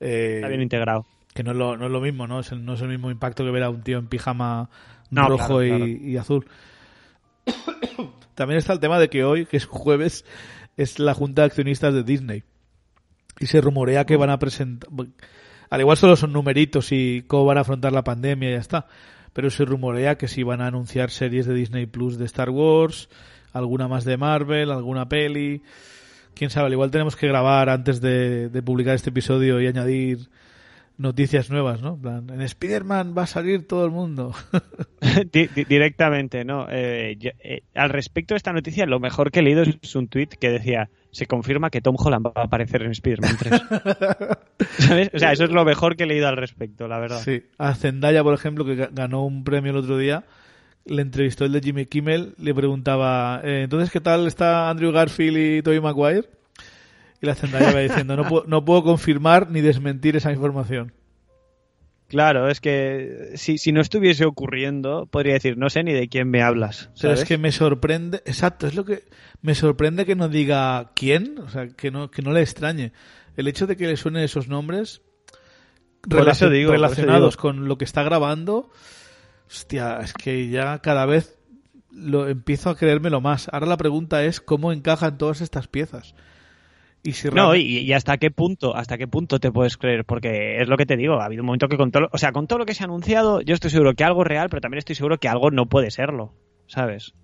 Eh, 0.00 0.32
Está 0.36 0.48
bien 0.48 0.60
integrado. 0.62 1.06
que 1.32 1.44
no 1.44 1.52
es 1.52 1.56
lo, 1.56 1.76
no 1.76 1.86
es 1.86 1.92
lo 1.92 2.00
mismo, 2.00 2.26
¿no? 2.26 2.40
Es 2.40 2.50
el- 2.50 2.64
no 2.64 2.74
es 2.74 2.80
el 2.80 2.88
mismo 2.88 3.12
impacto 3.12 3.44
que 3.44 3.52
ver 3.52 3.62
a 3.62 3.70
un 3.70 3.80
tío 3.82 3.98
en 3.98 4.08
pijama 4.08 4.70
No, 5.10 5.28
rojo 5.28 5.58
claro, 5.58 5.62
y, 5.64 5.68
claro. 5.68 5.86
y 5.86 6.16
azul. 6.16 6.46
También 8.34 8.58
está 8.58 8.72
el 8.72 8.80
tema 8.80 8.98
de 8.98 9.08
que 9.08 9.22
hoy, 9.24 9.46
que 9.46 9.56
es 9.56 9.66
jueves, 9.66 10.24
es 10.76 10.98
la 10.98 11.14
junta 11.14 11.42
de 11.42 11.46
accionistas 11.46 11.94
de 11.94 12.02
Disney. 12.02 12.42
Y 13.38 13.46
se 13.46 13.60
rumorea 13.60 14.04
que 14.04 14.16
van 14.16 14.30
a 14.30 14.38
presentar... 14.38 14.90
Al 15.70 15.80
igual 15.80 15.96
solo 15.96 16.16
son 16.16 16.32
numeritos 16.32 16.92
y 16.92 17.24
cómo 17.26 17.46
van 17.46 17.58
a 17.58 17.62
afrontar 17.62 17.92
la 17.92 18.04
pandemia 18.04 18.50
y 18.50 18.52
ya 18.52 18.58
está. 18.58 18.86
Pero 19.32 19.50
se 19.50 19.64
rumorea 19.64 20.16
que 20.16 20.28
sí 20.28 20.42
van 20.42 20.60
a 20.60 20.68
anunciar 20.68 21.10
series 21.10 21.46
de 21.46 21.54
Disney 21.54 21.86
Plus 21.86 22.18
de 22.18 22.24
Star 22.24 22.50
Wars, 22.50 23.08
alguna 23.52 23.88
más 23.88 24.04
de 24.04 24.16
Marvel, 24.16 24.70
alguna 24.70 25.08
peli. 25.08 25.62
Quién 26.34 26.50
sabe, 26.50 26.66
al 26.66 26.72
igual 26.72 26.90
tenemos 26.90 27.16
que 27.16 27.28
grabar 27.28 27.68
antes 27.68 28.00
de, 28.00 28.48
de 28.48 28.62
publicar 28.62 28.94
este 28.94 29.10
episodio 29.10 29.60
y 29.60 29.66
añadir 29.66 30.28
noticias 30.98 31.50
nuevas, 31.50 31.82
¿no? 31.82 31.98
En 32.04 32.40
Spider-Man 32.40 33.14
va 33.16 33.22
a 33.24 33.26
salir 33.26 33.66
todo 33.66 33.84
el 33.84 33.90
mundo. 33.90 34.32
Di- 35.32 35.48
di- 35.54 35.64
directamente, 35.64 36.44
¿no? 36.44 36.66
Eh, 36.70 37.16
yo- 37.18 37.30
eh, 37.40 37.62
al 37.74 37.90
respecto 37.90 38.34
de 38.34 38.38
esta 38.38 38.52
noticia, 38.52 38.86
lo 38.86 38.98
mejor 39.00 39.30
que 39.30 39.40
he 39.40 39.42
leído 39.42 39.62
es 39.62 39.94
un 39.94 40.08
tuit 40.08 40.34
que 40.34 40.50
decía: 40.50 40.88
se 41.10 41.26
confirma 41.26 41.70
que 41.70 41.80
Tom 41.80 41.96
Holland 41.98 42.26
va 42.26 42.32
a 42.34 42.42
aparecer 42.44 42.82
en 42.82 42.90
Spider-Man 42.92 43.36
3. 43.38 43.52
¿Sabes? 44.78 45.10
O 45.14 45.18
sea, 45.18 45.32
eso 45.32 45.44
es 45.44 45.50
lo 45.50 45.64
mejor 45.64 45.96
que 45.96 46.04
he 46.04 46.06
leído 46.06 46.28
al 46.28 46.36
respecto, 46.36 46.88
la 46.88 46.98
verdad. 46.98 47.20
Sí. 47.22 47.42
A 47.58 47.74
Zendaya, 47.74 48.22
por 48.22 48.34
ejemplo, 48.34 48.64
que 48.64 48.76
ga- 48.76 48.90
ganó 48.92 49.24
un 49.24 49.44
premio 49.44 49.72
el 49.72 49.78
otro 49.78 49.98
día, 49.98 50.24
le 50.84 51.02
entrevistó 51.02 51.44
el 51.44 51.52
de 51.52 51.60
Jimmy 51.60 51.86
Kimmel, 51.86 52.34
le 52.38 52.54
preguntaba, 52.54 53.40
eh, 53.44 53.62
entonces, 53.64 53.90
¿qué 53.90 54.00
tal 54.00 54.26
está 54.26 54.70
Andrew 54.70 54.92
Garfield 54.92 55.36
y 55.38 55.62
Tobey 55.62 55.80
Maguire? 55.80 56.24
Y 57.20 57.26
la 57.26 57.34
Zendaya 57.34 57.72
va 57.72 57.80
diciendo, 57.80 58.16
no, 58.16 58.24
puedo- 58.28 58.44
no 58.46 58.64
puedo 58.64 58.82
confirmar 58.82 59.50
ni 59.50 59.60
desmentir 59.60 60.16
esa 60.16 60.32
información. 60.32 60.92
Claro, 62.08 62.48
es 62.48 62.60
que 62.60 63.32
si, 63.34 63.58
si 63.58 63.72
no 63.72 63.80
estuviese 63.80 64.24
ocurriendo, 64.26 65.06
podría 65.06 65.32
decir: 65.34 65.58
no 65.58 65.68
sé 65.70 65.82
ni 65.82 65.92
de 65.92 66.08
quién 66.08 66.30
me 66.30 66.40
hablas. 66.40 66.88
Pero 67.00 67.14
es 67.14 67.24
que 67.28 67.36
me 67.38 67.50
sorprende, 67.50 68.18
exacto, 68.26 68.68
es 68.68 68.74
lo 68.76 68.84
que 68.84 69.02
me 69.42 69.56
sorprende 69.56 70.06
que 70.06 70.14
no 70.14 70.28
diga 70.28 70.92
quién, 70.94 71.38
o 71.40 71.48
sea, 71.48 71.66
que 71.68 71.90
no, 71.90 72.10
que 72.10 72.22
no 72.22 72.32
le 72.32 72.42
extrañe. 72.42 72.92
El 73.36 73.48
hecho 73.48 73.66
de 73.66 73.76
que 73.76 73.88
le 73.88 73.96
suenen 73.96 74.22
esos 74.22 74.46
nombres 74.46 75.02
relacion- 76.48 76.52
digo, 76.52 76.70
relacionados 76.72 77.36
con 77.36 77.66
lo 77.66 77.76
que 77.76 77.84
está 77.84 78.04
grabando, 78.04 78.70
hostia, 79.48 79.98
es 80.00 80.12
que 80.12 80.48
ya 80.48 80.78
cada 80.78 81.06
vez 81.06 81.36
lo 81.90 82.28
empiezo 82.28 82.70
a 82.70 82.76
creérmelo 82.76 83.20
más. 83.20 83.48
Ahora 83.52 83.66
la 83.66 83.76
pregunta 83.78 84.22
es 84.24 84.40
cómo 84.40 84.70
encajan 84.72 85.18
todas 85.18 85.40
estas 85.40 85.66
piezas. 85.66 86.14
Y 87.06 87.12
si 87.12 87.28
No, 87.30 87.54
y, 87.54 87.60
y 87.62 87.92
hasta 87.92 88.18
qué 88.18 88.30
punto, 88.30 88.74
hasta 88.76 88.98
qué 88.98 89.06
punto 89.06 89.38
te 89.38 89.52
puedes 89.52 89.76
creer, 89.76 90.04
porque 90.04 90.60
es 90.60 90.68
lo 90.68 90.76
que 90.76 90.86
te 90.86 90.96
digo, 90.96 91.20
ha 91.20 91.24
habido 91.26 91.42
un 91.42 91.46
momento 91.46 91.68
que 91.68 91.76
con 91.76 91.90
todo, 91.92 92.02
lo- 92.04 92.08
o 92.12 92.18
sea, 92.18 92.32
con 92.32 92.46
todo 92.46 92.58
lo 92.58 92.66
que 92.66 92.74
se 92.74 92.82
ha 92.82 92.86
anunciado, 92.86 93.40
yo 93.42 93.54
estoy 93.54 93.70
seguro 93.70 93.94
que 93.94 94.02
algo 94.04 94.22
es 94.22 94.28
real, 94.28 94.48
pero 94.50 94.60
también 94.60 94.78
estoy 94.78 94.96
seguro 94.96 95.18
que 95.18 95.28
algo 95.28 95.50
no 95.50 95.66
puede 95.66 95.90
serlo, 95.90 96.34
¿sabes? 96.66 97.14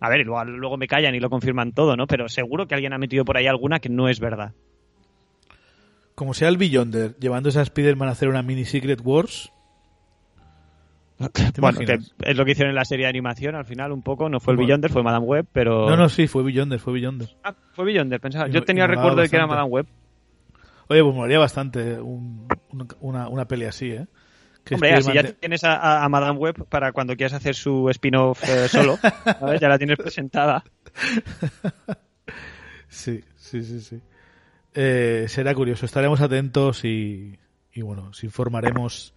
A 0.00 0.08
ver, 0.08 0.20
y 0.20 0.24
luego, 0.24 0.44
luego 0.44 0.76
me 0.76 0.86
callan 0.88 1.14
y 1.14 1.20
lo 1.20 1.30
confirman 1.30 1.72
todo, 1.72 1.96
¿no? 1.96 2.06
Pero 2.06 2.28
seguro 2.28 2.66
que 2.66 2.74
alguien 2.74 2.92
ha 2.92 2.98
metido 2.98 3.24
por 3.24 3.36
ahí 3.36 3.46
alguna 3.46 3.78
que 3.80 3.88
no 3.88 4.08
es 4.08 4.20
verdad. 4.20 4.52
como 6.14 6.34
sea 6.34 6.48
el 6.48 6.56
Beyonder 6.56 7.16
llevándose 7.20 7.60
a 7.60 7.62
Spider-Man 7.62 8.08
a 8.08 8.12
hacer 8.12 8.28
una 8.28 8.42
mini 8.42 8.64
Secret 8.64 9.00
Wars, 9.04 9.52
¿Te 9.52 9.57
Bueno, 11.58 11.80
que 11.80 11.98
es 12.22 12.36
lo 12.36 12.44
que 12.44 12.52
hicieron 12.52 12.70
en 12.70 12.76
la 12.76 12.84
serie 12.84 13.06
de 13.06 13.10
animación 13.10 13.54
al 13.56 13.64
final 13.64 13.90
un 13.92 14.02
poco, 14.02 14.28
no 14.28 14.38
fue 14.40 14.52
el 14.52 14.56
Bueno. 14.56 14.68
Beyonder, 14.68 14.90
fue 14.92 15.02
Madame 15.02 15.26
Web, 15.26 15.46
pero... 15.52 15.88
no, 15.90 15.96
no, 15.96 16.08
sí, 16.08 16.28
fue 16.28 16.42
Beyonder, 16.44 16.78
fue 16.78 16.92
Beyonder. 16.92 17.28
Ah, 17.42 17.54
fue 17.72 17.84
Beyonder, 17.86 18.20
pensaba. 18.20 18.48
Y- 18.48 18.52
Yo 18.52 18.62
tenía 18.62 18.84
y 18.84 18.86
recuerdo 18.88 19.20
de 19.22 19.28
que 19.28 19.36
era. 19.36 19.46
Madame 19.46 19.68
Web. 19.68 19.86
Oye, 20.88 21.02
pues 21.02 21.14
molaría 21.14 21.38
bastante 21.40 22.00
un- 22.00 22.46
un- 22.70 22.88
una, 23.00 23.28
una 23.28 23.46
peli 23.46 23.64
así, 23.64 23.90
¿eh? 23.90 24.06
Que 24.64 24.74
Hombre, 24.74 24.94
así 24.94 25.12
ya 25.12 25.22
tienes 25.24 25.62
a 25.64 26.06
Madame 26.10 26.38
Web 26.38 26.66
para 26.68 26.92
cuando 26.92 27.16
quieras 27.16 27.32
hacer 27.32 27.54
su 27.54 27.88
spin-off 27.90 28.42
eh, 28.48 28.68
solo, 28.68 28.98
¿sabes? 29.40 29.60
Ya 29.60 29.68
la 29.68 29.78
tienes 29.78 29.96
presentada. 29.96 30.62
Sí, 32.88 33.22
sí, 33.36 33.62
sí, 33.62 33.80
sí. 33.80 34.00
Eh, 34.74 35.24
será 35.28 35.54
curioso. 35.54 35.86
Estaremos 35.86 36.20
atentos 36.20 36.84
y, 36.84 37.38
y, 37.72 37.82
bueno, 37.82 38.08
os 38.10 38.22
informaremos 38.24 39.14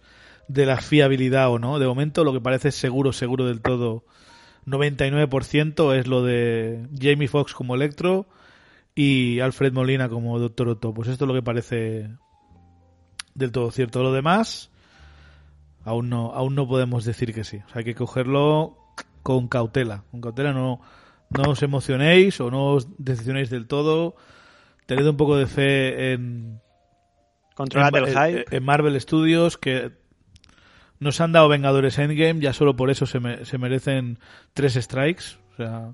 de 0.48 0.66
la 0.66 0.78
fiabilidad 0.78 1.50
o 1.50 1.58
no. 1.58 1.78
De 1.78 1.86
momento, 1.86 2.24
lo 2.24 2.32
que 2.32 2.40
parece 2.40 2.70
seguro, 2.72 3.12
seguro 3.12 3.46
del 3.46 3.60
todo, 3.60 4.04
99% 4.66 5.96
es 5.98 6.06
lo 6.06 6.22
de 6.22 6.88
Jamie 6.98 7.28
Foxx 7.28 7.54
como 7.54 7.74
Electro 7.74 8.26
y 8.94 9.40
Alfred 9.40 9.72
Molina 9.72 10.08
como 10.08 10.38
Doctor 10.38 10.68
Otto. 10.68 10.94
Pues 10.94 11.08
esto 11.08 11.24
es 11.24 11.28
lo 11.28 11.34
que 11.34 11.42
parece 11.42 12.10
del 13.34 13.52
todo 13.52 13.70
cierto. 13.70 14.02
Lo 14.02 14.12
demás, 14.12 14.70
aún 15.84 16.10
no, 16.10 16.32
aún 16.32 16.54
no 16.54 16.68
podemos 16.68 17.04
decir 17.04 17.34
que 17.34 17.44
sí. 17.44 17.58
O 17.66 17.68
sea, 17.68 17.78
hay 17.78 17.84
que 17.84 17.94
cogerlo 17.94 18.78
con 19.22 19.48
cautela. 19.48 20.04
Con 20.10 20.20
cautela 20.20 20.52
no, 20.52 20.80
no 21.30 21.50
os 21.50 21.62
emocionéis 21.62 22.40
o 22.40 22.50
no 22.50 22.74
os 22.74 22.88
decepcionéis 22.98 23.50
del 23.50 23.66
todo. 23.66 24.14
Tened 24.86 25.06
un 25.06 25.16
poco 25.16 25.36
de 25.36 25.46
fe 25.46 26.12
en, 26.12 26.60
Controlad 27.54 27.96
en, 27.96 28.04
el 28.04 28.10
hype. 28.10 28.56
en 28.56 28.64
Marvel 28.64 29.00
Studios 29.00 29.58
que 29.58 29.92
nos 31.02 31.20
han 31.20 31.32
dado 31.32 31.48
Vengadores 31.48 31.98
Endgame, 31.98 32.40
ya 32.40 32.52
solo 32.52 32.74
por 32.76 32.90
eso 32.90 33.04
se, 33.06 33.20
me- 33.20 33.44
se 33.44 33.58
merecen 33.58 34.18
tres 34.54 34.74
strikes. 34.74 35.24
O 35.52 35.56
sea, 35.56 35.90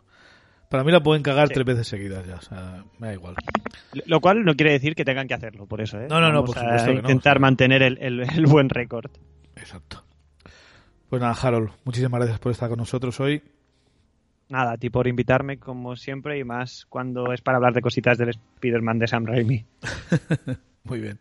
para 0.71 0.85
mí 0.85 0.93
la 0.93 1.03
pueden 1.03 1.23
cagar 1.23 1.49
Sí. 1.49 1.55
tres 1.55 1.67
veces 1.67 1.89
seguidas 1.89 2.27
ya. 2.27 2.37
O 2.37 2.43
sea, 2.43 2.85
me 2.99 3.09
da 3.09 3.15
igual. 3.15 3.35
Lo 4.07 4.21
cual 4.21 4.45
no 4.45 4.55
quiere 4.55 4.73
decir 4.73 4.95
que 4.95 5.05
tengan 5.05 5.27
que 5.27 5.35
hacerlo, 5.35 5.67
por 5.67 5.81
eso, 5.81 5.99
¿eh? 6.01 6.07
No, 6.09 6.21
no, 6.21 6.29
no, 6.29 6.43
Vamos 6.43 6.51
por 6.55 6.59
a 6.59 6.61
supuesto 6.63 6.87
que 6.89 6.95
no, 6.95 7.01
intentar 7.01 7.41
mantener 7.41 7.83
el, 7.83 7.99
el- 8.01 8.21
el 8.21 8.47
buen 8.47 8.69
récord. 8.69 9.11
Exacto. 9.57 10.05
Pues 11.09 11.23
nada, 11.23 11.35
Harold, 11.41 11.71
muchísimas 11.85 12.19
gracias 12.21 12.39
por 12.39 12.53
estar 12.53 12.69
con 12.69 12.79
nosotros 12.79 13.19
hoy. 13.19 13.43
Nada, 14.51 14.73
a 14.73 14.77
ti 14.79 14.89
por 14.91 15.07
invitarme, 15.07 15.59
como 15.59 15.97
siempre, 15.97 16.39
y 16.39 16.45
más 16.45 16.87
cuando 16.89 17.33
es 17.33 17.41
para 17.43 17.57
hablar 17.57 17.73
de 17.75 17.81
cositas 17.83 18.17
del 18.19 18.31
Spider-Man 18.31 18.99
de 18.99 19.07
Sam 19.07 19.27
Raimi. 19.27 19.65
Muy 20.85 21.01
bien. 21.01 21.19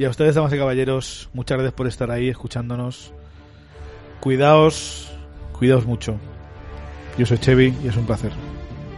Y 0.00 0.06
a 0.06 0.08
ustedes, 0.08 0.34
damas 0.34 0.50
y 0.54 0.56
caballeros, 0.56 1.28
muchas 1.34 1.58
gracias 1.58 1.74
por 1.74 1.86
estar 1.86 2.10
ahí 2.10 2.30
escuchándonos. 2.30 3.12
Cuidaos, 4.20 5.12
cuidaos 5.52 5.84
mucho. 5.84 6.16
Yo 7.18 7.26
soy 7.26 7.36
Chevy 7.36 7.74
y 7.84 7.88
es 7.88 7.98
un 7.98 8.06
placer. 8.06 8.32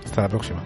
Hasta 0.05 0.23
la 0.23 0.29
próxima. 0.29 0.63